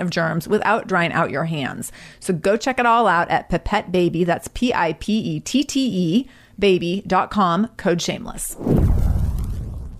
of 0.00 0.10
germs 0.10 0.48
without 0.48 0.86
drying 0.86 1.12
out 1.12 1.30
your 1.30 1.44
hands. 1.44 1.92
So 2.20 2.32
go 2.32 2.56
check 2.56 2.78
it 2.78 2.86
all 2.86 3.06
out 3.06 3.28
at 3.30 3.48
Pipette 3.48 3.90
Baby. 3.90 4.24
That's 4.24 4.48
P 4.48 4.72
I 4.72 4.94
P 4.94 5.18
E 5.18 5.40
T 5.40 5.64
T 5.64 5.80
E 5.80 6.28
baby.com, 6.58 7.68
code 7.76 8.00
shameless. 8.00 8.56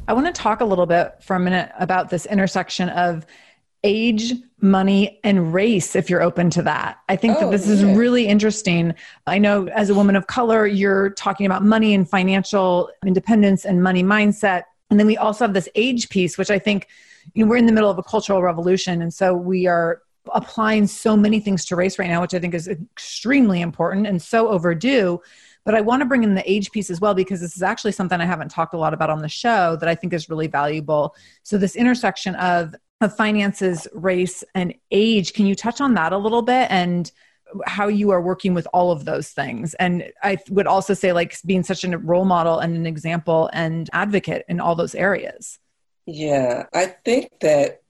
I 0.08 0.12
want 0.12 0.26
to 0.26 0.32
talk 0.32 0.60
a 0.60 0.64
little 0.64 0.86
bit 0.86 1.14
for 1.20 1.36
a 1.36 1.40
minute 1.40 1.70
about 1.78 2.10
this 2.10 2.26
intersection 2.26 2.88
of 2.90 3.26
age, 3.84 4.32
money, 4.60 5.20
and 5.22 5.52
race, 5.52 5.94
if 5.94 6.08
you're 6.08 6.22
open 6.22 6.50
to 6.50 6.62
that. 6.62 6.98
I 7.08 7.16
think 7.16 7.36
oh, 7.36 7.40
that 7.40 7.50
this 7.50 7.66
yeah. 7.66 7.74
is 7.74 7.84
really 7.84 8.26
interesting. 8.26 8.94
I 9.26 9.38
know 9.38 9.68
as 9.68 9.90
a 9.90 9.94
woman 9.94 10.16
of 10.16 10.26
color, 10.28 10.66
you're 10.66 11.10
talking 11.10 11.46
about 11.46 11.64
money 11.64 11.92
and 11.94 12.08
financial 12.08 12.90
independence 13.04 13.64
and 13.64 13.82
money 13.82 14.02
mindset. 14.02 14.62
And 14.90 14.98
then 14.98 15.06
we 15.06 15.16
also 15.16 15.44
have 15.44 15.54
this 15.54 15.68
age 15.74 16.08
piece, 16.08 16.38
which 16.38 16.50
I 16.50 16.58
think 16.58 16.88
you 17.34 17.44
know, 17.44 17.50
we're 17.50 17.56
in 17.56 17.66
the 17.66 17.72
middle 17.72 17.90
of 17.90 17.98
a 17.98 18.02
cultural 18.02 18.42
revolution. 18.42 19.02
And 19.02 19.12
so 19.12 19.34
we 19.34 19.66
are 19.66 20.02
applying 20.32 20.86
so 20.86 21.16
many 21.16 21.40
things 21.40 21.64
to 21.66 21.76
race 21.76 21.98
right 21.98 22.08
now, 22.08 22.20
which 22.20 22.34
I 22.34 22.38
think 22.38 22.54
is 22.54 22.68
extremely 22.68 23.60
important 23.60 24.06
and 24.06 24.20
so 24.20 24.48
overdue. 24.48 25.20
But 25.64 25.74
I 25.74 25.80
want 25.80 26.00
to 26.00 26.06
bring 26.06 26.22
in 26.22 26.34
the 26.34 26.48
age 26.50 26.70
piece 26.70 26.90
as 26.90 27.00
well 27.00 27.14
because 27.14 27.40
this 27.40 27.56
is 27.56 27.62
actually 27.62 27.92
something 27.92 28.20
I 28.20 28.24
haven't 28.24 28.50
talked 28.50 28.74
a 28.74 28.78
lot 28.78 28.94
about 28.94 29.10
on 29.10 29.20
the 29.20 29.28
show 29.28 29.76
that 29.76 29.88
I 29.88 29.94
think 29.94 30.12
is 30.12 30.28
really 30.28 30.46
valuable. 30.46 31.14
So, 31.42 31.58
this 31.58 31.74
intersection 31.74 32.36
of, 32.36 32.74
of 33.00 33.16
finances, 33.16 33.88
race, 33.92 34.44
and 34.54 34.74
age, 34.92 35.32
can 35.32 35.44
you 35.44 35.56
touch 35.56 35.80
on 35.80 35.94
that 35.94 36.12
a 36.12 36.18
little 36.18 36.42
bit? 36.42 36.70
And 36.70 37.10
how 37.64 37.88
you 37.88 38.10
are 38.10 38.20
working 38.20 38.54
with 38.54 38.66
all 38.72 38.90
of 38.90 39.04
those 39.04 39.30
things. 39.30 39.74
And 39.74 40.10
I 40.22 40.38
would 40.50 40.66
also 40.66 40.94
say, 40.94 41.12
like, 41.12 41.36
being 41.44 41.62
such 41.62 41.84
a 41.84 41.98
role 41.98 42.24
model 42.24 42.58
and 42.58 42.76
an 42.76 42.86
example 42.86 43.50
and 43.52 43.88
advocate 43.92 44.44
in 44.48 44.60
all 44.60 44.74
those 44.74 44.94
areas. 44.94 45.58
Yeah, 46.06 46.66
I 46.72 46.86
think 47.04 47.30
that 47.40 47.82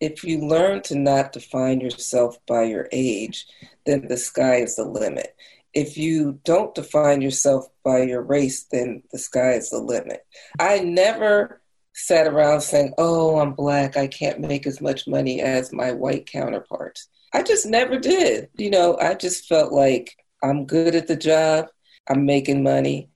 if 0.00 0.22
you 0.22 0.46
learn 0.46 0.82
to 0.82 0.96
not 0.96 1.32
define 1.32 1.80
yourself 1.80 2.38
by 2.46 2.64
your 2.64 2.88
age, 2.92 3.46
then 3.86 4.06
the 4.08 4.16
sky 4.16 4.56
is 4.56 4.76
the 4.76 4.84
limit. 4.84 5.34
If 5.72 5.96
you 5.96 6.40
don't 6.44 6.74
define 6.74 7.20
yourself 7.20 7.66
by 7.82 8.02
your 8.02 8.22
race, 8.22 8.64
then 8.70 9.02
the 9.10 9.18
sky 9.18 9.52
is 9.52 9.70
the 9.70 9.78
limit. 9.78 10.24
I 10.58 10.80
never 10.80 11.60
sat 11.94 12.26
around 12.26 12.60
saying, 12.60 12.92
Oh, 12.98 13.40
I'm 13.40 13.54
black, 13.54 13.96
I 13.96 14.06
can't 14.06 14.40
make 14.40 14.66
as 14.66 14.80
much 14.80 15.08
money 15.08 15.40
as 15.40 15.72
my 15.72 15.92
white 15.92 16.26
counterparts. 16.26 17.08
I 17.32 17.42
just 17.42 17.66
never 17.66 17.98
did. 17.98 18.50
You 18.56 18.70
know, 18.70 18.96
I 19.00 19.14
just 19.14 19.46
felt 19.46 19.72
like 19.72 20.16
I'm 20.42 20.66
good 20.66 20.94
at 20.94 21.08
the 21.08 21.16
job, 21.16 21.66
I'm 22.08 22.24
making 22.26 22.62
money, 22.62 23.08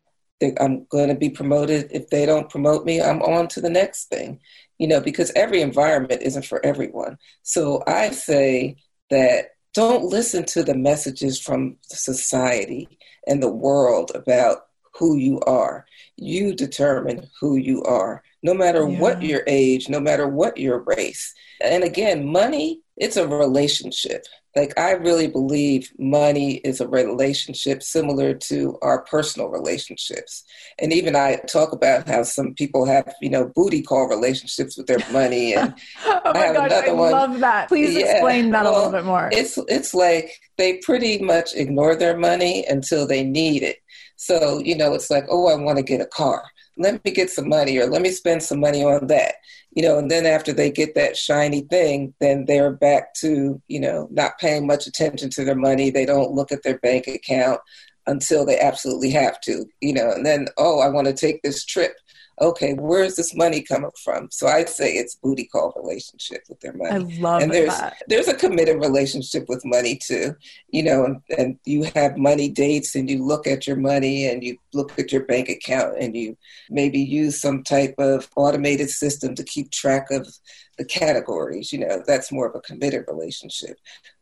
I'm 0.61 0.85
going 0.87 1.09
to 1.09 1.15
be 1.15 1.31
promoted. 1.31 1.91
If 1.91 2.11
they 2.11 2.27
don't 2.27 2.49
promote 2.51 2.85
me, 2.85 3.01
I'm 3.01 3.23
on 3.23 3.49
to 3.49 3.61
the 3.61 3.71
next 3.71 4.07
thing, 4.09 4.41
you 4.79 4.87
know, 4.87 5.01
because 5.01 5.33
every 5.35 5.61
environment 5.61 6.23
isn't 6.23 6.47
for 6.47 6.65
everyone. 6.65 7.19
So 7.43 7.83
I 7.87 8.11
say 8.11 8.77
that 9.11 9.57
don't 9.75 10.05
listen 10.05 10.45
to 10.47 10.63
the 10.63 10.77
messages 10.77 11.41
from 11.41 11.77
society 11.83 12.99
and 13.27 13.43
the 13.43 13.51
world 13.51 14.13
about 14.15 14.67
who 14.95 15.17
you 15.17 15.41
are. 15.41 15.87
You 16.17 16.55
determine 16.55 17.29
who 17.41 17.57
you 17.57 17.83
are, 17.85 18.23
no 18.43 18.55
matter 18.55 18.89
yeah. 18.89 18.99
what 18.99 19.23
your 19.23 19.43
age, 19.47 19.89
no 19.89 20.01
matter 20.01 20.29
what 20.29 20.59
your 20.59 20.81
race. 20.81 21.35
And 21.61 21.83
again, 21.83 22.27
money, 22.27 22.81
it's 22.97 23.17
a 23.17 23.27
relationship. 23.27 24.25
Like, 24.57 24.77
I 24.79 24.93
really 24.93 25.29
believe 25.29 25.93
money 25.99 26.55
is 26.57 26.81
a 26.81 26.89
relationship 26.89 27.83
similar 27.83 28.35
to 28.35 28.79
our 28.83 29.03
personal 29.05 29.49
relationships. 29.49 30.43
And 30.81 30.93
even 30.93 31.15
I 31.15 31.37
talk 31.49 31.73
about 31.73 32.09
how 32.09 32.25
some 32.25 32.55
people 32.55 32.85
have, 32.87 33.15
you 33.21 33.31
know, 33.31 33.53
booty 33.55 33.83
call 33.83 34.09
relationships 34.09 34.77
with 34.77 34.87
their 34.87 34.99
money. 35.13 35.55
And 35.55 35.75
oh 36.05 36.21
my 36.25 36.31
I 36.33 36.47
have 36.47 36.57
gosh, 36.57 36.71
another 36.71 36.89
I 36.89 36.93
one. 36.93 37.11
love 37.13 37.41
that. 37.41 37.69
Please 37.69 37.95
yeah, 37.95 38.13
explain 38.13 38.51
that 38.51 38.65
well, 38.65 38.73
a 38.73 38.77
little 38.77 38.93
bit 38.93 39.05
more. 39.05 39.29
It's, 39.33 39.59
it's 39.69 39.95
like 39.95 40.41
they 40.57 40.79
pretty 40.79 41.19
much 41.23 41.55
ignore 41.55 41.95
their 41.95 42.17
money 42.17 42.65
until 42.69 43.07
they 43.07 43.23
need 43.23 43.63
it. 43.63 43.79
So, 44.17 44.59
you 44.59 44.77
know, 44.77 44.95
it's 44.95 45.11
like, 45.11 45.27
oh, 45.31 45.47
I 45.47 45.55
want 45.55 45.79
to 45.79 45.85
get 45.85 46.01
a 46.01 46.07
car 46.07 46.43
let 46.79 47.05
me 47.05 47.11
get 47.11 47.31
some 47.31 47.49
money 47.49 47.79
or 47.79 47.87
let 47.87 48.03
me 48.03 48.11
spend 48.11 48.43
some 48.43 48.61
money 48.61 48.85
on 48.85 49.07
that. 49.09 49.35
You 49.73 49.83
know 49.83 49.99
and 49.99 50.11
then 50.11 50.27
after 50.27 50.53
they 50.53 50.71
get 50.71 50.95
that 50.95 51.17
shiny 51.17 51.63
thing 51.63 52.15
then 52.21 52.47
they're 52.47 52.73
back 52.73 53.15
to 53.15 53.61
you 53.69 53.81
know 53.81 54.09
not 54.11 54.39
paying 54.39 54.67
much 54.67 54.87
attention 54.87 55.31
to 55.31 55.45
their 55.45 55.55
money. 55.55 55.91
They 55.91 56.07
don't 56.07 56.33
look 56.33 56.53
at 56.53 56.63
their 56.63 56.79
bank 56.79 57.07
account 57.07 57.61
until 58.09 58.45
they 58.45 58.59
absolutely 58.59 59.11
have 59.11 59.41
to 59.43 59.67
you 59.81 59.93
know 59.93 60.11
and 60.11 60.25
then 60.25 60.49
oh 60.57 60.81
i 60.81 60.89
want 60.89 61.07
to 61.07 61.13
take 61.13 61.43
this 61.43 61.65
trip 61.65 61.93
okay, 62.41 62.75
where's 62.75 63.17
this 63.17 63.35
money 63.35 63.63
coming 63.63 63.91
from? 64.03 64.29
So 64.31 64.47
I'd 64.47 64.69
say 64.69 64.93
it's 64.93 65.17
booty 65.17 65.47
call 65.47 65.73
relationship 65.77 66.43
with 66.49 66.61
their 66.61 66.73
money. 66.73 67.17
I 67.17 67.21
love 67.21 67.43
and 67.43 67.53
there's 67.53 67.77
that. 67.77 68.03
there's 68.09 68.29
a 68.29 68.35
committed 68.35 68.81
relationship 68.81 69.49
with 69.49 69.65
money 69.65 69.97
too. 69.97 70.35
You 70.71 70.83
know, 70.83 71.05
and, 71.05 71.23
and 71.37 71.59
you 71.65 71.85
have 71.95 72.17
money 72.17 72.49
dates 72.49 72.95
and 72.95 73.09
you 73.11 73.25
look 73.25 73.47
at 73.47 73.67
your 73.67 73.77
money 73.77 74.27
and 74.27 74.43
you 74.43 74.57
look 74.73 74.99
at 74.99 75.13
your 75.13 75.25
bank 75.25 75.49
account 75.49 75.97
and 75.99 76.17
you 76.17 76.37
maybe 76.71 76.99
use 77.01 77.41
some 77.41 77.63
type 77.63 77.95
of 77.99 78.29
automated 78.37 78.91
system 78.91 79.35
to 79.35 79.45
keep 79.45 79.71
track 79.71 80.11
of 80.11 80.29
the 80.77 80.85
categories. 80.85 81.73
You 81.73 81.81
know, 81.81 82.03
that's 82.07 82.33
more 82.33 82.49
of 82.49 82.55
a 82.55 82.61
committed 82.61 83.05
relationship. 83.09 83.77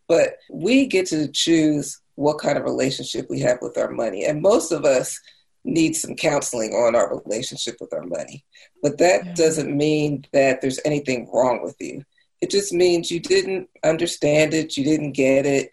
But 0.09 0.37
we 0.51 0.87
get 0.87 1.07
to 1.07 1.29
choose 1.29 2.01
what 2.15 2.39
kind 2.39 2.57
of 2.57 2.65
relationship 2.65 3.27
we 3.29 3.41
have 3.41 3.59
with 3.61 3.77
our 3.77 3.91
money. 3.91 4.25
And 4.25 4.41
most 4.41 4.73
of 4.73 4.85
us 4.85 5.21
need 5.67 5.97
some 5.97 6.15
counseling 6.15 6.73
on 6.73 6.95
our 6.95 7.21
relationship 7.25 7.77
with 7.81 7.93
our 7.93 8.05
money. 8.05 8.45
But 8.83 8.99
that 8.99 9.27
yeah. 9.27 9.35
doesn't 9.35 9.77
mean 9.77 10.25
that 10.33 10.61
there's 10.61 10.81
anything 10.85 11.29
wrong 11.33 11.63
with 11.63 11.77
you. 11.81 12.03
It 12.41 12.51
just 12.51 12.73
means 12.73 13.11
you 13.11 13.21
didn't 13.21 13.69
understand 13.83 14.55
it, 14.55 14.77
you 14.77 14.85
didn't 14.85 15.13
get 15.13 15.45
it. 15.45 15.71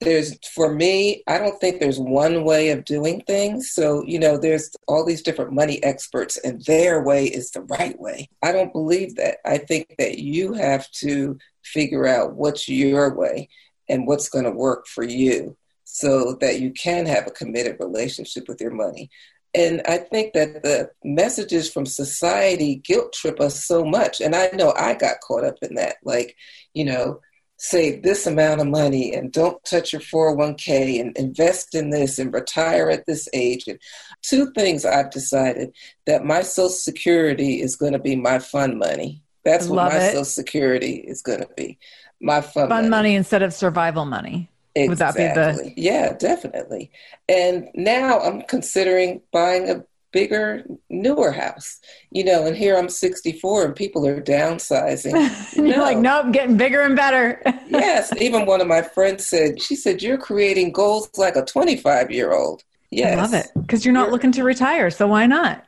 There's, 0.00 0.36
for 0.48 0.74
me, 0.74 1.22
I 1.28 1.38
don't 1.38 1.60
think 1.60 1.78
there's 1.78 1.98
one 1.98 2.44
way 2.44 2.70
of 2.70 2.84
doing 2.84 3.22
things. 3.26 3.70
So, 3.72 4.04
you 4.04 4.18
know, 4.18 4.36
there's 4.36 4.74
all 4.88 5.04
these 5.04 5.22
different 5.22 5.52
money 5.52 5.82
experts, 5.84 6.38
and 6.38 6.60
their 6.64 7.02
way 7.02 7.26
is 7.26 7.52
the 7.52 7.62
right 7.62 7.98
way. 8.00 8.28
I 8.42 8.50
don't 8.50 8.72
believe 8.72 9.14
that. 9.16 9.38
I 9.44 9.58
think 9.58 9.94
that 9.98 10.18
you 10.18 10.54
have 10.54 10.90
to 11.02 11.38
figure 11.62 12.06
out 12.06 12.34
what's 12.34 12.68
your 12.68 13.14
way 13.14 13.48
and 13.88 14.06
what's 14.06 14.28
going 14.28 14.44
to 14.44 14.50
work 14.50 14.88
for 14.88 15.04
you 15.04 15.56
so 15.94 16.38
that 16.40 16.58
you 16.58 16.72
can 16.72 17.04
have 17.04 17.26
a 17.26 17.30
committed 17.30 17.76
relationship 17.78 18.48
with 18.48 18.62
your 18.62 18.70
money. 18.70 19.10
And 19.54 19.82
I 19.86 19.98
think 19.98 20.32
that 20.32 20.62
the 20.62 20.90
messages 21.04 21.70
from 21.70 21.84
society 21.84 22.76
guilt 22.76 23.12
trip 23.12 23.38
us 23.40 23.62
so 23.62 23.84
much. 23.84 24.22
And 24.22 24.34
I 24.34 24.48
know 24.54 24.72
I 24.74 24.94
got 24.94 25.20
caught 25.20 25.44
up 25.44 25.56
in 25.60 25.74
that. 25.74 25.96
Like, 26.02 26.34
you 26.72 26.86
know, 26.86 27.20
save 27.58 28.02
this 28.02 28.26
amount 28.26 28.62
of 28.62 28.68
money 28.68 29.12
and 29.12 29.30
don't 29.30 29.62
touch 29.64 29.92
your 29.92 30.00
401k 30.00 30.98
and 30.98 31.14
invest 31.18 31.74
in 31.74 31.90
this 31.90 32.18
and 32.18 32.32
retire 32.32 32.88
at 32.88 33.04
this 33.04 33.28
age. 33.34 33.68
And 33.68 33.78
two 34.22 34.50
things 34.52 34.86
I've 34.86 35.10
decided 35.10 35.74
that 36.06 36.24
my 36.24 36.40
Social 36.40 36.70
Security 36.70 37.60
is 37.60 37.76
going 37.76 37.92
to 37.92 37.98
be 37.98 38.16
my 38.16 38.38
fun 38.38 38.78
money. 38.78 39.22
That's 39.44 39.66
what 39.66 39.92
my 39.92 39.98
it. 39.98 40.12
Social 40.12 40.24
Security 40.24 40.94
is 40.94 41.20
going 41.20 41.40
to 41.40 41.50
be. 41.54 41.78
My 42.18 42.40
fun, 42.40 42.70
fun 42.70 42.88
money. 42.88 42.88
money 42.88 43.14
instead 43.16 43.42
of 43.42 43.52
survival 43.52 44.06
money. 44.06 44.48
Exactly. 44.74 45.24
Would 45.24 45.34
that 45.34 45.56
be 45.56 45.70
the? 45.70 45.80
Yeah, 45.80 46.14
definitely. 46.14 46.90
And 47.28 47.68
now 47.74 48.20
I'm 48.20 48.42
considering 48.42 49.20
buying 49.32 49.68
a 49.68 49.84
bigger, 50.12 50.64
newer 50.88 51.32
house. 51.32 51.80
You 52.10 52.24
know, 52.24 52.46
and 52.46 52.56
here 52.56 52.76
I'm 52.76 52.88
64 52.88 53.64
and 53.64 53.76
people 53.76 54.06
are 54.06 54.20
downsizing. 54.20 55.12
You're 55.56 55.76
no. 55.76 55.82
like, 55.82 55.98
nope, 55.98 56.32
getting 56.32 56.56
bigger 56.56 56.82
and 56.82 56.94
better. 56.94 57.42
yes. 57.68 58.12
Even 58.20 58.46
one 58.46 58.60
of 58.60 58.68
my 58.68 58.82
friends 58.82 59.26
said, 59.26 59.60
she 59.60 59.74
said, 59.74 60.02
you're 60.02 60.18
creating 60.18 60.72
goals 60.72 61.10
like 61.16 61.36
a 61.36 61.44
25 61.44 62.10
year 62.10 62.32
old. 62.32 62.62
Yes. 62.90 63.18
I 63.18 63.22
love 63.22 63.34
it 63.34 63.46
because 63.54 63.84
you're 63.84 63.94
not 63.94 64.04
you're, 64.04 64.12
looking 64.12 64.32
to 64.32 64.44
retire. 64.44 64.90
So 64.90 65.06
why 65.06 65.26
not? 65.26 65.64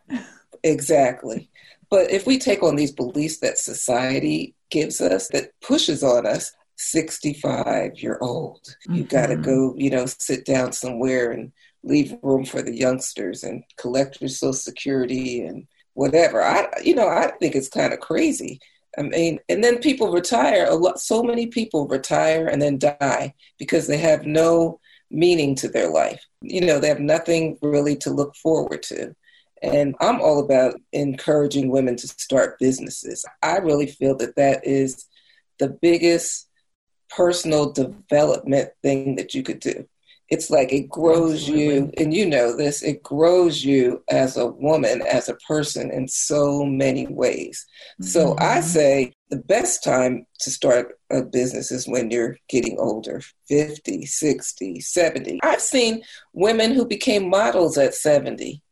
Exactly. 0.63 1.49
But 1.91 2.11
if 2.11 2.27
we 2.27 2.39
take 2.39 2.63
on 2.63 2.77
these 2.77 2.93
beliefs 2.93 3.39
that 3.39 3.59
society 3.59 4.55
gives 4.71 5.01
us, 5.01 5.29
that 5.29 5.59
pushes 5.61 6.03
on 6.03 6.27
us, 6.27 6.53
65, 6.77 7.99
you're 7.99 8.23
old. 8.23 8.63
Mm-hmm. 8.63 8.95
You 8.95 9.05
got 9.05 9.27
to 9.27 9.37
go, 9.37 9.75
you 9.77 9.91
know, 9.91 10.07
sit 10.07 10.45
down 10.45 10.73
somewhere 10.73 11.31
and 11.33 11.53
leave 11.83 12.17
room 12.23 12.45
for 12.45 12.63
the 12.63 12.77
youngsters 12.77 13.45
and 13.45 13.63
collect 13.77 14.21
your 14.21 14.29
social 14.29 14.53
security 14.53 15.43
and 15.43 15.67
whatever. 15.95 16.43
I, 16.43 16.69
you 16.83 16.95
know, 16.95 17.09
I 17.09 17.31
think 17.41 17.55
it's 17.55 17.69
kind 17.69 17.93
of 17.93 18.01
crazy. 18.01 18.61
I 18.97 19.03
mean, 19.03 19.41
and 19.49 19.63
then 19.63 19.79
people 19.79 20.13
retire. 20.13 20.67
A 20.69 20.75
lot, 20.75 21.01
so 21.01 21.23
many 21.23 21.47
people 21.47 21.89
retire 21.89 22.47
and 22.47 22.61
then 22.61 22.79
die 22.79 23.35
because 23.59 23.87
they 23.87 23.99
have 23.99 24.25
no 24.25 24.81
meaning 25.11 25.55
to 25.57 25.69
their 25.69 25.89
life. 25.89 26.25
You 26.41 26.61
know, 26.61 26.79
they 26.79 26.89
have 26.89 27.01
nothing 27.01 27.59
really 27.63 27.97
to 27.99 28.11
look 28.11 28.35
forward 28.37 28.83
to. 28.85 29.15
And 29.63 29.95
I'm 30.01 30.21
all 30.21 30.41
about 30.41 30.81
encouraging 30.93 31.71
women 31.71 31.97
to 31.97 32.09
start 32.09 32.59
businesses. 32.59 33.25
I 33.43 33.59
really 33.59 33.87
feel 33.87 34.17
that 34.19 34.37
that 34.37 34.67
is 34.67 35.07
the 35.59 35.69
biggest 35.69 36.49
personal 37.15 37.71
development 37.73 38.71
thing 38.83 39.17
that 39.17 39.35
you 39.35 39.43
could 39.43 39.61
do. 39.61 39.87
It's 40.31 40.51
like 40.51 40.73
it 40.73 40.89
grows 40.89 41.43
Absolutely. 41.43 41.65
you, 41.65 41.93
and 41.99 42.15
you 42.15 42.27
know 42.27 42.57
this, 42.57 42.83
it 42.83 43.03
grows 43.03 43.63
you 43.63 44.03
as 44.09 44.39
a 44.39 44.47
woman, 44.47 45.03
as 45.03 45.29
a 45.29 45.37
person 45.47 45.91
in 45.91 46.09
so 46.09 46.65
many 46.65 47.07
ways. 47.07 47.67
Mm-hmm. 48.01 48.09
So 48.09 48.37
I 48.39 48.61
say 48.61 49.15
the 49.29 49.37
best 49.37 49.85
time 49.85 50.27
to 50.41 50.51
start 50.51 50.99
a 51.11 51.23
business 51.23 51.71
is 51.71 51.87
when 51.87 52.11
you're 52.11 52.39
getting 52.49 52.79
older 52.79 53.21
50, 53.49 54.07
60, 54.07 54.81
70. 54.81 55.41
I've 55.43 55.61
seen 55.61 56.03
women 56.33 56.73
who 56.73 56.87
became 56.87 57.29
models 57.29 57.77
at 57.77 57.95
70. 57.95 58.63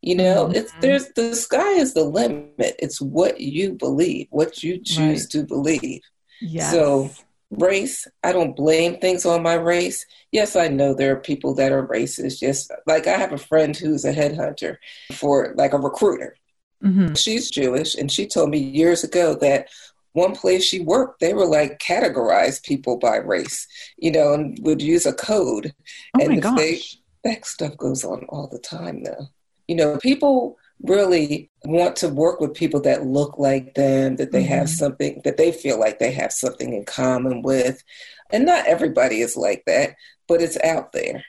You 0.00 0.16
know, 0.16 0.46
mm-hmm. 0.46 0.56
it's 0.56 0.72
there's 0.80 1.08
the 1.10 1.36
sky 1.36 1.72
is 1.72 1.92
the 1.92 2.04
limit. 2.04 2.74
It's 2.78 3.00
what 3.00 3.40
you 3.40 3.74
believe, 3.74 4.28
what 4.30 4.62
you 4.62 4.78
choose 4.82 5.22
right. 5.22 5.30
to 5.30 5.44
believe. 5.44 6.00
Yes. 6.40 6.72
So 6.72 7.10
race, 7.52 8.08
I 8.22 8.32
don't 8.32 8.56
blame 8.56 8.98
things 8.98 9.24
on 9.26 9.42
my 9.42 9.54
race. 9.54 10.04
Yes, 10.32 10.56
I 10.56 10.68
know 10.68 10.94
there 10.94 11.12
are 11.12 11.20
people 11.20 11.54
that 11.54 11.72
are 11.72 11.86
racist. 11.86 12.40
Just 12.40 12.70
like 12.86 13.06
I 13.06 13.16
have 13.16 13.32
a 13.32 13.38
friend 13.38 13.76
who's 13.76 14.04
a 14.04 14.12
headhunter 14.12 14.76
for 15.12 15.54
like 15.56 15.72
a 15.72 15.78
recruiter. 15.78 16.36
Mm-hmm. 16.82 17.14
She's 17.14 17.50
Jewish, 17.50 17.94
and 17.94 18.10
she 18.10 18.26
told 18.26 18.50
me 18.50 18.58
years 18.58 19.04
ago 19.04 19.34
that 19.36 19.68
one 20.12 20.34
place 20.34 20.64
she 20.64 20.80
worked, 20.80 21.20
they 21.20 21.32
were 21.32 21.46
like 21.46 21.78
categorize 21.78 22.62
people 22.62 22.98
by 22.98 23.16
race, 23.16 23.66
you 23.96 24.10
know, 24.10 24.34
and 24.34 24.58
would 24.62 24.82
use 24.82 25.06
a 25.06 25.12
code. 25.12 25.74
Oh 26.16 26.24
and 26.24 26.34
my 26.34 26.40
gosh. 26.40 26.58
They, 26.58 26.80
that 27.24 27.46
stuff 27.46 27.76
goes 27.76 28.04
on 28.04 28.24
all 28.28 28.48
the 28.48 28.58
time 28.58 29.04
though. 29.04 29.28
You 29.68 29.76
know, 29.76 29.96
people 29.98 30.58
really 30.82 31.50
want 31.64 31.96
to 31.96 32.08
work 32.08 32.40
with 32.40 32.54
people 32.54 32.80
that 32.80 33.06
look 33.06 33.38
like 33.38 33.74
them, 33.74 34.16
that 34.16 34.32
they 34.32 34.42
mm-hmm. 34.42 34.54
have 34.54 34.68
something, 34.68 35.20
that 35.24 35.36
they 35.36 35.52
feel 35.52 35.78
like 35.78 35.98
they 35.98 36.12
have 36.12 36.32
something 36.32 36.72
in 36.72 36.84
common 36.84 37.42
with. 37.42 37.82
And 38.30 38.44
not 38.44 38.66
everybody 38.66 39.20
is 39.20 39.36
like 39.36 39.62
that, 39.66 39.94
but 40.26 40.42
it's 40.42 40.58
out 40.62 40.92
there. 40.92 41.24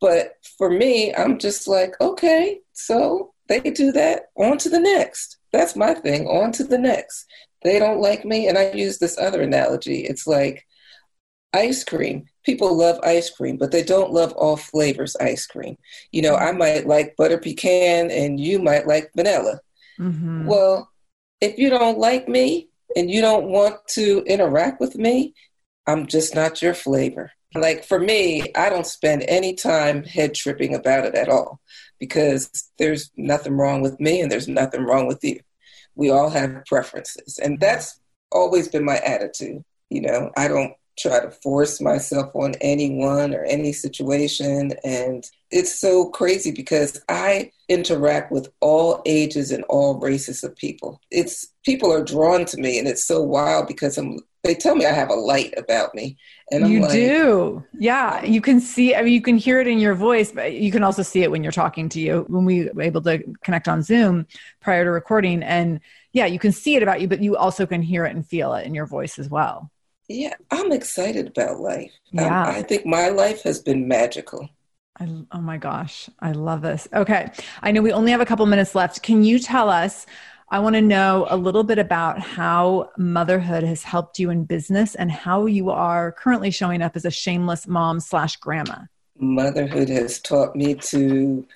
But 0.00 0.34
for 0.58 0.70
me, 0.70 1.14
I'm 1.14 1.38
just 1.38 1.66
like, 1.66 1.94
okay, 2.00 2.60
so 2.72 3.32
they 3.48 3.60
do 3.60 3.92
that, 3.92 4.24
on 4.36 4.58
to 4.58 4.68
the 4.68 4.80
next. 4.80 5.38
That's 5.52 5.74
my 5.74 5.94
thing, 5.94 6.26
on 6.26 6.52
to 6.52 6.64
the 6.64 6.78
next. 6.78 7.26
They 7.62 7.78
don't 7.78 8.00
like 8.00 8.24
me. 8.24 8.46
And 8.46 8.58
I 8.58 8.72
use 8.72 8.98
this 8.98 9.18
other 9.18 9.42
analogy. 9.42 10.00
It's 10.00 10.26
like 10.26 10.66
ice 11.52 11.84
cream 11.84 12.26
people 12.48 12.74
love 12.74 12.98
ice 13.02 13.28
cream, 13.28 13.58
but 13.58 13.70
they 13.70 13.82
don't 13.82 14.10
love 14.10 14.32
all 14.32 14.56
flavors 14.56 15.14
ice 15.20 15.46
cream. 15.46 15.76
You 16.12 16.22
know, 16.22 16.34
I 16.34 16.52
might 16.52 16.86
like 16.86 17.14
butter 17.14 17.36
pecan 17.36 18.10
and 18.10 18.40
you 18.40 18.58
might 18.58 18.86
like 18.86 19.10
vanilla. 19.14 19.60
Mm-hmm. 20.00 20.46
Well, 20.46 20.90
if 21.42 21.58
you 21.58 21.68
don't 21.68 21.98
like 21.98 22.26
me 22.26 22.70
and 22.96 23.10
you 23.10 23.20
don't 23.20 23.50
want 23.50 23.76
to 23.88 24.24
interact 24.26 24.80
with 24.80 24.96
me, 24.96 25.34
I'm 25.86 26.06
just 26.06 26.34
not 26.34 26.62
your 26.62 26.72
flavor. 26.72 27.32
Like 27.54 27.84
for 27.84 27.98
me, 27.98 28.50
I 28.56 28.70
don't 28.70 28.86
spend 28.86 29.24
any 29.28 29.54
time 29.54 30.02
head 30.02 30.32
tripping 30.32 30.74
about 30.74 31.04
it 31.04 31.14
at 31.14 31.28
all 31.28 31.60
because 31.98 32.70
there's 32.78 33.10
nothing 33.14 33.58
wrong 33.58 33.82
with 33.82 34.00
me 34.00 34.22
and 34.22 34.32
there's 34.32 34.48
nothing 34.48 34.84
wrong 34.84 35.06
with 35.06 35.22
you. 35.22 35.38
We 35.96 36.08
all 36.08 36.30
have 36.30 36.64
preferences. 36.64 37.38
And 37.38 37.60
that's 37.60 38.00
always 38.32 38.68
been 38.68 38.86
my 38.86 38.96
attitude. 39.00 39.62
You 39.90 40.00
know, 40.00 40.30
I 40.34 40.48
don't 40.48 40.72
try 40.98 41.20
to 41.20 41.30
force 41.30 41.80
myself 41.80 42.34
on 42.34 42.54
anyone 42.60 43.34
or 43.34 43.44
any 43.44 43.72
situation. 43.72 44.72
And 44.84 45.24
it's 45.50 45.78
so 45.78 46.10
crazy 46.10 46.50
because 46.50 47.00
I 47.08 47.52
interact 47.68 48.32
with 48.32 48.48
all 48.60 49.02
ages 49.06 49.50
and 49.50 49.64
all 49.64 49.98
races 49.98 50.44
of 50.44 50.56
people. 50.56 51.00
It's 51.10 51.48
people 51.64 51.92
are 51.92 52.04
drawn 52.04 52.44
to 52.46 52.58
me, 52.58 52.78
and 52.78 52.88
it's 52.88 53.04
so 53.04 53.22
wild 53.22 53.66
because 53.66 53.96
I'm. 53.98 54.18
They 54.44 54.54
tell 54.54 54.76
me 54.76 54.86
I 54.86 54.92
have 54.92 55.10
a 55.10 55.14
light 55.14 55.52
about 55.58 55.94
me, 55.94 56.16
and 56.50 56.64
I'm 56.64 56.70
you 56.70 56.80
like, 56.80 56.92
do, 56.92 57.64
yeah. 57.78 58.24
You 58.24 58.40
can 58.40 58.60
see. 58.60 58.94
I 58.94 59.02
mean, 59.02 59.12
you 59.12 59.20
can 59.20 59.36
hear 59.36 59.60
it 59.60 59.66
in 59.66 59.78
your 59.78 59.94
voice, 59.94 60.30
but 60.30 60.52
you 60.54 60.70
can 60.70 60.84
also 60.84 61.02
see 61.02 61.22
it 61.22 61.30
when 61.30 61.42
you're 61.42 61.52
talking 61.52 61.88
to 61.90 62.00
you. 62.00 62.24
When 62.28 62.44
we 62.44 62.68
were 62.70 62.82
able 62.82 63.02
to 63.02 63.22
connect 63.42 63.68
on 63.68 63.82
Zoom 63.82 64.26
prior 64.60 64.84
to 64.84 64.90
recording, 64.90 65.42
and 65.42 65.80
yeah, 66.12 66.26
you 66.26 66.38
can 66.38 66.52
see 66.52 66.76
it 66.76 66.82
about 66.82 67.00
you, 67.00 67.08
but 67.08 67.20
you 67.20 67.36
also 67.36 67.66
can 67.66 67.82
hear 67.82 68.04
it 68.04 68.14
and 68.14 68.26
feel 68.26 68.54
it 68.54 68.66
in 68.66 68.74
your 68.74 68.86
voice 68.86 69.18
as 69.18 69.28
well. 69.28 69.70
Yeah, 70.08 70.34
I'm 70.50 70.72
excited 70.72 71.28
about 71.28 71.60
life. 71.60 71.92
Um, 72.16 72.24
yeah. 72.24 72.44
I 72.48 72.62
think 72.62 72.86
my 72.86 73.08
life 73.08 73.42
has 73.42 73.60
been 73.60 73.86
magical. 73.86 74.48
I, 74.98 75.08
oh 75.32 75.40
my 75.40 75.58
gosh, 75.58 76.08
I 76.18 76.32
love 76.32 76.62
this. 76.62 76.88
Okay, 76.92 77.30
I 77.62 77.70
know 77.70 77.82
we 77.82 77.92
only 77.92 78.10
have 78.10 78.20
a 78.20 78.26
couple 78.26 78.44
minutes 78.46 78.74
left. 78.74 79.02
Can 79.02 79.22
you 79.22 79.38
tell 79.38 79.68
us? 79.68 80.06
I 80.50 80.60
want 80.60 80.76
to 80.76 80.80
know 80.80 81.26
a 81.28 81.36
little 81.36 81.62
bit 81.62 81.78
about 81.78 82.20
how 82.20 82.90
motherhood 82.96 83.62
has 83.64 83.82
helped 83.82 84.18
you 84.18 84.30
in 84.30 84.44
business 84.44 84.94
and 84.94 85.12
how 85.12 85.44
you 85.44 85.68
are 85.68 86.12
currently 86.12 86.50
showing 86.50 86.80
up 86.80 86.96
as 86.96 87.04
a 87.04 87.10
shameless 87.10 87.68
mom 87.68 88.00
slash 88.00 88.36
grandma. 88.36 88.78
Motherhood 89.18 89.90
has 89.90 90.20
taught 90.20 90.56
me 90.56 90.74
to 90.74 91.46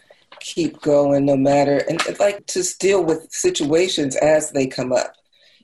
keep 0.40 0.80
going 0.82 1.24
no 1.24 1.36
matter 1.36 1.78
and 1.88 2.02
like 2.18 2.44
to 2.48 2.62
deal 2.78 3.02
with 3.02 3.32
situations 3.32 4.14
as 4.16 4.50
they 4.50 4.66
come 4.66 4.92
up. 4.92 5.14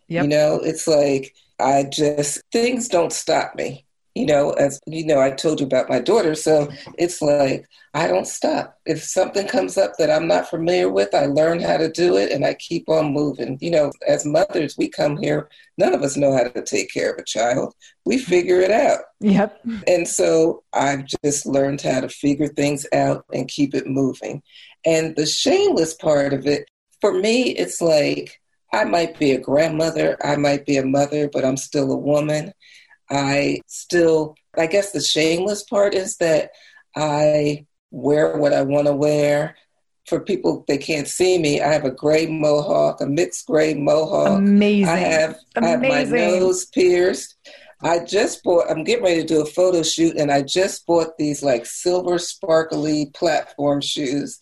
Yep. 0.06 0.22
You 0.22 0.28
know, 0.28 0.60
it's 0.62 0.88
like 0.88 1.34
I 1.58 1.84
just, 1.84 2.42
things 2.52 2.88
don't 2.88 3.12
stop 3.12 3.54
me. 3.54 3.84
You 4.14 4.26
know, 4.26 4.50
as 4.50 4.80
you 4.84 5.06
know, 5.06 5.20
I 5.20 5.30
told 5.30 5.60
you 5.60 5.66
about 5.66 5.88
my 5.88 6.00
daughter. 6.00 6.34
So 6.34 6.68
it's 6.98 7.22
like, 7.22 7.68
I 7.94 8.08
don't 8.08 8.26
stop. 8.26 8.76
If 8.84 9.00
something 9.00 9.46
comes 9.46 9.78
up 9.78 9.92
that 9.98 10.10
I'm 10.10 10.26
not 10.26 10.50
familiar 10.50 10.88
with, 10.88 11.14
I 11.14 11.26
learn 11.26 11.60
how 11.60 11.76
to 11.76 11.88
do 11.88 12.16
it 12.16 12.32
and 12.32 12.44
I 12.44 12.54
keep 12.54 12.88
on 12.88 13.12
moving. 13.12 13.58
You 13.60 13.70
know, 13.70 13.92
as 14.08 14.26
mothers, 14.26 14.76
we 14.76 14.88
come 14.88 15.18
here, 15.18 15.48
none 15.76 15.94
of 15.94 16.02
us 16.02 16.16
know 16.16 16.36
how 16.36 16.48
to 16.48 16.62
take 16.62 16.92
care 16.92 17.12
of 17.12 17.18
a 17.18 17.24
child. 17.24 17.74
We 18.04 18.18
figure 18.18 18.60
it 18.60 18.72
out. 18.72 19.02
Yep. 19.20 19.60
And 19.86 20.08
so 20.08 20.64
I've 20.72 21.04
just 21.24 21.46
learned 21.46 21.82
how 21.82 22.00
to 22.00 22.08
figure 22.08 22.48
things 22.48 22.86
out 22.92 23.24
and 23.32 23.46
keep 23.46 23.72
it 23.72 23.86
moving. 23.86 24.42
And 24.84 25.14
the 25.14 25.26
shameless 25.26 25.94
part 25.94 26.32
of 26.32 26.44
it, 26.44 26.68
for 27.00 27.12
me, 27.12 27.50
it's 27.50 27.80
like, 27.80 28.40
I 28.72 28.84
might 28.84 29.18
be 29.18 29.32
a 29.32 29.40
grandmother, 29.40 30.16
I 30.24 30.36
might 30.36 30.66
be 30.66 30.76
a 30.76 30.84
mother, 30.84 31.28
but 31.32 31.44
I'm 31.44 31.56
still 31.56 31.90
a 31.90 31.96
woman. 31.96 32.52
I 33.10 33.60
still, 33.66 34.34
I 34.56 34.66
guess 34.66 34.92
the 34.92 35.00
shameless 35.00 35.64
part 35.64 35.94
is 35.94 36.16
that 36.18 36.50
I 36.94 37.66
wear 37.90 38.36
what 38.36 38.52
I 38.52 38.62
want 38.62 38.86
to 38.86 38.92
wear. 38.92 39.56
For 40.06 40.20
people 40.20 40.64
they 40.66 40.78
can't 40.78 41.06
see 41.06 41.38
me, 41.38 41.60
I 41.60 41.72
have 41.72 41.84
a 41.84 41.90
gray 41.90 42.26
mohawk, 42.26 43.02
a 43.02 43.06
mixed 43.06 43.46
gray 43.46 43.74
mohawk. 43.74 44.38
Amazing. 44.38 44.88
I 44.88 44.96
have, 44.96 45.38
Amazing. 45.56 45.64
I 45.64 45.68
have 45.68 45.82
my 45.82 46.04
nose 46.04 46.64
pierced. 46.66 47.36
I 47.82 48.04
just 48.04 48.42
bought, 48.42 48.70
I'm 48.70 48.84
getting 48.84 49.04
ready 49.04 49.20
to 49.20 49.26
do 49.26 49.42
a 49.42 49.46
photo 49.46 49.82
shoot, 49.82 50.16
and 50.16 50.32
I 50.32 50.42
just 50.42 50.84
bought 50.86 51.16
these 51.16 51.42
like 51.42 51.64
silver 51.64 52.18
sparkly 52.18 53.10
platform 53.14 53.80
shoes. 53.80 54.40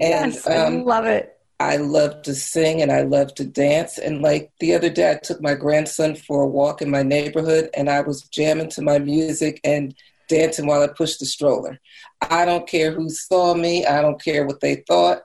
And 0.00 0.34
yes, 0.34 0.46
I 0.46 0.56
um, 0.56 0.84
love 0.84 1.06
it. 1.06 1.35
I 1.58 1.78
love 1.78 2.22
to 2.22 2.34
sing 2.34 2.82
and 2.82 2.92
I 2.92 3.02
love 3.02 3.34
to 3.36 3.44
dance. 3.44 3.98
And 3.98 4.20
like 4.20 4.52
the 4.60 4.74
other 4.74 4.90
day, 4.90 5.12
I 5.12 5.14
took 5.14 5.40
my 5.40 5.54
grandson 5.54 6.14
for 6.14 6.42
a 6.42 6.46
walk 6.46 6.82
in 6.82 6.90
my 6.90 7.02
neighborhood 7.02 7.70
and 7.74 7.88
I 7.88 8.02
was 8.02 8.22
jamming 8.22 8.68
to 8.70 8.82
my 8.82 8.98
music 8.98 9.60
and 9.64 9.94
dancing 10.28 10.66
while 10.66 10.82
I 10.82 10.88
pushed 10.88 11.20
the 11.20 11.26
stroller. 11.26 11.80
I 12.20 12.44
don't 12.44 12.68
care 12.68 12.92
who 12.92 13.08
saw 13.08 13.54
me, 13.54 13.86
I 13.86 14.02
don't 14.02 14.22
care 14.22 14.46
what 14.46 14.60
they 14.60 14.84
thought. 14.86 15.22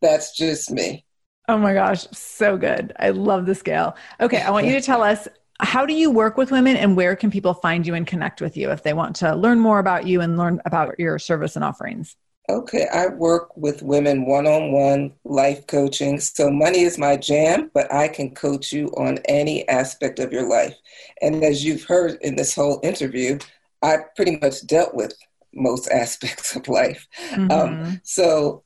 That's 0.00 0.36
just 0.36 0.70
me. 0.70 1.04
Oh 1.48 1.58
my 1.58 1.74
gosh, 1.74 2.06
so 2.12 2.56
good. 2.56 2.92
I 2.98 3.10
love 3.10 3.46
the 3.46 3.54
scale. 3.54 3.96
Okay, 4.20 4.40
I 4.40 4.50
want 4.50 4.66
you 4.66 4.72
to 4.72 4.80
tell 4.80 5.02
us 5.02 5.28
how 5.60 5.84
do 5.84 5.92
you 5.92 6.10
work 6.10 6.36
with 6.36 6.50
women 6.50 6.76
and 6.76 6.96
where 6.96 7.14
can 7.14 7.30
people 7.30 7.54
find 7.54 7.86
you 7.86 7.94
and 7.94 8.06
connect 8.06 8.40
with 8.40 8.56
you 8.56 8.70
if 8.70 8.82
they 8.82 8.92
want 8.92 9.16
to 9.16 9.34
learn 9.34 9.60
more 9.60 9.78
about 9.78 10.06
you 10.06 10.20
and 10.20 10.38
learn 10.38 10.60
about 10.64 10.98
your 10.98 11.18
service 11.18 11.56
and 11.56 11.64
offerings? 11.64 12.16
Okay, 12.50 12.86
I 12.92 13.06
work 13.06 13.56
with 13.56 13.80
women 13.80 14.26
one 14.26 14.48
on 14.48 14.72
one 14.72 15.12
life 15.24 15.68
coaching. 15.68 16.18
So, 16.18 16.50
money 16.50 16.80
is 16.80 16.98
my 16.98 17.16
jam, 17.16 17.70
but 17.72 17.94
I 17.94 18.08
can 18.08 18.34
coach 18.34 18.72
you 18.72 18.88
on 18.96 19.18
any 19.26 19.68
aspect 19.68 20.18
of 20.18 20.32
your 20.32 20.48
life. 20.48 20.74
And 21.22 21.44
as 21.44 21.64
you've 21.64 21.84
heard 21.84 22.18
in 22.22 22.34
this 22.34 22.52
whole 22.52 22.80
interview, 22.82 23.38
I 23.82 23.98
pretty 24.16 24.36
much 24.42 24.66
dealt 24.66 24.96
with 24.96 25.14
most 25.54 25.88
aspects 25.92 26.56
of 26.56 26.66
life. 26.66 27.06
Um, 27.32 27.48
mm-hmm. 27.48 27.84
Um, 27.84 28.00
so, 28.02 28.64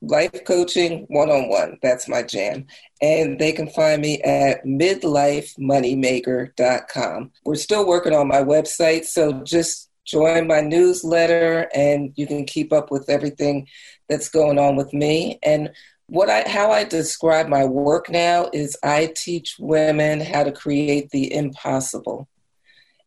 life 0.00 0.42
coaching 0.46 1.04
one 1.08 1.30
on 1.30 1.50
one. 1.50 1.76
That's 1.82 2.08
my 2.08 2.22
jam. 2.22 2.66
And 3.02 3.38
they 3.38 3.52
can 3.52 3.68
find 3.68 4.00
me 4.00 4.22
at 4.22 4.64
midlifemoneymaker.com. 4.64 7.32
We're 7.44 7.54
still 7.56 7.86
working 7.86 8.14
on 8.14 8.28
my 8.28 8.42
website, 8.42 9.04
so 9.04 9.42
just 9.44 9.85
join 10.06 10.46
my 10.46 10.60
newsletter 10.60 11.68
and 11.74 12.12
you 12.16 12.26
can 12.26 12.44
keep 12.44 12.72
up 12.72 12.90
with 12.90 13.10
everything 13.10 13.68
that's 14.08 14.28
going 14.28 14.58
on 14.58 14.76
with 14.76 14.92
me. 14.92 15.38
And 15.42 15.72
what 16.06 16.30
I 16.30 16.48
how 16.48 16.70
I 16.70 16.84
describe 16.84 17.48
my 17.48 17.64
work 17.64 18.08
now 18.08 18.48
is 18.52 18.76
I 18.82 19.12
teach 19.16 19.56
women 19.58 20.20
how 20.20 20.44
to 20.44 20.52
create 20.52 21.10
the 21.10 21.32
impossible. 21.34 22.28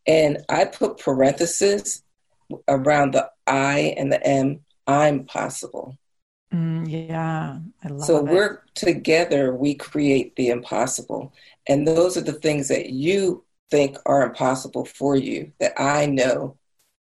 And 0.05 0.43
I 0.49 0.65
put 0.65 0.99
parentheses 0.99 2.03
around 2.67 3.13
the 3.13 3.29
I 3.47 3.95
and 3.97 4.11
the 4.11 4.25
M, 4.25 4.61
I'm 4.87 5.25
possible. 5.25 5.97
Mm, 6.53 6.89
yeah, 6.89 7.59
I 7.83 7.87
love 7.87 8.05
so 8.05 8.17
it. 8.17 8.19
So 8.19 8.23
we're 8.23 8.63
together, 8.75 9.55
we 9.55 9.75
create 9.75 10.35
the 10.35 10.49
impossible. 10.49 11.31
And 11.67 11.87
those 11.87 12.17
are 12.17 12.21
the 12.21 12.33
things 12.33 12.67
that 12.69 12.89
you 12.89 13.45
think 13.69 13.97
are 14.05 14.23
impossible 14.23 14.85
for 14.85 15.15
you 15.15 15.51
that 15.59 15.79
I 15.79 16.07
know 16.07 16.57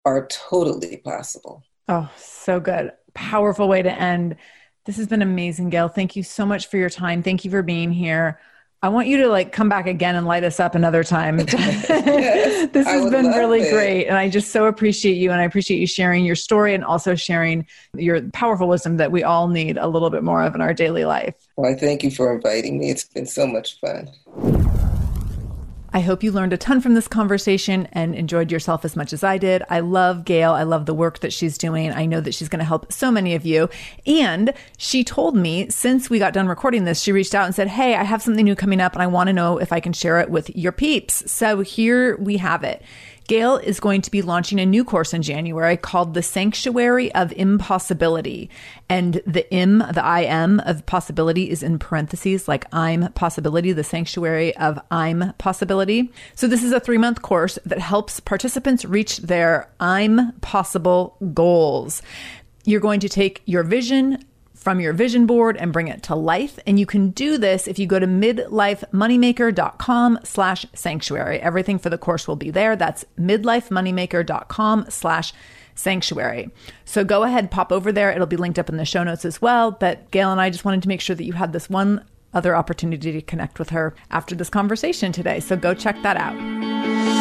are 0.06 0.28
totally 0.28 0.98
possible. 0.98 1.64
Oh, 1.88 2.10
so 2.18 2.60
good. 2.60 2.92
Powerful 3.14 3.68
way 3.68 3.82
to 3.82 3.92
end. 3.92 4.36
This 4.86 4.98
has 4.98 5.08
been 5.08 5.22
amazing, 5.22 5.70
Gail. 5.70 5.90
Thank 5.90 6.16
you 6.16 6.24
so 6.24 6.46
much 6.46 6.68
for 6.68 6.78
your 6.78 6.90
time. 6.90 7.22
Thank 7.22 7.46
you 7.46 7.52
for 7.52 7.62
being 7.62 7.92
here. 7.92 8.40
I 8.84 8.90
want 8.90 9.08
you 9.08 9.18
to 9.18 9.28
like 9.28 9.52
come 9.52 9.70
back 9.70 9.86
again 9.86 10.16
and 10.16 10.26
light 10.26 10.44
us 10.44 10.60
up 10.60 10.74
another 10.74 11.04
time. 11.04 11.38
yes, 11.54 12.68
this 12.74 12.88
has 12.88 13.12
been 13.12 13.28
really 13.28 13.62
it. 13.62 13.72
great. 13.72 14.08
And 14.08 14.18
I 14.18 14.28
just 14.28 14.52
so 14.52 14.66
appreciate 14.66 15.18
you. 15.18 15.32
And 15.32 15.40
I 15.40 15.44
appreciate 15.44 15.80
you 15.80 15.86
sharing 15.86 16.26
your 16.26 16.36
story 16.36 16.74
and 16.74 16.84
also 16.84 17.14
sharing 17.14 17.68
your 17.96 18.24
powerful 18.32 18.68
wisdom 18.68 18.98
that 18.98 19.12
we 19.12 19.22
all 19.22 19.48
need 19.48 19.78
a 19.78 19.88
little 19.88 20.10
bit 20.10 20.24
more 20.24 20.42
of 20.42 20.56
in 20.56 20.62
our 20.62 20.74
daily 20.74 21.06
life. 21.06 21.36
Well, 21.58 21.72
I 21.72 21.76
thank 21.76 22.04
you 22.04 22.10
for 22.10 22.34
inviting 22.34 22.80
me. 22.80 22.90
It's 22.90 23.04
been 23.04 23.28
so 23.28 23.46
much 23.46 23.80
fun. 23.80 24.10
I 25.94 26.00
hope 26.00 26.24
you 26.24 26.32
learned 26.32 26.54
a 26.54 26.58
ton 26.58 26.80
from 26.80 26.94
this 26.94 27.10
conversation 27.10 27.88
and 27.92 28.16
enjoyed 28.16 28.50
yourself 28.50 28.86
as 28.86 28.96
much 28.96 29.12
as 29.12 29.26
I 29.26 29.38
did. 29.38 29.62
I 29.70 29.82
love 29.82 30.24
Gail. 30.24 30.54
I 30.54 30.64
love 30.64 30.86
the 30.86 30.94
work 30.94 31.20
that 31.20 31.34
she's 31.34 31.58
doing. 31.58 31.92
I 31.92 32.06
know 32.06 32.22
that 32.22 32.34
she's 32.34 32.48
going 32.48 32.60
to 32.60 32.66
help 32.66 32.94
so 32.94 33.12
many 33.12 33.36
of 33.36 33.46
you. 33.46 33.70
And 34.06 34.54
she 34.78 35.04
told 35.04 35.36
me 35.36 35.70
since 35.70 36.10
we 36.10 36.18
got 36.18 36.32
done 36.32 36.48
recording 36.48 36.86
this, 36.86 37.02
she 37.02 37.12
reached 37.12 37.36
out 37.36 37.46
and 37.46 37.54
said, 37.54 37.68
Hey, 37.68 37.96
I 37.96 38.04
have 38.04 38.22
something 38.22 38.46
new 38.46 38.56
coming 38.56 38.80
up 38.80 38.94
and 38.94 39.02
I 39.02 39.08
want 39.08 39.28
to 39.28 39.34
know 39.34 39.58
if 39.58 39.74
I 39.74 39.82
can 39.82 39.92
share 39.92 40.22
it 40.22 40.30
with 40.30 40.56
your 40.56 40.72
peeps. 40.72 41.30
So 41.30 41.60
here 41.60 42.16
we 42.16 42.38
have 42.38 42.64
it. 42.64 42.82
Gail 43.28 43.58
is 43.58 43.80
going 43.80 44.02
to 44.02 44.12
be 44.12 44.22
launching 44.22 44.60
a 44.60 44.66
new 44.66 44.84
course 44.84 45.14
in 45.14 45.22
January 45.22 45.78
called 45.78 46.14
The 46.14 46.24
Sanctuary 46.24 47.14
of 47.14 47.32
Impossibility. 47.32 48.50
And 48.90 49.22
the 49.26 49.52
M, 49.54 49.80
the 49.80 50.04
I 50.04 50.24
M 50.24 50.60
of 50.66 50.86
possibility 50.86 51.50
is 51.50 51.64
in 51.64 51.80
parentheses, 51.80 52.48
like 52.48 52.66
I'm 52.74 53.12
possibility, 53.14 53.72
the 53.72 53.84
sanctuary 53.84 54.56
of 54.58 54.80
I'm 54.92 55.34
possibility. 55.38 56.12
So 56.36 56.48
this 56.48 56.64
is 56.64 56.74
a 56.74 56.80
three 56.80 56.98
month 56.98 57.22
course 57.22 57.58
that 57.66 57.80
helps 57.80 58.20
participants 58.20 58.84
reach 58.84 59.18
their 59.18 59.72
I'm 59.80 60.34
possible 60.42 61.16
goals. 61.34 62.02
You're 62.66 62.82
going 62.82 63.00
to 63.00 63.10
take 63.10 63.42
your 63.46 63.64
vision, 63.64 64.24
from 64.62 64.80
your 64.80 64.94
vision 64.94 65.26
board 65.26 65.58
and 65.58 65.74
bring 65.74 65.88
it 65.88 66.04
to 66.04 66.16
life. 66.16 66.60
And 66.68 66.80
you 66.80 66.86
can 66.86 67.10
do 67.10 67.40
this 67.40 67.68
if 67.68 67.80
you 67.80 67.88
go 67.88 67.98
to 67.98 68.06
midlifemoneymaker.com 68.06 70.20
slash 70.24 70.68
sanctuary. 70.74 71.40
Everything 71.40 71.80
for 71.80 71.90
the 71.90 71.98
course 71.98 72.28
will 72.28 72.36
be 72.36 72.52
there. 72.52 72.76
That's 72.76 73.04
midlifemoneymaker.com 73.20 74.86
slash 74.90 75.34
sanctuary. 75.74 76.52
So 76.86 77.04
go 77.04 77.24
ahead, 77.24 77.50
pop 77.50 77.72
over 77.72 77.92
there. 77.92 78.12
It'll 78.12 78.28
be 78.28 78.38
linked 78.38 78.60
up 78.60 78.70
in 78.70 78.78
the 78.78 78.86
show 78.86 79.04
notes 79.04 79.26
as 79.26 79.42
well. 79.42 79.72
But 79.72 80.12
Gail 80.12 80.32
and 80.32 80.40
I 80.40 80.52
just 80.52 80.64
wanted 80.64 80.84
to 80.84 80.90
make 80.90 81.02
sure 81.02 81.16
that 81.16 81.26
you 81.26 81.34
had 81.34 81.54
this 81.54 81.68
one 81.68 82.06
other 82.32 82.56
opportunity 82.56 83.12
to 83.14 83.22
connect 83.22 83.58
with 83.58 83.72
her 83.72 83.96
after 84.12 84.36
this 84.36 84.50
conversation 84.50 85.12
today. 85.12 85.40
So 85.40 85.58
go 85.58 85.74
check 85.74 86.00
that 86.04 86.18
out. 86.18 87.21